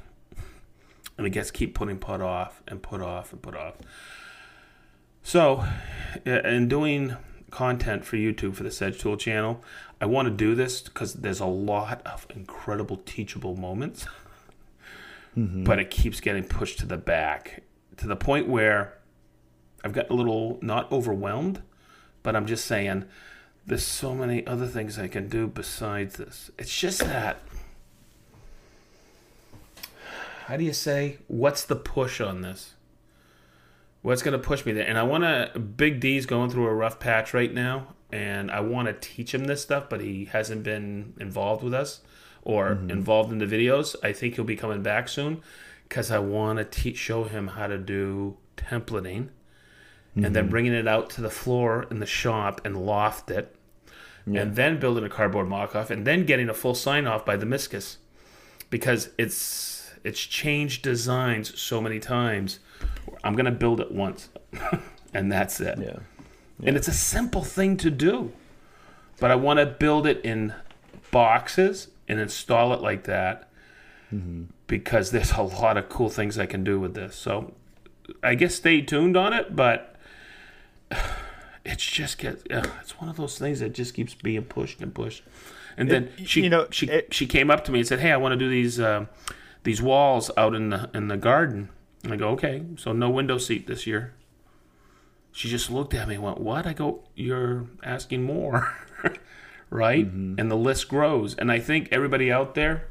and 1.16 1.26
it 1.26 1.30
gets 1.30 1.50
keep 1.50 1.74
putting 1.74 1.96
put 1.96 2.20
off 2.20 2.62
and 2.68 2.82
put 2.82 3.00
off 3.00 3.32
and 3.32 3.40
put 3.40 3.56
off. 3.56 3.76
So, 5.22 5.64
uh, 6.26 6.30
in 6.42 6.68
doing 6.68 7.16
content 7.50 8.04
for 8.04 8.16
YouTube 8.16 8.54
for 8.54 8.64
the 8.64 8.70
Sedge 8.70 8.98
Tool 8.98 9.16
channel, 9.16 9.64
I 9.98 10.04
want 10.04 10.28
to 10.28 10.34
do 10.34 10.54
this 10.54 10.82
because 10.82 11.14
there's 11.14 11.40
a 11.40 11.46
lot 11.46 12.02
of 12.04 12.26
incredible 12.34 12.98
teachable 13.06 13.56
moments, 13.56 14.06
Mm-hmm. 15.36 15.64
but 15.64 15.78
it 15.78 15.90
keeps 15.90 16.20
getting 16.20 16.44
pushed 16.44 16.78
to 16.80 16.86
the 16.86 16.98
back 16.98 17.62
to 17.96 18.06
the 18.06 18.16
point 18.16 18.48
where 18.48 18.98
I've 19.82 19.94
gotten 19.94 20.12
a 20.12 20.14
little 20.14 20.58
not 20.60 20.92
overwhelmed, 20.92 21.62
but 22.22 22.36
I'm 22.36 22.46
just 22.46 22.66
saying 22.66 23.06
there's 23.66 23.84
so 23.84 24.14
many 24.14 24.46
other 24.46 24.66
things 24.66 24.98
I 24.98 25.08
can 25.08 25.28
do 25.28 25.46
besides 25.46 26.16
this. 26.16 26.50
It's 26.58 26.76
just 26.76 27.00
that. 27.00 27.38
How 30.46 30.56
do 30.56 30.64
you 30.64 30.72
say? 30.72 31.18
What's 31.28 31.64
the 31.64 31.76
push 31.76 32.20
on 32.20 32.42
this? 32.42 32.74
What's 34.02 34.22
going 34.22 34.32
to 34.32 34.44
push 34.44 34.66
me 34.66 34.72
there? 34.72 34.86
And 34.86 34.98
I 34.98 35.04
want 35.04 35.24
to. 35.24 35.58
Big 35.58 36.00
D's 36.00 36.26
going 36.26 36.50
through 36.50 36.66
a 36.66 36.74
rough 36.74 36.98
patch 36.98 37.32
right 37.32 37.54
now, 37.54 37.94
and 38.10 38.50
I 38.50 38.60
want 38.60 38.88
to 38.88 38.94
teach 38.94 39.32
him 39.32 39.44
this 39.44 39.62
stuff, 39.62 39.88
but 39.88 40.00
he 40.00 40.26
hasn't 40.26 40.62
been 40.62 41.14
involved 41.18 41.62
with 41.62 41.72
us 41.72 42.00
or 42.42 42.70
mm-hmm. 42.70 42.90
involved 42.90 43.32
in 43.32 43.38
the 43.38 43.46
videos. 43.46 43.96
I 44.02 44.12
think 44.12 44.34
he'll 44.34 44.44
be 44.44 44.56
coming 44.56 44.82
back 44.82 45.08
soon 45.08 45.42
because 45.88 46.10
I 46.10 46.18
want 46.18 46.58
to 46.58 46.64
teach, 46.64 46.96
show 46.96 47.24
him 47.24 47.48
how 47.48 47.66
to 47.66 47.78
do 47.78 48.36
templating 48.56 49.28
and 50.14 50.36
then 50.36 50.44
mm-hmm. 50.44 50.50
bringing 50.50 50.72
it 50.72 50.86
out 50.86 51.10
to 51.10 51.20
the 51.20 51.30
floor 51.30 51.86
in 51.90 51.98
the 51.98 52.06
shop 52.06 52.60
and 52.64 52.84
loft 52.84 53.30
it, 53.30 53.54
and 54.26 54.54
then 54.56 54.78
building 54.78 55.04
a 55.04 55.08
cardboard 55.08 55.48
mock-off, 55.48 55.90
and 55.90 56.06
then 56.06 56.26
getting 56.26 56.48
a 56.48 56.54
full 56.54 56.74
sign-off 56.74 57.24
by 57.24 57.36
the 57.36 57.46
Miscus, 57.46 57.96
because 58.70 59.10
it's 59.16 59.90
it's 60.04 60.20
changed 60.20 60.82
designs 60.82 61.58
so 61.58 61.80
many 61.80 61.98
times. 61.98 62.58
I'm 63.24 63.34
gonna 63.34 63.52
build 63.52 63.80
it 63.80 63.90
once, 63.90 64.28
and 65.14 65.32
that's 65.32 65.60
it. 65.60 65.78
Yeah. 65.78 66.00
And 66.64 66.76
it's 66.76 66.88
a 66.88 66.92
simple 66.92 67.42
thing 67.42 67.76
to 67.78 67.90
do, 67.90 68.32
but 69.18 69.30
I 69.30 69.34
want 69.34 69.58
to 69.58 69.66
build 69.66 70.06
it 70.06 70.20
in 70.24 70.54
boxes 71.10 71.88
and 72.08 72.18
install 72.20 72.72
it 72.72 72.80
like 72.80 73.04
that 73.04 73.48
because 74.66 75.10
there's 75.10 75.32
a 75.32 75.42
lot 75.42 75.76
of 75.78 75.88
cool 75.88 76.10
things 76.10 76.38
I 76.38 76.44
can 76.46 76.62
do 76.64 76.78
with 76.78 76.94
this. 76.94 77.16
So 77.16 77.54
I 78.22 78.34
guess 78.34 78.54
stay 78.56 78.82
tuned 78.82 79.16
on 79.16 79.32
it, 79.32 79.56
but 79.56 79.96
it's 81.64 81.84
just 81.84 82.18
get 82.18 82.42
ugh, 82.52 82.68
it's 82.80 82.98
one 83.00 83.08
of 83.08 83.16
those 83.16 83.38
things 83.38 83.60
that 83.60 83.72
just 83.72 83.94
keeps 83.94 84.14
being 84.14 84.42
pushed 84.44 84.80
and 84.80 84.94
pushed. 84.94 85.22
And 85.76 85.90
then 85.90 86.10
It- 86.18 86.28
she 86.28 86.42
you 86.42 86.50
know, 86.50 86.66
she 86.70 86.86
it- 86.88 87.14
she 87.14 87.26
came 87.26 87.50
up 87.50 87.64
to 87.64 87.72
me 87.72 87.78
and 87.80 87.88
said, 87.88 88.00
"Hey, 88.00 88.12
I 88.12 88.16
want 88.18 88.32
to 88.32 88.36
do 88.38 88.50
these 88.50 88.78
uh, 88.78 89.06
these 89.62 89.80
walls 89.80 90.30
out 90.36 90.54
in 90.54 90.68
the 90.70 90.90
in 90.92 91.08
the 91.08 91.16
garden." 91.16 91.70
And 92.04 92.12
I 92.12 92.16
go, 92.16 92.28
"Okay, 92.30 92.62
so 92.76 92.92
no 92.92 93.08
window 93.08 93.38
seat 93.38 93.66
this 93.66 93.86
year." 93.86 94.12
She 95.34 95.48
just 95.48 95.70
looked 95.70 95.94
at 95.94 96.08
me 96.08 96.16
and 96.16 96.22
went, 96.22 96.40
What? 96.40 96.66
I 96.66 96.74
go, 96.74 97.04
You're 97.14 97.64
asking 97.82 98.22
more. 98.24 98.76
right? 99.72 100.06
And 100.38 100.50
the 100.50 100.56
list 100.56 100.88
grows. 100.88 101.34
And 101.34 101.50
I 101.50 101.58
think 101.58 101.88
everybody 101.90 102.30
out 102.30 102.54
there 102.54 102.88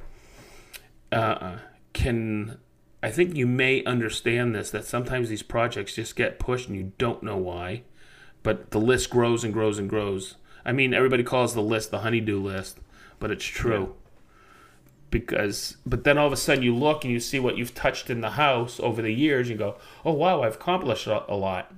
uh, 1.12 1.58
can, 1.94 2.58
I 3.04 3.12
think 3.12 3.36
you 3.36 3.46
may 3.46 3.84
understand 3.84 4.56
this 4.56 4.72
that 4.72 4.86
sometimes 4.86 5.30
these 5.30 5.44
projects 5.44 5.96
just 5.96 6.16
get 6.16 6.40
pushed 6.40 6.68
and 6.68 6.78
you 6.78 6.92
don't 6.98 7.22
know 7.22 7.38
why, 7.38 7.84
but 8.44 8.72
the 8.72 8.80
list 8.80 9.10
grows 9.10 9.44
and 9.44 9.54
grows 9.54 9.78
and 9.78 9.90
grows. 9.90 10.36
I 10.66 10.72
mean, 10.72 10.94
everybody 10.94 11.24
calls 11.24 11.54
the 11.54 11.62
list 11.62 11.92
the 11.92 12.00
honeydew 12.00 12.40
list, 12.40 12.80
but 13.20 13.32
it's 13.32 13.46
true. 13.46 13.96
Because, 15.12 15.78
but 15.86 16.04
then 16.04 16.18
all 16.18 16.28
of 16.28 16.34
a 16.34 16.38
sudden 16.38 16.64
you 16.64 16.74
look 16.76 17.04
and 17.04 17.12
you 17.12 17.20
see 17.20 17.40
what 17.40 17.58
you've 17.58 17.76
touched 17.76 18.10
in 18.10 18.22
the 18.22 18.32
house 18.32 18.80
over 18.80 19.02
the 19.02 19.12
years. 19.12 19.50
You 19.50 19.56
go, 19.56 19.76
oh 20.06 20.14
wow, 20.14 20.42
I've 20.42 20.56
accomplished 20.56 21.06
a 21.06 21.36
lot. 21.36 21.74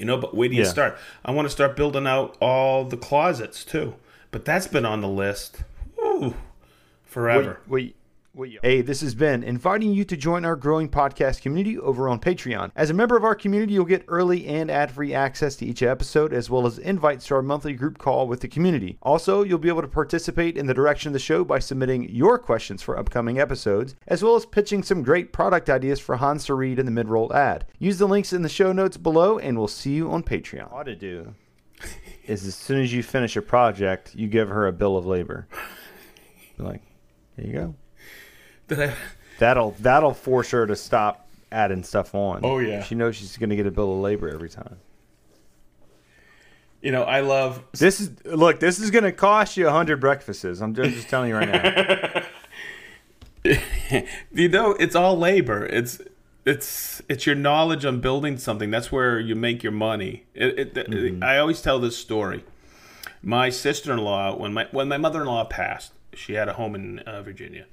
You 0.00 0.06
know, 0.06 0.16
but 0.16 0.34
where 0.34 0.48
do 0.48 0.54
you 0.54 0.62
Yeah. 0.62 0.68
start? 0.68 0.96
I 1.26 1.30
want 1.30 1.44
to 1.44 1.50
start 1.50 1.76
building 1.76 2.06
out 2.06 2.34
all 2.40 2.84
the 2.86 2.96
closets 2.96 3.64
too. 3.64 3.94
But 4.30 4.46
that's 4.46 4.66
been 4.66 4.86
on 4.86 5.02
the 5.02 5.08
list 5.08 5.62
whew, 5.98 6.34
forever. 7.04 7.60
Hey, 8.62 8.80
this 8.80 9.02
is 9.02 9.16
Ben 9.16 9.42
inviting 9.42 9.92
you 9.92 10.04
to 10.04 10.16
join 10.16 10.44
our 10.44 10.54
growing 10.54 10.88
podcast 10.88 11.42
community 11.42 11.76
over 11.76 12.08
on 12.08 12.20
Patreon. 12.20 12.70
As 12.76 12.88
a 12.88 12.94
member 12.94 13.16
of 13.16 13.24
our 13.24 13.34
community, 13.34 13.72
you'll 13.72 13.84
get 13.84 14.04
early 14.06 14.46
and 14.46 14.70
ad 14.70 14.92
free 14.92 15.12
access 15.12 15.56
to 15.56 15.66
each 15.66 15.82
episode, 15.82 16.32
as 16.32 16.48
well 16.48 16.64
as 16.64 16.78
invites 16.78 17.26
to 17.26 17.34
our 17.34 17.42
monthly 17.42 17.72
group 17.72 17.98
call 17.98 18.28
with 18.28 18.40
the 18.40 18.46
community. 18.46 18.96
Also, 19.02 19.42
you'll 19.42 19.58
be 19.58 19.68
able 19.68 19.82
to 19.82 19.88
participate 19.88 20.56
in 20.56 20.66
the 20.66 20.74
direction 20.74 21.08
of 21.08 21.12
the 21.12 21.18
show 21.18 21.42
by 21.42 21.58
submitting 21.58 22.08
your 22.08 22.38
questions 22.38 22.82
for 22.82 22.96
upcoming 22.96 23.40
episodes, 23.40 23.96
as 24.06 24.22
well 24.22 24.36
as 24.36 24.46
pitching 24.46 24.84
some 24.84 25.02
great 25.02 25.32
product 25.32 25.68
ideas 25.68 25.98
for 25.98 26.16
Hans 26.16 26.44
to 26.44 26.54
read 26.54 26.78
in 26.78 26.86
the 26.86 26.92
mid 26.92 27.08
roll 27.08 27.34
ad. 27.34 27.64
Use 27.80 27.98
the 27.98 28.06
links 28.06 28.32
in 28.32 28.42
the 28.42 28.48
show 28.48 28.70
notes 28.70 28.96
below, 28.96 29.40
and 29.40 29.58
we'll 29.58 29.66
see 29.66 29.94
you 29.94 30.08
on 30.08 30.22
Patreon. 30.22 30.72
Ought 30.72 30.84
to 30.84 30.94
do 30.94 31.34
is 32.28 32.46
as 32.46 32.54
soon 32.54 32.80
as 32.80 32.92
you 32.92 33.02
finish 33.02 33.34
a 33.34 33.42
project, 33.42 34.14
you 34.14 34.28
give 34.28 34.48
her 34.50 34.68
a 34.68 34.72
bill 34.72 34.96
of 34.96 35.04
labor. 35.04 35.48
Like, 36.58 36.82
here 37.36 37.46
you 37.46 37.52
go. 37.52 37.74
Did 38.70 38.80
I? 38.90 38.94
That'll 39.38 39.72
that'll 39.80 40.14
force 40.14 40.50
her 40.52 40.66
to 40.66 40.76
stop 40.76 41.28
adding 41.52 41.82
stuff 41.82 42.14
on. 42.14 42.40
Oh, 42.44 42.58
yeah. 42.58 42.82
She 42.82 42.94
knows 42.94 43.16
she's 43.16 43.36
gonna 43.36 43.56
get 43.56 43.66
a 43.66 43.70
bill 43.70 43.92
of 43.92 44.00
labor 44.00 44.28
every 44.28 44.48
time. 44.48 44.76
You 46.80 46.92
know, 46.92 47.02
I 47.02 47.20
love 47.20 47.62
This 47.72 48.00
is 48.00 48.24
look. 48.24 48.60
This 48.60 48.78
is 48.78 48.90
gonna 48.90 49.12
cost 49.12 49.56
you 49.56 49.68
a 49.68 49.70
hundred 49.70 50.00
breakfasts. 50.00 50.60
I'm 50.60 50.74
just, 50.74 50.94
just 50.94 51.08
telling 51.08 51.28
you 51.28 51.36
right 51.36 51.48
now. 51.48 52.22
you 54.32 54.48
know 54.48 54.72
it's 54.72 54.94
all 54.94 55.16
labor 55.16 55.64
it's 55.64 56.00
it's 56.44 57.00
it's 57.08 57.24
your 57.24 57.34
knowledge 57.34 57.86
on 57.86 57.98
building 58.00 58.36
something 58.36 58.70
that's 58.70 58.92
where 58.92 59.18
you 59.18 59.34
make 59.34 59.62
your 59.62 59.72
money 59.72 60.24
it, 60.34 60.76
it, 60.76 61.22
i 61.22 61.38
always 61.38 61.62
tell 61.62 61.78
this 61.78 61.96
story 61.96 62.44
my 63.22 63.48
sister-in-law 63.48 64.36
when 64.36 64.52
my 64.52 64.66
when 64.72 64.88
my 64.88 64.98
mother-in-law 64.98 65.44
passed 65.44 65.92
she 66.12 66.34
had 66.34 66.48
a 66.48 66.52
home 66.52 66.74
in 66.74 66.98
uh, 67.00 67.22
virginia 67.22 67.64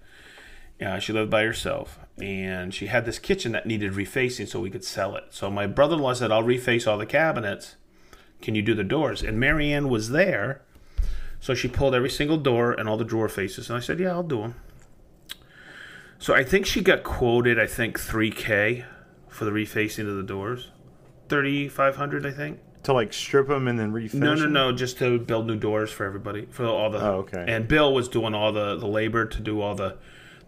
yeah, 0.79 0.99
she 0.99 1.13
lived 1.13 1.31
by 1.31 1.43
herself, 1.43 1.99
and 2.21 2.73
she 2.73 2.87
had 2.87 3.05
this 3.05 3.19
kitchen 3.19 3.51
that 3.53 3.65
needed 3.65 3.93
refacing 3.93 4.47
so 4.47 4.59
we 4.59 4.69
could 4.69 4.83
sell 4.83 5.15
it. 5.15 5.25
So 5.31 5.49
my 5.49 5.67
brother-in-law 5.67 6.13
said, 6.13 6.31
"I'll 6.31 6.43
reface 6.43 6.87
all 6.87 6.97
the 6.97 7.05
cabinets. 7.05 7.75
Can 8.41 8.55
you 8.55 8.61
do 8.61 8.73
the 8.75 8.83
doors?" 8.83 9.23
And 9.23 9.39
Marianne 9.39 9.89
was 9.89 10.09
there, 10.09 10.61
so 11.39 11.53
she 11.53 11.67
pulled 11.67 11.95
every 11.95 12.09
single 12.09 12.37
door 12.37 12.71
and 12.71 12.87
all 12.87 12.97
the 12.97 13.03
drawer 13.05 13.29
faces, 13.29 13.69
and 13.69 13.77
I 13.77 13.79
said, 13.79 13.99
"Yeah, 13.99 14.11
I'll 14.11 14.23
do 14.23 14.41
them." 14.41 14.55
So 16.19 16.33
I 16.33 16.43
think 16.43 16.65
she 16.65 16.81
got 16.81 17.03
quoted, 17.03 17.59
I 17.59 17.67
think 17.67 17.99
3K 17.99 18.83
for 19.29 19.45
the 19.45 19.51
refacing 19.51 20.09
of 20.09 20.15
the 20.15 20.23
doors. 20.23 20.71
3500 21.29 22.25
I 22.25 22.31
think. 22.31 22.59
to 22.83 22.93
like 22.93 23.11
strip 23.13 23.47
them 23.49 23.67
and 23.67 23.77
then 23.77 23.91
refinish. 23.91 24.13
No, 24.13 24.33
no, 24.33 24.45
no, 24.47 24.71
just 24.71 24.97
to 24.99 25.19
build 25.19 25.45
new 25.45 25.57
doors 25.57 25.91
for 25.91 26.05
everybody, 26.05 26.47
for 26.49 26.65
all 26.65 26.89
the 26.89 26.99
Oh, 26.99 27.17
okay. 27.17 27.43
And 27.47 27.67
Bill 27.67 27.93
was 27.93 28.07
doing 28.07 28.33
all 28.33 28.51
the 28.51 28.77
the 28.77 28.87
labor 28.87 29.25
to 29.25 29.39
do 29.41 29.61
all 29.61 29.75
the 29.75 29.97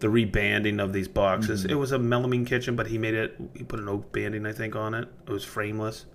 the 0.00 0.10
rebanding 0.10 0.80
of 0.80 0.92
these 0.92 1.08
boxes. 1.08 1.62
Mm-hmm. 1.62 1.72
It 1.72 1.74
was 1.76 1.92
a 1.92 1.98
melamine 1.98 2.46
kitchen, 2.46 2.74
but 2.74 2.88
he 2.88 2.98
made 2.98 3.14
it 3.14 3.36
he 3.54 3.64
put 3.64 3.78
an 3.78 3.88
oak 3.88 4.12
banding 4.12 4.46
I 4.46 4.52
think 4.52 4.74
on 4.74 4.94
it. 4.94 5.08
It 5.26 5.30
was 5.30 5.44
frameless. 5.44 6.06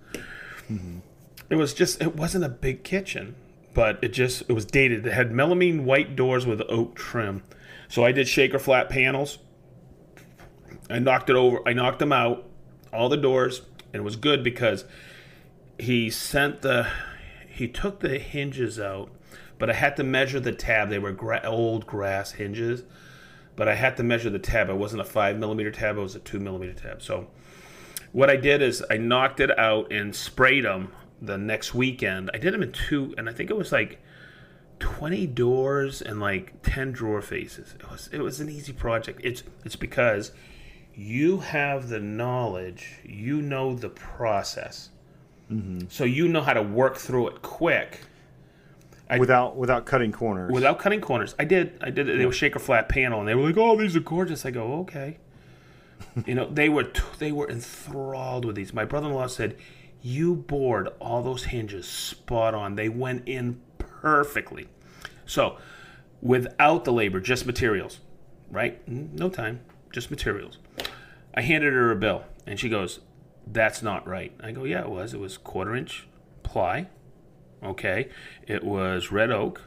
Mm-hmm. 0.70 0.98
It 1.48 1.56
was 1.56 1.72
just 1.72 2.02
it 2.02 2.16
wasn't 2.16 2.44
a 2.44 2.48
big 2.48 2.82
kitchen, 2.84 3.36
but 3.74 3.98
it 4.02 4.12
just 4.12 4.42
it 4.42 4.52
was 4.52 4.64
dated. 4.64 5.06
It 5.06 5.12
had 5.12 5.30
melamine 5.30 5.84
white 5.84 6.16
doors 6.16 6.46
with 6.46 6.60
oak 6.68 6.96
trim. 6.96 7.42
So 7.88 8.04
I 8.04 8.12
did 8.12 8.28
shaker 8.28 8.58
flat 8.58 8.88
panels. 8.90 9.38
I 10.90 10.98
knocked 10.98 11.30
it 11.30 11.36
over. 11.36 11.60
I 11.66 11.72
knocked 11.72 12.00
them 12.00 12.12
out, 12.12 12.44
all 12.92 13.08
the 13.08 13.16
doors, 13.16 13.62
and 13.92 14.00
it 14.00 14.04
was 14.04 14.16
good 14.16 14.42
because 14.42 14.84
he 15.78 16.10
sent 16.10 16.62
the 16.62 16.88
he 17.48 17.68
took 17.68 18.00
the 18.00 18.18
hinges 18.18 18.78
out, 18.78 19.10
but 19.58 19.70
I 19.70 19.74
had 19.74 19.96
to 19.96 20.04
measure 20.04 20.40
the 20.40 20.52
tab. 20.52 20.90
They 20.90 20.98
were 20.98 21.12
gra- 21.12 21.42
old 21.44 21.86
grass 21.86 22.32
hinges, 22.32 22.82
but 23.56 23.68
I 23.68 23.74
had 23.74 23.96
to 23.96 24.02
measure 24.02 24.30
the 24.30 24.38
tab. 24.38 24.68
It 24.68 24.76
wasn't 24.76 25.00
a 25.00 25.04
five 25.04 25.38
millimeter 25.38 25.70
tab; 25.70 25.96
it 25.96 26.00
was 26.00 26.14
a 26.14 26.20
two 26.20 26.38
millimeter 26.38 26.74
tab. 26.74 27.02
So 27.02 27.28
what 28.12 28.30
I 28.30 28.36
did 28.36 28.62
is 28.62 28.84
I 28.90 28.96
knocked 28.98 29.40
it 29.40 29.58
out 29.58 29.92
and 29.92 30.14
sprayed 30.14 30.64
them 30.64 30.92
the 31.20 31.38
next 31.38 31.74
weekend. 31.74 32.30
I 32.32 32.38
did 32.38 32.54
them 32.54 32.62
in 32.62 32.72
two, 32.72 33.14
and 33.18 33.28
I 33.28 33.32
think 33.32 33.50
it 33.50 33.56
was 33.56 33.72
like. 33.72 34.00
20 34.78 35.28
doors 35.28 36.02
and 36.02 36.20
like 36.20 36.52
10 36.62 36.92
drawer 36.92 37.22
faces. 37.22 37.74
It 37.80 37.90
was 37.90 38.10
it 38.12 38.18
was 38.18 38.42
an 38.42 38.50
easy 38.50 38.74
project. 38.74 39.22
It's 39.24 39.42
it's 39.64 39.74
because 39.74 40.32
you 40.94 41.38
have 41.38 41.88
the 41.88 41.98
knowledge, 42.00 42.98
you 43.02 43.40
know 43.40 43.74
the 43.74 43.88
process. 43.88 44.90
Mm-hmm. 45.50 45.86
So 45.88 46.04
you 46.04 46.28
know 46.28 46.42
how 46.42 46.54
to 46.54 46.62
work 46.62 46.96
through 46.96 47.28
it 47.28 47.42
quick 47.42 48.00
without 49.18 49.56
without 49.56 49.86
cutting 49.86 50.12
corners. 50.12 50.50
without 50.52 50.78
cutting 50.78 51.00
corners. 51.00 51.34
I 51.38 51.44
did. 51.44 51.78
I 51.82 51.90
did. 51.90 52.08
it. 52.08 52.18
They 52.18 52.26
were 52.26 52.32
shaker 52.32 52.58
flat 52.58 52.88
panel, 52.88 53.20
and 53.20 53.28
they 53.28 53.34
were 53.34 53.42
like, 53.42 53.56
"Oh, 53.56 53.76
these 53.76 53.94
are 53.96 54.00
gorgeous." 54.00 54.44
I 54.46 54.50
go, 54.50 54.74
"Okay." 54.80 55.18
you 56.26 56.34
know, 56.34 56.48
they 56.50 56.68
were 56.68 56.84
t- 56.84 57.02
they 57.18 57.32
were 57.32 57.48
enthralled 57.48 58.44
with 58.44 58.56
these. 58.56 58.72
My 58.74 58.84
brother-in-law 58.84 59.28
said, 59.28 59.56
"You 60.02 60.34
bored 60.34 60.88
all 61.00 61.22
those 61.22 61.44
hinges 61.44 61.86
spot 61.88 62.54
on. 62.54 62.74
They 62.76 62.88
went 62.88 63.22
in 63.26 63.60
perfectly." 63.78 64.68
So, 65.24 65.56
without 66.20 66.84
the 66.84 66.92
labor, 66.92 67.20
just 67.20 67.46
materials, 67.46 68.00
right? 68.50 68.84
Mm, 68.90 69.12
No 69.18 69.28
time, 69.28 69.60
just 69.92 70.10
materials. 70.10 70.58
I 71.34 71.42
handed 71.42 71.72
her 71.72 71.90
a 71.90 71.96
bill, 71.96 72.24
and 72.46 72.58
she 72.58 72.68
goes, 72.68 73.00
"That's 73.46 73.82
not 73.82 74.06
right." 74.06 74.32
I 74.42 74.50
go, 74.52 74.64
"Yeah, 74.64 74.80
it 74.82 74.90
was. 74.90 75.14
It 75.14 75.20
was 75.20 75.36
quarter 75.38 75.74
inch 75.76 76.06
ply." 76.42 76.88
Okay, 77.64 78.08
it 78.46 78.62
was 78.64 79.10
red 79.10 79.30
oak, 79.30 79.62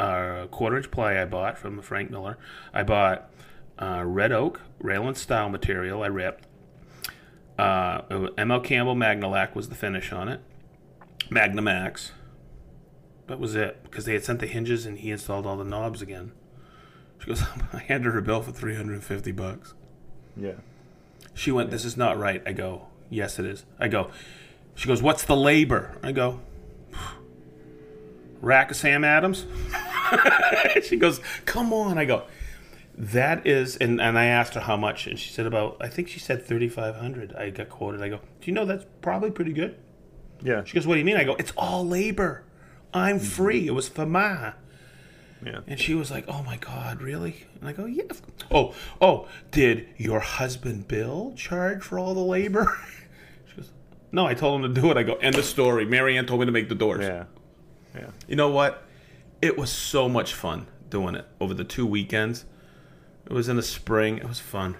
uh, 0.00 0.46
quarter 0.50 0.76
inch 0.78 0.90
ply 0.90 1.20
I 1.20 1.24
bought 1.26 1.58
from 1.58 1.80
Frank 1.82 2.10
Miller. 2.10 2.38
I 2.72 2.82
bought 2.82 3.30
uh, 3.78 4.02
red 4.06 4.32
oak 4.32 4.60
rail 4.80 5.06
and 5.06 5.16
style 5.16 5.48
material. 5.48 6.02
I 6.02 6.06
ripped. 6.08 6.46
Uh, 7.58 8.02
ML 8.02 8.62
Campbell 8.64 8.94
Magnalac 8.94 9.54
was 9.54 9.68
the 9.68 9.74
finish 9.74 10.12
on 10.12 10.28
it. 10.28 10.40
Magnamax. 11.30 12.10
That 13.28 13.40
was 13.40 13.54
it 13.54 13.82
because 13.82 14.04
they 14.04 14.12
had 14.12 14.24
sent 14.24 14.40
the 14.40 14.46
hinges 14.46 14.86
and 14.86 14.98
he 14.98 15.10
installed 15.10 15.46
all 15.46 15.56
the 15.56 15.64
knobs 15.64 16.00
again. 16.02 16.32
She 17.18 17.26
goes, 17.26 17.42
I 17.72 17.78
handed 17.78 18.12
her 18.12 18.18
a 18.18 18.22
bill 18.22 18.42
for 18.42 18.52
three 18.52 18.76
hundred 18.76 18.94
and 18.94 19.04
fifty 19.04 19.32
bucks. 19.32 19.74
yeah. 20.36 20.52
She 21.34 21.50
went, 21.50 21.70
This 21.70 21.84
is 21.84 21.96
not 21.98 22.18
right. 22.18 22.42
I 22.46 22.52
go, 22.52 22.86
Yes, 23.10 23.38
it 23.38 23.44
is. 23.46 23.64
I 23.78 23.88
go, 23.88 24.10
She 24.74 24.86
goes, 24.88 25.02
What's 25.02 25.24
the 25.24 25.36
labor? 25.36 25.98
I 26.02 26.12
go, 26.12 26.40
Rack 28.40 28.70
of 28.70 28.76
Sam 28.76 29.04
Adams? 29.04 29.46
she 30.84 30.96
goes, 30.96 31.20
Come 31.44 31.72
on. 31.72 31.98
I 31.98 32.04
go, 32.04 32.24
That 32.96 33.46
is, 33.46 33.76
and, 33.76 34.00
and 34.00 34.18
I 34.18 34.26
asked 34.26 34.54
her 34.54 34.60
how 34.60 34.76
much, 34.76 35.06
and 35.06 35.18
she 35.18 35.30
said 35.32 35.46
about, 35.46 35.76
I 35.80 35.88
think 35.88 36.08
she 36.08 36.20
said 36.20 36.44
3500 36.44 37.34
I 37.34 37.50
got 37.50 37.68
quoted. 37.68 38.02
I 38.02 38.08
go, 38.08 38.16
Do 38.40 38.50
you 38.50 38.52
know 38.52 38.64
that's 38.64 38.86
probably 39.00 39.30
pretty 39.30 39.52
good? 39.52 39.78
Yeah. 40.42 40.64
She 40.64 40.74
goes, 40.74 40.86
What 40.86 40.94
do 40.94 40.98
you 40.98 41.04
mean? 41.04 41.16
I 41.16 41.24
go, 41.24 41.36
It's 41.36 41.52
all 41.56 41.86
labor. 41.86 42.44
I'm 42.92 43.16
mm-hmm. 43.16 43.26
free. 43.26 43.66
It 43.66 43.72
was 43.72 43.88
for 43.88 44.06
ma. 44.06 44.52
Yeah. 45.44 45.60
And 45.66 45.78
she 45.78 45.94
was 45.94 46.10
like, 46.10 46.24
"Oh 46.28 46.42
my 46.42 46.56
God, 46.56 47.02
really?" 47.02 47.44
And 47.60 47.68
I 47.68 47.72
go, 47.72 47.84
"Yeah." 47.84 48.04
Oh, 48.50 48.74
oh, 49.00 49.28
did 49.50 49.86
your 49.96 50.20
husband 50.20 50.88
Bill 50.88 51.34
charge 51.36 51.82
for 51.82 51.98
all 51.98 52.14
the 52.14 52.20
labor? 52.20 52.76
She 53.48 53.56
goes, 53.56 53.70
"No, 54.12 54.26
I 54.26 54.34
told 54.34 54.64
him 54.64 54.74
to 54.74 54.80
do 54.80 54.90
it." 54.90 54.96
I 54.96 55.02
go, 55.02 55.14
"End 55.16 55.34
the 55.34 55.42
story." 55.42 55.84
Marianne 55.84 56.26
told 56.26 56.40
me 56.40 56.46
to 56.46 56.52
make 56.52 56.68
the 56.68 56.74
doors. 56.74 57.04
Yeah. 57.04 57.24
Yeah. 57.96 58.10
You 58.28 58.36
know 58.36 58.50
what? 58.50 58.82
It 59.42 59.58
was 59.58 59.70
so 59.70 60.08
much 60.08 60.32
fun 60.34 60.66
doing 60.90 61.14
it 61.14 61.26
over 61.40 61.54
the 61.54 61.64
two 61.64 61.86
weekends. 61.86 62.44
It 63.26 63.32
was 63.32 63.48
in 63.48 63.56
the 63.56 63.62
spring. 63.62 64.18
It 64.18 64.28
was 64.28 64.40
fun, 64.40 64.76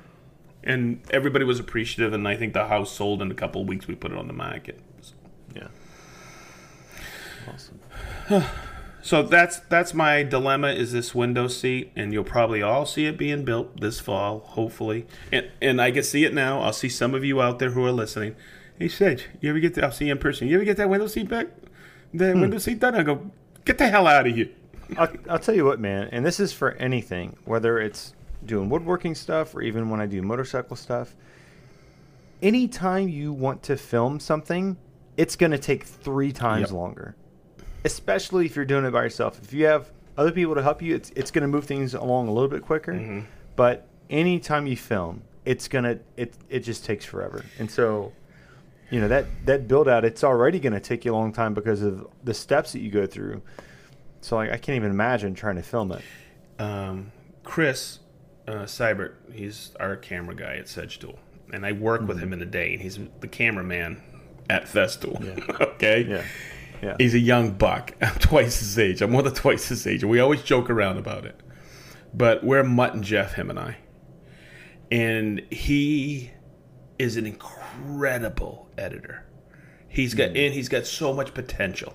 and 0.62 1.00
everybody 1.10 1.44
was 1.44 1.58
appreciative. 1.58 2.12
And 2.12 2.26
I 2.28 2.36
think 2.36 2.52
the 2.52 2.66
house 2.68 2.92
sold 2.92 3.20
in 3.20 3.30
a 3.30 3.34
couple 3.34 3.62
of 3.62 3.68
weeks. 3.68 3.88
We 3.88 3.94
put 3.96 4.12
it 4.12 4.18
on 4.18 4.28
the 4.28 4.32
market. 4.32 4.80
Yeah. 5.54 5.68
Awesome. 7.48 7.80
So 9.06 9.22
that's 9.22 9.60
that's 9.60 9.94
my 9.94 10.24
dilemma 10.24 10.70
is 10.72 10.90
this 10.90 11.14
window 11.14 11.46
seat, 11.46 11.92
and 11.94 12.12
you'll 12.12 12.24
probably 12.24 12.60
all 12.60 12.84
see 12.84 13.06
it 13.06 13.16
being 13.16 13.44
built 13.44 13.80
this 13.80 14.00
fall, 14.00 14.40
hopefully. 14.40 15.06
And 15.30 15.48
and 15.62 15.80
I 15.80 15.92
can 15.92 16.02
see 16.02 16.24
it 16.24 16.34
now. 16.34 16.60
I'll 16.60 16.72
see 16.72 16.88
some 16.88 17.14
of 17.14 17.24
you 17.24 17.40
out 17.40 17.60
there 17.60 17.70
who 17.70 17.84
are 17.84 17.92
listening. 17.92 18.34
Hey, 18.80 18.88
Sedge, 18.88 19.28
you 19.40 19.48
ever 19.48 19.60
get 19.60 19.74
that? 19.74 19.84
I'll 19.84 19.92
see 19.92 20.06
you 20.06 20.12
in 20.12 20.18
person. 20.18 20.48
You 20.48 20.56
ever 20.56 20.64
get 20.64 20.76
that 20.78 20.90
window 20.90 21.06
seat 21.06 21.28
back? 21.28 21.46
The 22.14 22.32
Hmm. 22.32 22.40
window 22.42 22.58
seat 22.58 22.78
done? 22.80 22.94
I 22.94 23.02
go, 23.02 23.30
get 23.64 23.78
the 23.78 23.88
hell 23.88 24.06
out 24.06 24.26
of 24.26 24.34
here. 24.34 24.48
I'll, 24.98 25.08
I'll 25.28 25.38
tell 25.38 25.54
you 25.54 25.64
what, 25.64 25.80
man, 25.80 26.08
and 26.12 26.24
this 26.24 26.38
is 26.40 26.52
for 26.52 26.72
anything, 26.72 27.36
whether 27.44 27.78
it's 27.78 28.14
doing 28.44 28.68
woodworking 28.68 29.14
stuff 29.14 29.54
or 29.54 29.62
even 29.62 29.90
when 29.90 30.00
I 30.00 30.06
do 30.06 30.22
motorcycle 30.22 30.76
stuff. 30.76 31.14
Anytime 32.42 33.08
you 33.08 33.32
want 33.32 33.62
to 33.64 33.76
film 33.76 34.20
something, 34.20 34.76
it's 35.16 35.36
going 35.36 35.52
to 35.52 35.58
take 35.58 35.84
three 35.84 36.32
times 36.32 36.68
Yep. 36.70 36.76
longer. 36.76 37.16
Especially 37.84 38.44
if 38.46 38.54
you're 38.54 38.64
doing 38.66 38.84
it 38.84 38.90
by 38.92 39.04
yourself. 39.04 39.40
If 39.42 39.52
you 39.52 39.66
have 39.66 39.90
other 40.18 40.30
people 40.32 40.54
to 40.54 40.62
help 40.62 40.82
you, 40.82 40.94
it's 40.94 41.10
it's 41.16 41.30
going 41.30 41.42
to 41.42 41.48
move 41.48 41.64
things 41.64 41.94
along 41.94 42.28
a 42.28 42.32
little 42.32 42.48
bit 42.48 42.62
quicker. 42.62 42.92
Mhm. 42.92 43.24
But 43.56 43.86
anytime 44.10 44.66
you 44.66 44.76
film, 44.76 45.22
it's 45.44 45.66
gonna 45.68 45.98
it 46.16 46.34
it 46.50 46.60
just 46.60 46.84
takes 46.84 47.04
forever. 47.04 47.42
And 47.58 47.70
so, 47.70 48.12
you 48.90 49.00
know 49.00 49.08
that 49.08 49.26
that 49.46 49.68
build 49.68 49.88
out, 49.88 50.04
it's 50.04 50.22
already 50.24 50.58
going 50.60 50.72
to 50.72 50.80
take 50.80 51.04
you 51.04 51.12
a 51.12 51.16
long 51.16 51.32
time 51.32 51.54
because 51.54 51.82
of 51.82 52.06
the 52.24 52.34
steps 52.34 52.72
that 52.72 52.80
you 52.80 52.90
go 52.90 53.06
through. 53.06 53.42
So 54.20 54.36
like 54.36 54.50
I 54.50 54.56
can't 54.56 54.76
even 54.76 54.90
imagine 54.90 55.34
trying 55.34 55.56
to 55.56 55.62
film 55.62 55.92
it. 55.92 56.02
um, 56.58 57.12
Chris 57.44 58.00
uh, 58.48 58.64
Seibert, 58.64 59.14
he's 59.32 59.72
our 59.80 59.96
camera 59.96 60.34
guy 60.34 60.56
at 60.56 60.68
Sedge 60.68 60.98
Tool, 60.98 61.18
and 61.52 61.64
I 61.66 61.72
work 61.72 62.06
with 62.06 62.18
him 62.18 62.32
in 62.32 62.38
the 62.38 62.46
day, 62.46 62.72
and 62.72 62.82
he's 62.82 62.98
the 63.20 63.28
cameraman 63.28 64.02
at 64.50 64.64
Festool. 64.66 65.22
Yeah. 65.24 65.56
okay. 65.74 66.02
Yeah. 66.02 66.24
Yeah. 66.82 66.96
He's 66.98 67.14
a 67.14 67.18
young 67.18 67.52
buck. 67.52 67.92
I'm 68.02 68.14
twice 68.16 68.58
his 68.58 68.78
age. 68.78 69.00
I'm 69.02 69.10
more 69.10 69.22
than 69.22 69.34
twice 69.34 69.68
his 69.68 69.86
age, 69.86 70.02
and 70.02 70.10
we 70.10 70.20
always 70.20 70.42
joke 70.42 70.68
around 70.70 70.98
about 70.98 71.24
it. 71.24 71.40
But 72.14 72.44
we're 72.44 72.62
Mutt 72.64 72.94
and 72.94 73.02
Jeff, 73.04 73.34
him 73.34 73.50
and 73.50 73.58
I, 73.58 73.76
and 74.90 75.40
he 75.50 76.30
is 76.98 77.16
an 77.16 77.26
incredible 77.26 78.68
editor. 78.78 79.24
He's 79.88 80.14
got 80.14 80.30
hmm. 80.30 80.36
and 80.36 80.54
he's 80.54 80.68
got 80.68 80.86
so 80.86 81.12
much 81.12 81.34
potential 81.34 81.94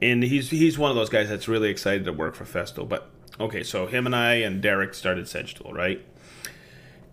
and 0.00 0.22
he's 0.22 0.50
he's 0.50 0.78
one 0.78 0.90
of 0.90 0.96
those 0.96 1.08
guys 1.08 1.28
that's 1.28 1.48
really 1.48 1.70
excited 1.70 2.04
to 2.04 2.12
work 2.12 2.34
for 2.34 2.44
Festool. 2.44 2.88
But 2.88 3.10
okay, 3.40 3.62
so 3.62 3.86
him 3.86 4.06
and 4.06 4.14
I 4.14 4.34
and 4.34 4.62
Derek 4.62 4.94
started 4.94 5.28
Sedge 5.28 5.54
Tool, 5.54 5.72
right? 5.72 6.04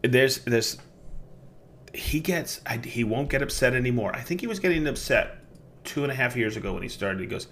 There's 0.04 0.40
this. 0.40 0.78
He 1.94 2.20
gets 2.20 2.62
I, 2.66 2.78
he 2.78 3.04
won't 3.04 3.30
get 3.30 3.42
upset 3.42 3.74
anymore. 3.74 4.16
I 4.16 4.22
think 4.22 4.42
he 4.42 4.48
was 4.48 4.60
getting 4.60 4.86
upset 4.88 5.38
two 5.84 6.04
and 6.04 6.12
a 6.12 6.16
half 6.16 6.36
years 6.36 6.58
ago 6.58 6.74
when 6.74 6.84
he 6.84 6.90
started. 6.90 7.22
He 7.22 7.28
goes, 7.28 7.48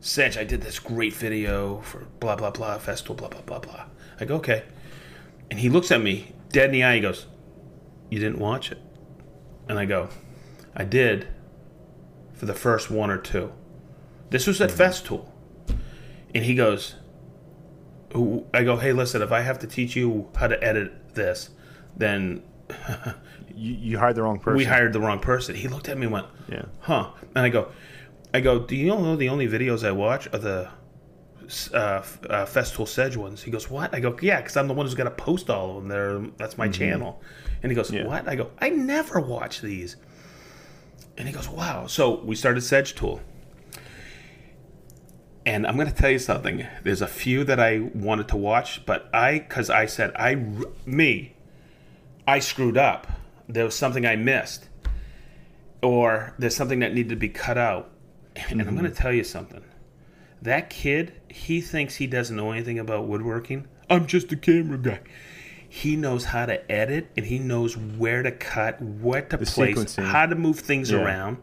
Sedge, 0.00 0.36
I 0.36 0.44
did 0.44 0.62
this 0.62 0.78
great 0.78 1.12
video 1.12 1.80
for 1.80 2.06
blah 2.20 2.36
blah 2.36 2.50
blah 2.50 2.78
Festool, 2.78 3.16
blah 3.16 3.28
blah 3.28 3.42
blah 3.42 3.58
blah. 3.58 3.84
I 4.20 4.24
go 4.24 4.36
okay, 4.36 4.64
and 5.50 5.58
he 5.58 5.68
looks 5.68 5.90
at 5.90 6.00
me 6.00 6.32
dead 6.50 6.66
in 6.66 6.72
the 6.72 6.84
eye. 6.84 6.96
He 6.96 7.00
goes, 7.00 7.26
"You 8.10 8.18
didn't 8.18 8.38
watch 8.38 8.70
it," 8.72 8.78
and 9.68 9.78
I 9.78 9.84
go, 9.84 10.08
"I 10.76 10.84
did." 10.84 11.28
For 12.34 12.46
the 12.46 12.54
first 12.54 12.88
one 12.88 13.10
or 13.10 13.18
two. 13.18 13.52
This 14.30 14.46
was 14.46 14.60
at 14.60 14.70
Festool. 14.70 15.26
And 16.32 16.44
he 16.44 16.54
goes, 16.54 16.94
I 18.54 18.62
go, 18.62 18.76
hey, 18.76 18.92
listen, 18.92 19.22
if 19.22 19.32
I 19.32 19.40
have 19.40 19.58
to 19.58 19.66
teach 19.66 19.96
you 19.96 20.28
how 20.36 20.46
to 20.46 20.62
edit 20.62 21.14
this, 21.16 21.50
then 21.96 22.42
You, 23.56 23.74
you 23.74 23.98
hired 23.98 24.14
the 24.14 24.22
wrong 24.22 24.38
person. 24.38 24.56
we 24.56 24.64
hired 24.66 24.92
the 24.92 25.00
wrong 25.00 25.18
person. 25.18 25.56
He 25.56 25.66
looked 25.66 25.88
at 25.88 25.98
me 25.98 26.04
and 26.04 26.12
went, 26.12 26.26
Yeah. 26.48 26.66
huh. 26.78 27.10
And 27.34 27.44
I 27.44 27.48
go, 27.48 27.72
I 28.32 28.38
go, 28.40 28.60
do 28.60 28.76
you 28.76 28.86
know 28.86 29.16
the 29.16 29.28
only 29.30 29.48
videos 29.48 29.84
I 29.84 29.90
watch 29.90 30.28
are 30.32 30.38
the 30.38 30.68
uh, 31.74 31.76
uh, 31.76 32.02
Festool 32.46 32.86
Sedge 32.86 33.16
ones? 33.16 33.42
He 33.42 33.50
goes, 33.50 33.68
what? 33.68 33.92
I 33.92 33.98
go, 33.98 34.16
yeah, 34.22 34.36
because 34.40 34.56
I'm 34.56 34.68
the 34.68 34.74
one 34.74 34.86
who's 34.86 34.94
got 34.94 35.04
to 35.04 35.10
post 35.10 35.50
all 35.50 35.70
of 35.70 35.82
them. 35.82 35.88
They're, 35.88 36.20
that's 36.36 36.56
my 36.56 36.68
channel. 36.68 37.20
And 37.62 37.72
he 37.72 37.76
goes, 37.76 37.90
Yeah. 37.90 38.06
what? 38.06 38.28
I 38.28 38.36
go, 38.36 38.50
I 38.58 38.70
never 38.70 39.20
watch 39.20 39.60
these. 39.60 39.96
And 41.18 41.26
he 41.26 41.34
goes, 41.34 41.48
wow. 41.48 41.86
So 41.86 42.20
we 42.20 42.36
started 42.36 42.60
Sedge 42.60 42.94
Tool. 42.94 43.20
And 45.44 45.66
I'm 45.66 45.74
going 45.74 45.88
to 45.88 45.94
tell 45.94 46.10
you 46.10 46.20
something. 46.20 46.64
There's 46.84 47.02
a 47.02 47.08
few 47.08 47.42
that 47.44 47.58
I 47.58 47.80
wanted 47.92 48.28
to 48.28 48.36
watch, 48.36 48.86
but 48.86 49.12
I, 49.12 49.40
because 49.40 49.68
I 49.68 49.86
said, 49.86 50.12
I, 50.14 50.36
me, 50.86 51.34
I 52.26 52.38
screwed 52.38 52.76
up. 52.76 53.08
There 53.48 53.64
was 53.64 53.74
something 53.74 54.06
I 54.06 54.14
missed, 54.14 54.68
or 55.82 56.34
there's 56.38 56.54
something 56.54 56.80
that 56.80 56.94
needed 56.94 57.08
to 57.08 57.16
be 57.16 57.30
cut 57.30 57.58
out. 57.58 57.90
And 58.36 58.60
I'm 58.60 58.68
going 58.68 58.84
to 58.84 58.90
mm-hmm. 58.90 59.02
tell 59.02 59.12
you 59.12 59.24
something. 59.24 59.64
That 60.42 60.70
kid, 60.70 61.14
he 61.28 61.60
thinks 61.60 61.96
he 61.96 62.06
doesn't 62.06 62.36
know 62.36 62.52
anything 62.52 62.78
about 62.78 63.08
woodworking. 63.08 63.66
I'm 63.90 64.06
just 64.06 64.30
a 64.30 64.36
camera 64.36 64.78
guy. 64.78 65.00
He 65.68 65.96
knows 65.96 66.24
how 66.24 66.46
to 66.46 66.70
edit 66.72 67.08
and 67.16 67.26
he 67.26 67.38
knows 67.38 67.76
where 67.76 68.22
to 68.22 68.30
cut, 68.32 68.80
what 68.80 69.30
to 69.30 69.38
place, 69.38 69.76
sequencing. 69.76 70.04
how 70.06 70.26
to 70.26 70.34
move 70.34 70.60
things 70.60 70.90
Yeah. 70.90 70.98
around. 71.02 71.38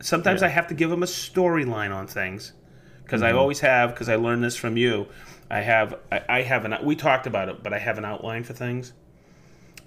Sometimes 0.00 0.40
Yeah. 0.42 0.48
I 0.48 0.50
have 0.50 0.66
to 0.68 0.74
give 0.74 0.90
him 0.92 1.02
a 1.02 1.06
storyline 1.06 1.94
on 1.94 2.06
things 2.06 2.52
because 3.04 3.22
I 3.22 3.32
always 3.32 3.60
have 3.60 3.90
because 3.90 4.08
I 4.08 4.16
learned 4.16 4.44
this 4.44 4.56
from 4.56 4.76
you. 4.76 5.06
I 5.50 5.60
have 5.60 5.94
I, 6.10 6.22
I 6.28 6.42
have 6.42 6.64
an 6.64 6.76
we 6.84 6.96
talked 6.96 7.26
about 7.26 7.48
it, 7.48 7.62
but 7.62 7.72
I 7.72 7.78
have 7.78 7.98
an 7.98 8.04
outline 8.04 8.44
for 8.44 8.52
things. 8.52 8.92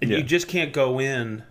And 0.02 0.10
Yeah. 0.10 0.18
you 0.18 0.22
just 0.24 0.48
can't 0.48 0.72
go 0.72 0.98
in 1.00 1.42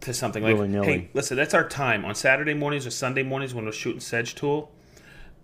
to 0.00 0.12
something 0.14 0.42
like, 0.42 0.54
Willy-nilly. 0.54 0.86
hey, 0.86 1.08
listen, 1.14 1.36
that's 1.36 1.54
our 1.54 1.68
time 1.68 2.04
on 2.04 2.14
Saturday 2.14 2.54
mornings 2.54 2.86
or 2.86 2.90
Sunday 2.90 3.22
mornings 3.22 3.54
when 3.54 3.64
we're 3.64 3.72
shooting 3.72 4.00
Sedge 4.00 4.34
Tool. 4.34 4.72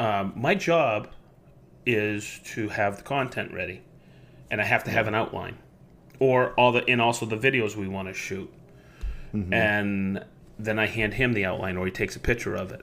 Um, 0.01 0.33
my 0.37 0.55
job 0.55 1.09
is 1.87 2.41
to 2.55 2.69
have 2.69 2.97
the 2.99 3.03
content 3.03 3.53
ready, 3.53 3.83
and 4.51 4.61
I 4.61 4.65
have 4.65 4.83
to 4.85 4.91
have 4.91 5.07
an 5.09 5.15
outline, 5.15 5.57
or 6.21 6.51
all 6.55 6.73
the 6.73 6.85
and 6.89 7.01
also 7.01 7.27
the 7.27 7.37
videos 7.37 7.77
we 7.77 7.89
want 7.89 8.09
to 8.09 8.15
shoot, 8.15 8.53
Mm-hmm. 9.35 9.53
and 9.53 10.25
then 10.59 10.79
I 10.79 10.87
hand 10.87 11.15
him 11.15 11.35
the 11.35 11.45
outline, 11.45 11.77
or 11.77 11.85
he 11.87 11.93
takes 11.93 12.17
a 12.17 12.21
picture 12.21 12.55
of 12.55 12.73
it, 12.73 12.81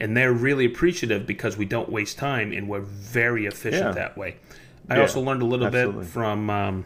and 0.00 0.16
they're 0.16 0.32
really 0.32 0.64
appreciative 0.64 1.26
because 1.26 1.56
we 1.56 1.64
don't 1.66 1.90
waste 1.90 2.16
time 2.18 2.50
and 2.52 2.68
we're 2.68 2.80
very 2.80 3.46
efficient 3.46 3.84
Yeah. 3.84 3.92
that 3.92 4.16
way. 4.16 4.36
I 4.88 4.96
Yeah, 4.96 5.02
also 5.02 5.20
learned 5.20 5.42
a 5.42 5.46
little 5.46 5.66
absolutely. 5.66 6.02
bit 6.04 6.10
from. 6.10 6.50
Um, 6.50 6.84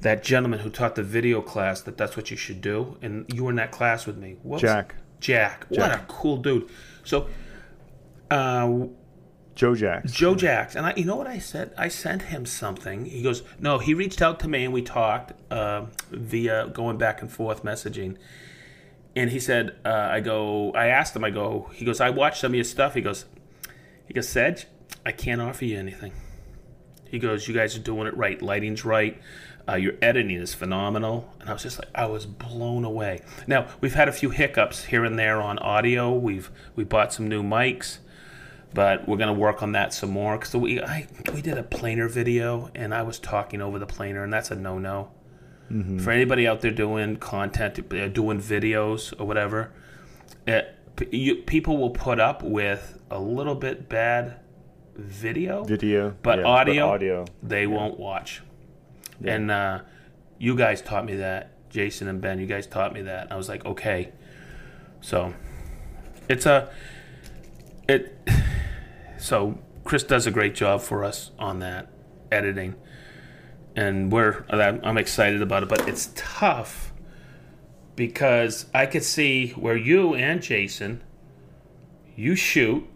that 0.00 0.22
gentleman 0.22 0.58
who 0.60 0.68
taught 0.68 0.96
the 0.96 1.02
video 1.02 1.40
class 1.40 1.80
that 1.80 1.96
that's 1.96 2.14
what 2.14 2.30
you 2.30 2.36
should 2.36 2.60
do, 2.60 2.98
and 3.00 3.24
you 3.32 3.42
were 3.44 3.48
in 3.50 3.56
that 3.56 3.70
class 3.72 4.06
with 4.06 4.18
me. 4.18 4.36
Was- 4.42 4.60
Jack. 4.60 4.96
Jack. 5.18 5.64
What 5.70 5.90
a 5.92 6.02
cool 6.08 6.36
dude. 6.36 6.68
So, 7.04 7.28
uh, 8.30 8.70
Joe 9.54 9.74
Jacks. 9.74 10.12
Joe 10.12 10.34
Jacks, 10.34 10.74
and 10.74 10.86
I, 10.86 10.94
you 10.96 11.04
know 11.04 11.16
what 11.16 11.28
I 11.28 11.38
said? 11.38 11.72
I 11.78 11.88
sent 11.88 12.22
him 12.22 12.44
something. 12.44 13.04
He 13.04 13.22
goes, 13.22 13.42
no, 13.60 13.78
he 13.78 13.94
reached 13.94 14.20
out 14.20 14.40
to 14.40 14.48
me 14.48 14.64
and 14.64 14.72
we 14.72 14.82
talked 14.82 15.32
uh, 15.52 15.86
via 16.10 16.68
going 16.68 16.98
back 16.98 17.22
and 17.22 17.30
forth 17.30 17.62
messaging. 17.62 18.16
And 19.14 19.30
he 19.30 19.38
said, 19.38 19.76
uh, 19.84 20.08
I 20.10 20.20
go, 20.20 20.72
I 20.72 20.86
asked 20.86 21.14
him, 21.14 21.22
I 21.22 21.30
go, 21.30 21.70
he 21.72 21.84
goes, 21.84 22.00
I 22.00 22.10
watched 22.10 22.40
some 22.40 22.50
of 22.50 22.56
your 22.56 22.64
stuff. 22.64 22.94
He 22.94 23.00
goes, 23.00 23.26
he 24.06 24.12
goes, 24.12 24.28
Sedge, 24.28 24.66
I 25.06 25.12
can't 25.12 25.40
offer 25.40 25.64
you 25.64 25.78
anything. 25.78 26.12
He 27.08 27.20
goes, 27.20 27.46
you 27.46 27.54
guys 27.54 27.76
are 27.76 27.80
doing 27.80 28.08
it 28.08 28.16
right. 28.16 28.42
Lighting's 28.42 28.84
right. 28.84 29.20
Uh, 29.68 29.76
your 29.76 29.94
editing 30.02 30.36
is 30.36 30.52
phenomenal. 30.52 31.32
And 31.40 31.48
I 31.48 31.52
was 31.52 31.62
just 31.62 31.78
like, 31.78 31.88
I 31.94 32.06
was 32.06 32.26
blown 32.26 32.84
away. 32.84 33.22
Now 33.46 33.68
we've 33.80 33.94
had 33.94 34.08
a 34.08 34.12
few 34.12 34.30
hiccups 34.30 34.86
here 34.86 35.04
and 35.04 35.16
there 35.16 35.40
on 35.40 35.60
audio. 35.60 36.12
We've 36.12 36.50
we 36.74 36.82
bought 36.82 37.12
some 37.12 37.28
new 37.28 37.44
mics 37.44 37.98
but 38.74 39.08
we're 39.08 39.16
gonna 39.16 39.32
work 39.32 39.62
on 39.62 39.72
that 39.72 39.94
some 39.94 40.10
more 40.10 40.36
because 40.36 40.54
we 40.54 40.82
I, 40.82 41.06
we 41.32 41.40
did 41.40 41.56
a 41.56 41.62
planer 41.62 42.08
video 42.08 42.70
and 42.74 42.92
I 42.92 43.02
was 43.02 43.18
talking 43.18 43.62
over 43.62 43.78
the 43.78 43.86
planer 43.86 44.24
and 44.24 44.32
that's 44.32 44.50
a 44.50 44.56
no 44.56 44.78
no. 44.78 45.10
For 45.98 46.10
anybody 46.10 46.46
out 46.46 46.60
there 46.60 46.70
doing 46.70 47.16
content, 47.16 47.78
uh, 47.92 48.08
doing 48.08 48.38
videos 48.38 49.18
or 49.18 49.26
whatever, 49.26 49.72
it, 50.46 50.76
you, 51.10 51.36
people 51.36 51.78
will 51.78 51.90
put 51.90 52.20
up 52.20 52.42
with 52.42 52.98
a 53.10 53.18
little 53.18 53.54
bit 53.54 53.88
bad 53.88 54.36
video, 54.94 55.64
Video. 55.64 56.14
but 56.22 56.40
yeah, 56.40 56.44
audio, 56.44 56.88
audio. 56.90 57.24
they 57.42 57.66
won't 57.66 57.98
watch. 57.98 58.42
And 59.24 59.50
uh, 59.50 59.80
you 60.38 60.54
guys 60.54 60.82
taught 60.82 61.06
me 61.06 61.16
that, 61.16 61.70
Jason 61.70 62.08
and 62.08 62.20
Ben. 62.20 62.38
You 62.38 62.46
guys 62.46 62.66
taught 62.66 62.92
me 62.92 63.02
that. 63.02 63.32
I 63.32 63.36
was 63.36 63.48
like, 63.48 63.64
okay. 63.64 64.12
So 65.00 65.34
it's 66.28 66.46
a 66.46 66.70
it. 67.88 68.16
So 69.24 69.58
Chris 69.84 70.02
does 70.02 70.26
a 70.26 70.30
great 70.30 70.54
job 70.54 70.82
for 70.82 71.02
us 71.02 71.30
on 71.38 71.60
that 71.60 71.90
editing, 72.30 72.74
and 73.74 74.12
we're 74.12 74.44
I'm 74.50 74.98
excited 74.98 75.40
about 75.40 75.62
it. 75.62 75.70
But 75.70 75.88
it's 75.88 76.10
tough 76.14 76.92
because 77.96 78.66
I 78.74 78.84
could 78.84 79.02
see 79.02 79.52
where 79.52 79.78
you 79.78 80.14
and 80.14 80.42
Jason, 80.42 81.02
you 82.14 82.36
shoot, 82.36 82.86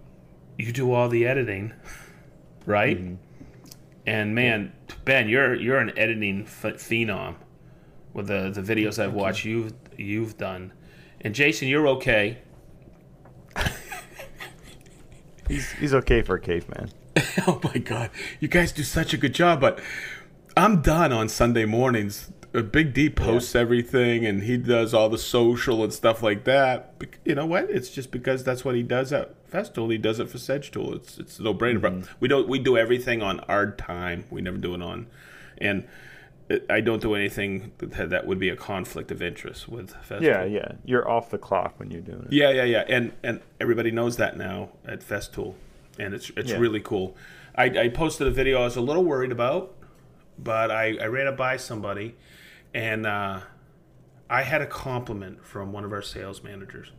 you 0.58 0.70
do 0.70 0.92
all 0.92 1.08
the 1.08 1.26
editing, 1.26 1.72
right? 2.66 2.98
Mm-hmm. 2.98 3.14
And 4.04 4.34
man, 4.34 4.74
Ben, 5.06 5.30
you're 5.30 5.54
you're 5.54 5.78
an 5.78 5.98
editing 5.98 6.44
phenom 6.44 7.36
with 8.12 8.26
the 8.26 8.50
the 8.50 8.60
videos 8.60 9.02
I've 9.02 9.14
watched 9.14 9.46
you've 9.46 9.72
you've 9.96 10.36
done. 10.36 10.74
And 11.22 11.34
Jason, 11.34 11.68
you're 11.68 11.88
okay. 11.88 12.42
He's, 15.48 15.70
he's 15.72 15.94
okay 15.94 16.22
for 16.22 16.36
a 16.36 16.40
caveman. 16.40 16.90
oh 17.46 17.60
my 17.64 17.78
god, 17.78 18.10
you 18.38 18.48
guys 18.48 18.70
do 18.70 18.82
such 18.82 19.12
a 19.12 19.16
good 19.16 19.34
job, 19.34 19.60
but 19.60 19.80
I'm 20.56 20.82
done 20.82 21.12
on 21.12 21.28
Sunday 21.28 21.64
mornings 21.64 22.30
Big 22.52 22.94
D 22.94 23.10
posts 23.10 23.54
everything, 23.54 24.24
and 24.24 24.42
he 24.42 24.56
does 24.56 24.94
all 24.94 25.10
the 25.10 25.18
social 25.18 25.84
and 25.84 25.92
stuff 25.92 26.22
like 26.22 26.44
that. 26.44 26.94
You 27.24 27.34
know 27.34 27.44
what? 27.44 27.68
It's 27.70 27.90
just 27.90 28.10
because 28.10 28.42
that's 28.42 28.64
what 28.64 28.74
he 28.74 28.82
does 28.82 29.12
at 29.12 29.50
Festool. 29.50 29.92
He 29.92 29.98
does 29.98 30.18
it 30.18 30.30
for 30.30 30.38
Sedge 30.38 30.70
Tool. 30.70 30.94
It's 30.94 31.18
it's 31.18 31.38
no 31.38 31.52
brainer. 31.52 31.80
But 31.80 31.92
mm-hmm. 31.92 32.12
we 32.20 32.28
don't. 32.28 32.48
We 32.48 32.58
do 32.58 32.78
everything 32.78 33.22
on 33.22 33.40
our 33.40 33.72
time. 33.72 34.24
We 34.30 34.40
never 34.40 34.56
do 34.56 34.74
it 34.74 34.82
on, 34.82 35.08
and 35.58 35.86
I 36.70 36.80
don't 36.80 37.02
do 37.02 37.14
anything 37.14 37.72
that, 37.78 38.10
that 38.10 38.26
would 38.26 38.38
be 38.38 38.48
a 38.48 38.56
conflict 38.56 39.10
of 39.10 39.20
interest 39.20 39.68
with 39.68 39.92
Festool. 40.08 40.22
Yeah, 40.22 40.44
yeah. 40.44 40.72
You're 40.84 41.08
off 41.08 41.30
the 41.30 41.36
clock 41.38 41.78
when 41.78 41.90
you're 41.90 42.00
doing 42.00 42.22
it. 42.22 42.32
Yeah, 42.32 42.50
yeah, 42.50 42.64
yeah, 42.64 42.84
and 42.88 43.12
and 43.22 43.40
everybody 43.60 43.90
knows 43.90 44.16
that 44.16 44.36
now 44.36 44.70
at 44.86 45.00
Festool, 45.00 45.54
and 45.98 46.14
it's 46.14 46.30
it's 46.36 46.50
Yeah. 46.52 46.58
really 46.58 46.80
cool. 46.80 47.16
I, 47.54 47.64
I 47.64 47.88
posted 47.88 48.26
a 48.26 48.30
video 48.30 48.60
I 48.60 48.64
was 48.64 48.76
a 48.76 48.80
little 48.80 49.04
worried 49.04 49.32
about, 49.32 49.74
but 50.38 50.70
I, 50.70 50.96
I 50.96 51.06
ran 51.06 51.26
it 51.26 51.36
by 51.36 51.56
somebody, 51.58 52.14
and 52.72 53.04
uh, 53.04 53.40
I 54.30 54.42
had 54.42 54.62
a 54.62 54.66
compliment 54.66 55.44
from 55.44 55.72
one 55.72 55.84
of 55.84 55.92
our 55.92 56.02
sales 56.02 56.42
managers. 56.42 56.92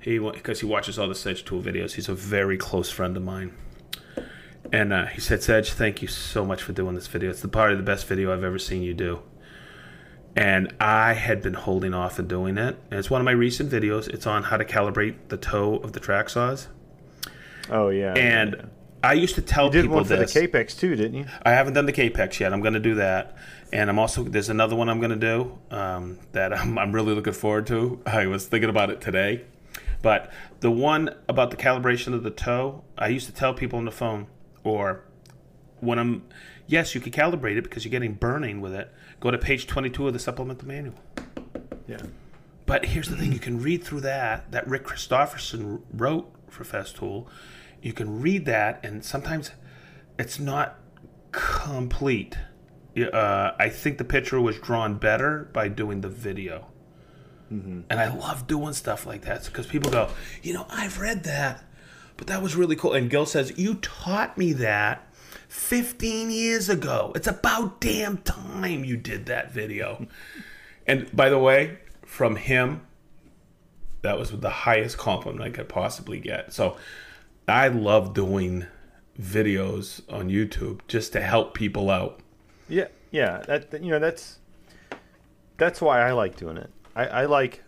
He 0.00 0.18
because 0.18 0.60
he 0.60 0.66
watches 0.66 0.98
all 0.98 1.08
the 1.08 1.14
Sedge 1.14 1.44
Tool 1.44 1.60
videos. 1.62 1.92
He's 1.94 2.08
a 2.08 2.14
very 2.14 2.56
close 2.56 2.90
friend 2.90 3.16
of 3.16 3.22
mine, 3.22 3.54
and 4.70 4.92
uh, 4.92 5.06
he 5.06 5.20
said, 5.20 5.42
"Sedge, 5.42 5.72
thank 5.72 6.02
you 6.02 6.08
so 6.08 6.44
much 6.44 6.62
for 6.62 6.72
doing 6.72 6.94
this 6.94 7.06
video. 7.06 7.30
It's 7.30 7.40
the 7.40 7.48
probably 7.48 7.76
the 7.76 7.82
best 7.82 8.06
video 8.06 8.32
I've 8.32 8.44
ever 8.44 8.58
seen 8.58 8.82
you 8.82 8.94
do." 8.94 9.22
and 10.34 10.72
I 10.80 11.12
had 11.12 11.42
been 11.42 11.54
holding 11.54 11.94
off 11.94 12.18
and 12.18 12.28
doing 12.28 12.56
it. 12.56 12.76
And 12.90 12.98
it's 12.98 13.10
one 13.10 13.20
of 13.20 13.24
my 13.24 13.32
recent 13.32 13.70
videos. 13.70 14.08
It's 14.08 14.26
on 14.26 14.44
how 14.44 14.56
to 14.56 14.64
calibrate 14.64 15.16
the 15.28 15.36
toe 15.36 15.76
of 15.76 15.92
the 15.92 16.00
track 16.00 16.30
saws. 16.30 16.68
Oh 17.70 17.90
yeah. 17.90 18.14
And 18.14 18.56
yeah. 18.58 18.64
I 19.04 19.14
used 19.14 19.34
to 19.34 19.42
tell 19.42 19.66
you 19.66 19.72
did 19.72 19.82
people 19.82 19.96
one 19.96 20.04
for 20.04 20.16
this. 20.16 20.32
the 20.32 20.48
Kapex 20.48 20.78
too, 20.78 20.96
didn't 20.96 21.14
you? 21.14 21.26
I 21.42 21.52
haven't 21.52 21.74
done 21.74 21.86
the 21.86 21.92
Kapex 21.92 22.40
yet. 22.40 22.52
I'm 22.52 22.60
going 22.60 22.74
to 22.74 22.80
do 22.80 22.94
that, 22.96 23.36
and 23.72 23.90
I'm 23.90 23.98
also 23.98 24.22
there's 24.22 24.48
another 24.48 24.76
one 24.76 24.88
I'm 24.88 25.00
going 25.00 25.10
to 25.10 25.16
do 25.16 25.58
um, 25.70 26.18
that 26.32 26.52
I'm, 26.58 26.78
I'm 26.78 26.92
really 26.92 27.14
looking 27.14 27.32
forward 27.32 27.66
to. 27.68 28.00
I 28.06 28.26
was 28.26 28.46
thinking 28.46 28.70
about 28.70 28.90
it 28.90 29.00
today, 29.00 29.44
but 30.02 30.32
the 30.60 30.70
one 30.70 31.14
about 31.28 31.50
the 31.50 31.56
calibration 31.56 32.14
of 32.14 32.22
the 32.22 32.30
toe, 32.30 32.84
I 32.96 33.08
used 33.08 33.26
to 33.26 33.32
tell 33.32 33.54
people 33.54 33.78
on 33.78 33.84
the 33.84 33.92
phone 33.92 34.28
or 34.64 35.04
when 35.80 35.98
I'm 35.98 36.22
yes, 36.66 36.94
you 36.94 37.00
can 37.00 37.12
calibrate 37.12 37.56
it 37.56 37.64
because 37.64 37.84
you're 37.84 37.90
getting 37.90 38.14
burning 38.14 38.60
with 38.60 38.74
it. 38.74 38.92
Go 39.20 39.30
to 39.30 39.38
page 39.38 39.66
22 39.66 40.06
of 40.08 40.12
the 40.12 40.18
supplemental 40.18 40.66
manual. 40.68 40.94
Yeah. 41.86 42.02
But 42.66 42.86
here's 42.86 43.08
the 43.08 43.16
thing: 43.16 43.32
you 43.32 43.38
can 43.40 43.60
read 43.60 43.82
through 43.84 44.00
that 44.02 44.50
that 44.52 44.66
Rick 44.66 44.84
Christopherson 44.84 45.82
wrote 45.92 46.32
for 46.48 46.64
Festool. 46.64 47.26
You 47.82 47.92
can 47.92 48.20
read 48.20 48.44
that, 48.46 48.84
and 48.84 49.04
sometimes 49.04 49.50
it's 50.18 50.38
not 50.38 50.78
complete. 51.32 52.36
Uh, 52.96 53.52
I 53.58 53.68
think 53.70 53.98
the 53.98 54.04
picture 54.04 54.40
was 54.40 54.58
drawn 54.58 54.98
better 54.98 55.48
by 55.52 55.68
doing 55.68 56.00
the 56.02 56.08
video, 56.08 56.66
Mm-hmm. 57.52 57.80
and 57.90 58.00
I 58.00 58.14
love 58.14 58.46
doing 58.46 58.72
stuff 58.72 59.04
like 59.06 59.22
that 59.22 59.44
because 59.44 59.66
people 59.66 59.90
go, 59.90 60.08
you 60.42 60.54
know, 60.54 60.64
I've 60.70 60.98
read 61.00 61.24
that, 61.24 61.62
but 62.22 62.28
that 62.28 62.40
was 62.40 62.54
really 62.54 62.76
cool. 62.76 62.92
And 62.92 63.10
Gil 63.10 63.26
says, 63.26 63.52
you 63.58 63.74
taught 63.74 64.38
me 64.38 64.52
that. 64.52 65.08
15 65.48 66.30
years 66.30 66.68
ago. 66.68 67.10
It's 67.16 67.26
about 67.26 67.80
damn 67.80 68.18
time 68.18 68.84
you 68.84 68.96
did 68.96 69.26
that 69.26 69.50
video. 69.50 70.06
And 70.86 71.14
by 71.14 71.30
the 71.30 71.38
way, 71.38 71.78
from 72.04 72.36
him, 72.36 72.82
that 74.02 74.18
was 74.18 74.30
the 74.30 74.50
highest 74.50 74.98
compliment 74.98 75.42
I 75.42 75.50
could 75.50 75.68
possibly 75.68 76.18
get. 76.20 76.52
So 76.52 76.76
I 77.46 77.68
love 77.68 78.14
doing 78.14 78.66
videos 79.20 80.02
on 80.12 80.28
YouTube 80.28 80.80
just 80.88 81.12
to 81.12 81.20
help 81.20 81.54
people 81.54 81.88
out. 81.88 82.20
Yeah, 82.68 82.88
yeah. 83.12 83.42
That 83.46 83.72
you 83.80 83.90
know 83.90 84.00
that's 84.00 84.40
that's 85.56 85.80
why 85.80 86.00
I 86.00 86.10
like 86.12 86.36
doing 86.36 86.56
it. 86.56 86.70
I, 86.96 87.06
I 87.06 87.24
like 87.26 87.62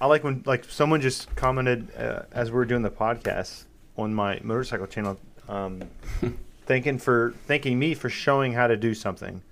I 0.00 0.06
like 0.06 0.24
when 0.24 0.42
like 0.46 0.64
someone 0.64 1.00
just 1.00 1.34
commented 1.36 1.96
uh, 1.96 2.22
as 2.32 2.50
we 2.50 2.58
are 2.58 2.64
doing 2.64 2.82
the 2.82 2.90
podcast 2.90 3.66
on 3.98 4.14
my 4.14 4.40
motorcycle 4.42 4.86
channel, 4.86 5.18
um, 5.48 5.82
thanking 6.66 6.98
for 6.98 7.34
thanking 7.46 7.78
me 7.78 7.92
for 7.94 8.08
showing 8.08 8.52
how 8.52 8.66
to 8.66 8.76
do 8.76 8.94
something, 8.94 9.42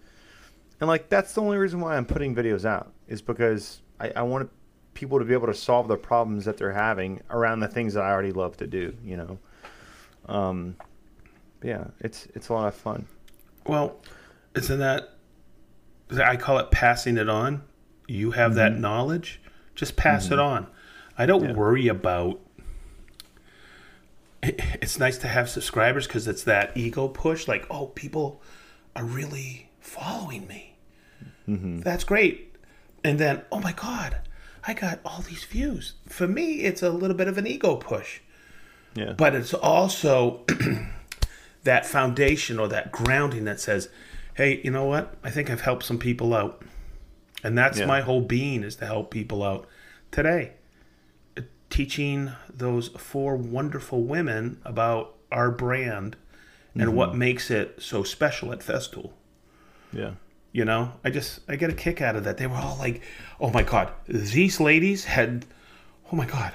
and 0.80 0.88
like 0.88 1.08
that's 1.08 1.34
the 1.34 1.42
only 1.42 1.58
reason 1.58 1.80
why 1.80 1.96
I'm 1.96 2.06
putting 2.06 2.34
videos 2.34 2.64
out 2.64 2.92
is 3.08 3.20
because 3.20 3.80
I, 4.00 4.12
I 4.16 4.22
want 4.22 4.50
people 4.94 5.18
to 5.18 5.24
be 5.24 5.34
able 5.34 5.46
to 5.48 5.54
solve 5.54 5.88
the 5.88 5.96
problems 5.96 6.44
that 6.46 6.56
they're 6.56 6.72
having 6.72 7.20
around 7.30 7.60
the 7.60 7.68
things 7.68 7.92
that 7.94 8.02
I 8.02 8.10
already 8.10 8.32
love 8.32 8.56
to 8.58 8.66
do. 8.66 8.96
You 9.04 9.16
know, 9.18 9.38
um, 10.26 10.76
yeah, 11.62 11.84
it's 12.00 12.26
it's 12.34 12.48
a 12.48 12.52
lot 12.54 12.68
of 12.68 12.74
fun. 12.74 13.06
Well, 13.66 13.96
isn't 14.54 14.78
that 14.78 15.10
I 16.22 16.36
call 16.36 16.58
it 16.58 16.70
passing 16.70 17.16
it 17.18 17.28
on? 17.28 17.62
You 18.06 18.30
have 18.30 18.54
that 18.54 18.78
knowledge, 18.78 19.40
just 19.74 19.96
pass 19.96 20.30
it 20.30 20.38
on. 20.38 20.68
I 21.18 21.26
don't 21.26 21.42
Yeah. 21.44 21.52
worry 21.54 21.88
about 21.88 22.38
it's 24.82 24.98
nice 24.98 25.18
to 25.18 25.28
have 25.28 25.48
subscribers 25.48 26.06
because 26.06 26.26
it's 26.28 26.44
that 26.44 26.76
ego 26.76 27.08
push 27.08 27.48
like 27.48 27.66
oh 27.70 27.86
people 27.86 28.40
are 28.94 29.04
really 29.04 29.68
following 29.80 30.46
me. 30.46 30.76
Mm-hmm. 31.48 31.80
That's 31.80 32.04
great. 32.04 32.54
And 33.04 33.18
then 33.18 33.42
oh 33.52 33.60
my 33.60 33.72
god 33.72 34.18
i 34.68 34.74
got 34.74 34.98
all 35.04 35.20
these 35.22 35.44
views. 35.44 35.94
For 36.06 36.26
me 36.26 36.60
it's 36.62 36.82
a 36.82 36.90
little 36.90 37.16
bit 37.16 37.28
of 37.28 37.38
an 37.38 37.46
ego 37.46 37.76
push. 37.76 38.20
Yeah, 38.94 39.12
but 39.12 39.34
it's 39.34 39.52
also 39.54 40.44
that 41.64 41.84
foundation 41.86 42.58
or 42.58 42.68
that 42.68 42.90
grounding 42.92 43.44
that 43.44 43.60
says 43.60 43.88
hey 44.34 44.60
you 44.64 44.70
know 44.70 44.84
what? 44.84 45.14
I 45.24 45.30
think 45.30 45.50
i've 45.50 45.60
helped 45.62 45.84
some 45.84 45.98
people 45.98 46.34
out. 46.34 46.62
And 47.44 47.56
that's 47.56 47.78
Yeah. 47.78 47.86
my 47.86 48.00
whole 48.00 48.22
being 48.22 48.62
is 48.64 48.76
to 48.76 48.86
help 48.86 49.10
people 49.10 49.42
out 49.42 49.68
today 50.10 50.52
teaching 51.70 52.32
those 52.52 52.88
four 52.88 53.36
wonderful 53.36 54.02
women 54.02 54.60
about 54.64 55.14
our 55.32 55.50
brand 55.50 56.16
and 56.78 56.94
what 56.94 57.14
makes 57.14 57.50
it 57.50 57.80
so 57.82 58.02
special 58.04 58.52
at 58.52 58.60
festool. 58.60 59.10
Yeah. 59.92 60.12
you 60.52 60.64
know 60.64 60.92
i 61.04 61.10
just 61.10 61.40
i 61.48 61.56
get 61.56 61.70
a 61.70 61.74
kick 61.74 62.00
out 62.02 62.16
of 62.16 62.24
that. 62.24 62.36
They 62.36 62.46
were 62.46 62.56
all 62.56 62.76
like 62.78 63.02
oh 63.40 63.50
my 63.50 63.62
god 63.62 63.90
these 64.08 64.60
ladies 64.60 65.04
had 65.04 65.46
oh 66.12 66.16
my 66.16 66.26
god. 66.26 66.52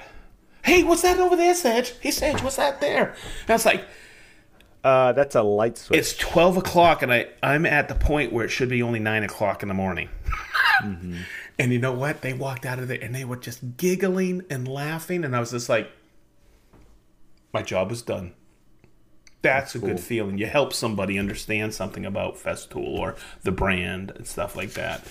Hey 0.64 0.82
what's 0.84 1.02
that 1.02 1.18
over 1.18 1.34
there 1.36 1.54
sedge? 1.54 1.92
Hey 2.00 2.10
sedge 2.12 2.42
what's 2.42 2.56
that 2.56 2.80
there? 2.80 3.10
And 3.42 3.50
i 3.50 3.52
was 3.54 3.66
like 3.66 3.84
Uh, 4.84 5.12
that's 5.12 5.34
a 5.36 5.42
light 5.42 5.78
switch. 5.78 5.98
it's 5.98 6.16
12 6.16 6.56
o'clock 6.58 7.02
and 7.02 7.12
I, 7.12 7.28
i'm 7.42 7.64
at 7.66 7.88
the 7.88 7.94
point 7.94 8.32
where 8.32 8.44
it 8.44 8.50
should 8.50 8.68
be 8.68 8.82
only 8.82 8.98
9 9.00 9.22
o'clock 9.24 9.62
in 9.62 9.68
the 9.68 9.74
morning 9.74 10.08
and 11.58 11.72
you 11.72 11.78
know 11.78 11.92
what 11.92 12.22
they 12.22 12.32
walked 12.32 12.66
out 12.66 12.78
of 12.78 12.88
there 12.88 12.98
and 13.00 13.14
they 13.14 13.24
were 13.24 13.36
just 13.36 13.76
giggling 13.76 14.42
and 14.50 14.66
laughing 14.66 15.24
and 15.24 15.34
i 15.36 15.40
was 15.40 15.50
just 15.50 15.68
like 15.68 15.90
my 17.52 17.62
job 17.62 17.90
is 17.92 18.02
done 18.02 18.32
that's, 19.42 19.74
a 19.74 19.80
good 19.80 19.98
feeling 19.98 20.38
you 20.38 20.46
help 20.46 20.72
somebody 20.72 21.18
understand 21.18 21.74
something 21.74 22.06
about 22.06 22.36
festool 22.36 22.96
or 22.96 23.16
the 23.42 23.50
brand 23.50 24.12
and 24.14 24.24
stuff 24.26 24.54
like 24.54 24.72
that 24.74 25.02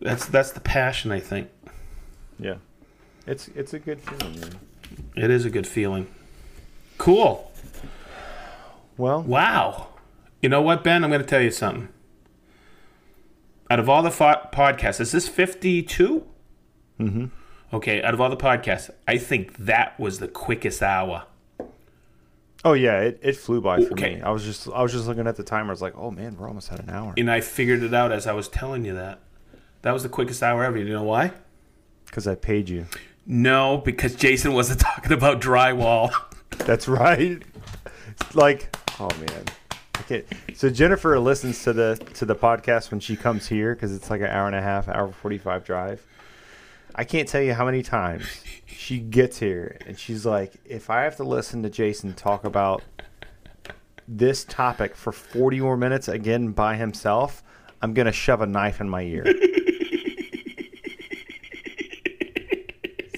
that's 0.00 0.26
that's 0.26 0.52
the 0.52 0.60
passion 0.60 1.10
i 1.10 1.18
think 1.18 1.48
yeah. 2.40 2.54
It's 3.26 3.48
it's 3.48 3.74
a 3.74 3.78
good 3.78 4.00
feeling, 4.00 4.40
man. 4.40 4.58
it 5.14 5.30
is 5.30 5.44
a 5.44 5.50
good 5.50 5.66
feeling 5.66 6.06
cool 6.98 7.52
Well, 8.96 9.22
Wow. 9.22 9.88
You 10.42 10.48
know 10.48 10.62
what, 10.62 10.82
Ben? 10.82 11.04
I'm 11.04 11.10
going 11.10 11.20
to 11.20 11.26
tell 11.26 11.42
you 11.42 11.50
something. 11.50 11.88
Out 13.70 13.78
of 13.78 13.88
all 13.88 14.02
the 14.02 14.10
fo- 14.10 14.48
podcasts, 14.52 15.00
is 15.00 15.12
this 15.12 15.28
52? 15.28 16.26
Mm-hmm. 16.98 17.26
Okay, 17.72 18.02
out 18.02 18.12
of 18.14 18.20
all 18.20 18.28
the 18.28 18.36
podcasts, 18.36 18.90
I 19.06 19.16
think 19.16 19.56
that 19.58 19.98
was 19.98 20.18
the 20.18 20.26
quickest 20.28 20.82
hour. 20.82 21.24
oh 22.64 22.72
yeah, 22.72 23.00
it, 23.00 23.20
it 23.22 23.36
flew 23.36 23.60
by 23.60 23.80
for 23.80 23.92
Okay. 23.92 24.16
me. 24.16 24.22
I 24.22 24.30
was 24.30 24.44
just 24.44 24.68
I 24.68 24.82
was 24.82 24.92
just 24.92 25.06
looking 25.06 25.26
at 25.28 25.36
the 25.36 25.44
timer. 25.44 25.70
I 25.70 25.72
was 25.72 25.80
like, 25.82 25.96
oh 25.96 26.10
man, 26.10 26.36
we're 26.36 26.48
almost 26.48 26.72
at 26.72 26.80
an 26.80 26.90
hour. 26.90 27.14
And 27.16 27.30
I 27.30 27.40
figured 27.40 27.82
it 27.84 27.94
out 27.94 28.10
as 28.12 28.26
I 28.26 28.32
was 28.32 28.48
telling 28.48 28.84
you 28.84 28.94
that. 28.94 29.20
That 29.82 29.92
was 29.92 30.02
the 30.02 30.08
quickest 30.10 30.42
hour 30.42 30.64
ever. 30.64 30.76
You 30.76 30.92
know 30.92 31.04
why? 31.04 31.32
Because 32.06 32.26
I 32.26 32.34
paid 32.34 32.68
you. 32.68 32.86
No, 33.24 33.78
because 33.78 34.16
Jason 34.16 34.52
wasn't 34.52 34.80
talking 34.88 35.12
about 35.12 35.40
drywall. 35.40 36.10
That's 36.58 36.88
right. 36.88 37.40
It's 38.20 38.34
like, 38.34 38.76
oh 38.98 39.08
man. 39.20 39.44
Okay. 40.00 40.24
So 40.54 40.70
Jennifer 40.70 41.18
listens 41.18 41.62
to 41.64 41.72
the 41.72 41.96
to 42.14 42.24
the 42.24 42.34
podcast 42.34 42.90
when 42.90 43.00
she 43.00 43.16
comes 43.16 43.46
here 43.46 43.74
because 43.74 43.94
it's 43.94 44.10
like 44.10 44.20
an 44.20 44.28
hour 44.28 44.46
and 44.46 44.56
a 44.56 44.62
half, 44.62 44.88
hour 44.88 45.12
forty 45.12 45.38
five 45.38 45.64
drive. 45.64 46.06
I 46.94 47.04
can't 47.04 47.28
tell 47.28 47.42
you 47.42 47.54
how 47.54 47.64
many 47.64 47.82
times 47.82 48.26
she 48.66 48.98
gets 48.98 49.38
here 49.38 49.78
and 49.86 49.98
she's 49.98 50.26
like, 50.26 50.54
if 50.64 50.90
I 50.90 51.02
have 51.02 51.16
to 51.16 51.24
listen 51.24 51.62
to 51.62 51.70
Jason 51.70 52.14
talk 52.14 52.44
about 52.44 52.82
this 54.08 54.44
topic 54.44 54.96
for 54.96 55.12
forty 55.12 55.60
more 55.60 55.76
minutes 55.76 56.08
again 56.08 56.52
by 56.52 56.76
himself, 56.76 57.42
I'm 57.82 57.94
gonna 57.94 58.12
shove 58.12 58.40
a 58.40 58.46
knife 58.46 58.80
in 58.80 58.88
my 58.88 59.02
ear. 59.02 59.24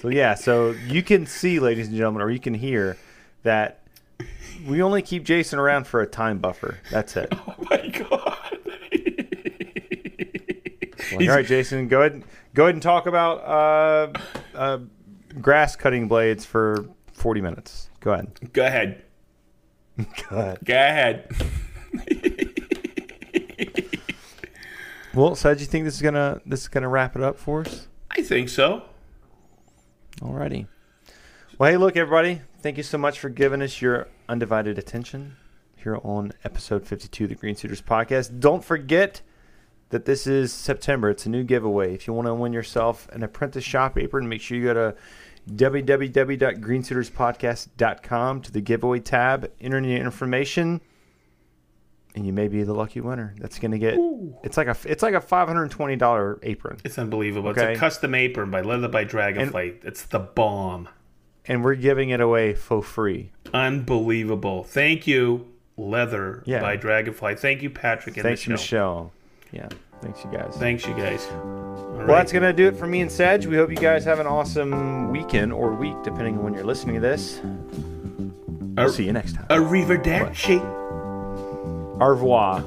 so 0.01 0.09
yeah, 0.09 0.35
so 0.35 0.73
you 0.87 1.03
can 1.03 1.27
see, 1.27 1.61
ladies 1.61 1.89
and 1.89 1.97
gentlemen, 1.97 2.23
or 2.23 2.31
you 2.31 2.41
can 2.41 2.55
hear 2.55 2.97
that 3.45 3.82
we 4.67 4.83
only 4.83 5.03
keep 5.03 5.25
Jason 5.25 5.59
around 5.59 5.87
for 5.87 6.01
a 6.01 6.07
time 6.07 6.39
buffer. 6.39 6.79
That's 6.91 7.17
it. 7.17 7.29
oh 7.33 7.55
my 7.71 7.89
God. 7.89 8.59
All 11.13 11.29
right, 11.29 11.47
Jason, 11.47 11.89
go 11.89 12.01
ahead. 12.01 12.25
Go 12.55 12.65
ahead 12.65 12.75
and 12.75 12.83
talk 12.83 13.07
about 13.07 13.45
uh, 13.45 14.13
uh, 14.55 14.79
grass 15.41 15.77
cutting 15.77 16.09
blades 16.09 16.45
for 16.45 16.87
forty 17.13 17.41
minutes. 17.41 17.91
Go 18.01 18.13
ahead. 18.13 18.53
Go 18.53 18.67
ahead. 18.67 19.03
Go 20.29 20.37
ahead. 20.37 20.65
Go 20.65 20.75
ahead. 20.75 21.29
Well, 25.15 25.35
so 25.35 25.53
do 25.55 25.61
you 25.61 25.67
think 25.67 25.85
this 25.85 25.97
is 25.97 26.03
gonna 26.03 26.41
this 26.47 26.63
is 26.63 26.69
gonna 26.69 26.89
wrap 26.89 27.17
it 27.17 27.23
up 27.23 27.39
for 27.39 27.61
us? 27.61 27.89
I 28.11 28.23
think 28.23 28.49
so. 28.49 28.85
Alrighty. 30.21 30.67
Well, 31.59 31.71
hey, 31.71 31.77
look, 31.77 31.97
everybody. 31.97 32.41
Thank 32.63 32.77
you 32.77 32.85
so 32.85 32.97
much 32.97 33.19
for 33.19 33.29
giving 33.29 33.61
us 33.61 33.83
your 33.83 34.07
undivided 34.29 34.79
attention 34.79 35.35
here 35.75 35.99
on 36.05 36.31
episode 36.45 36.87
52 36.87 37.25
of 37.25 37.31
the 37.31 37.35
Green 37.35 37.57
Suiters 37.57 37.83
podcast. 37.83 38.39
Don't 38.39 38.65
forget 38.65 39.21
that 39.89 40.05
this 40.05 40.29
is 40.29 40.53
September. 40.53 41.11
It's 41.11 41.27
a 41.27 41.29
new 41.29 41.43
giveaway. 41.43 41.93
If 41.93 42.07
you 42.07 42.13
want 42.13 42.29
to 42.29 42.35
win 42.35 42.53
yourself 42.53 43.09
an 43.09 43.25
apprentice 43.25 43.65
shop 43.65 43.99
apron, 43.99 44.29
make 44.29 44.41
sure 44.41 44.57
you 44.57 44.63
go 44.63 44.75
to 44.75 44.95
www.greensuiterspodcast.com 45.51 48.43
to 48.43 48.53
the 48.53 48.61
giveaway 48.61 49.01
tab, 49.01 49.51
enter 49.61 49.79
in 49.79 49.85
your 49.85 49.99
information, 49.99 50.81
and 52.15 52.25
you 52.25 52.33
may 52.33 52.47
be 52.47 52.63
the 52.63 52.75
lucky 52.75 53.01
winner. 53.01 53.35
That's 53.41 53.59
going 53.59 53.73
to 53.73 53.79
get 53.79 53.99
it's 54.45 54.57
like 54.57 54.69
a 54.69 54.77
it's 54.85 55.03
like 55.03 55.15
a 55.15 55.21
$520 55.21 56.39
apron. 56.45 56.77
It's 56.85 56.97
unbelievable. 56.97 57.51
Okay. 57.51 57.73
It's 57.73 57.79
a 57.79 57.81
custom 57.81 58.15
apron 58.15 58.53
by 58.53 58.61
Leather 58.61 58.87
by 58.87 59.03
Dragonfly. 59.03 59.81
it's 59.83 60.05
the 60.05 60.21
bomb. 60.21 60.89
And 61.49 61.65
we're 61.65 61.75
giving 61.75 62.11
it 62.11 62.21
away 62.21 62.55
for 62.55 62.83
free. 62.83 63.31
Unbelievable. 63.53 64.63
Thank 64.65 65.07
you, 65.07 65.47
Leather 65.77 66.43
Yeah. 66.47 66.61
by 66.61 66.77
Dragonfly. 66.77 67.35
Thank 67.37 67.63
you, 67.63 67.71
Patrick. 67.71 68.17
And 68.17 68.23
Thanks. 68.25 68.47
Michelle. 68.47 69.13
Yeah. 69.51 69.69
Thanks, 70.01 70.25
you 70.25 70.31
guys. 70.33 70.57
Thanks, 70.57 70.87
you 70.87 70.95
guys. 70.95 71.27
All 71.31 71.39
well, 71.93 71.99
right. 71.99 72.07
that's 72.07 72.33
going 72.33 72.43
to 72.43 72.53
do 72.53 72.67
it 72.69 72.77
for 72.77 72.87
me 72.87 73.01
and 73.03 73.11
Sedge. 73.11 73.47
We 73.47 73.57
hope 73.57 73.71
you 73.71 73.77
guys 73.77 74.05
have 74.05 74.19
an 74.19 74.27
awesome 74.27 75.11
weekend 75.11 75.53
or 75.53 75.73
week, 75.75 75.95
depending 76.03 76.39
on 76.39 76.45
when 76.45 76.55
you're 76.55 76.65
listening 76.65 76.97
to 76.97 77.01
this. 77.01 77.41
We'll 77.43 78.81
Ar- 78.81 78.89
see 78.89 79.05
you 79.05 79.13
next 79.13 79.35
time. 79.35 79.47
Arrivederci. 79.49 80.61
Au 82.01 82.07
revoir. 82.09 82.63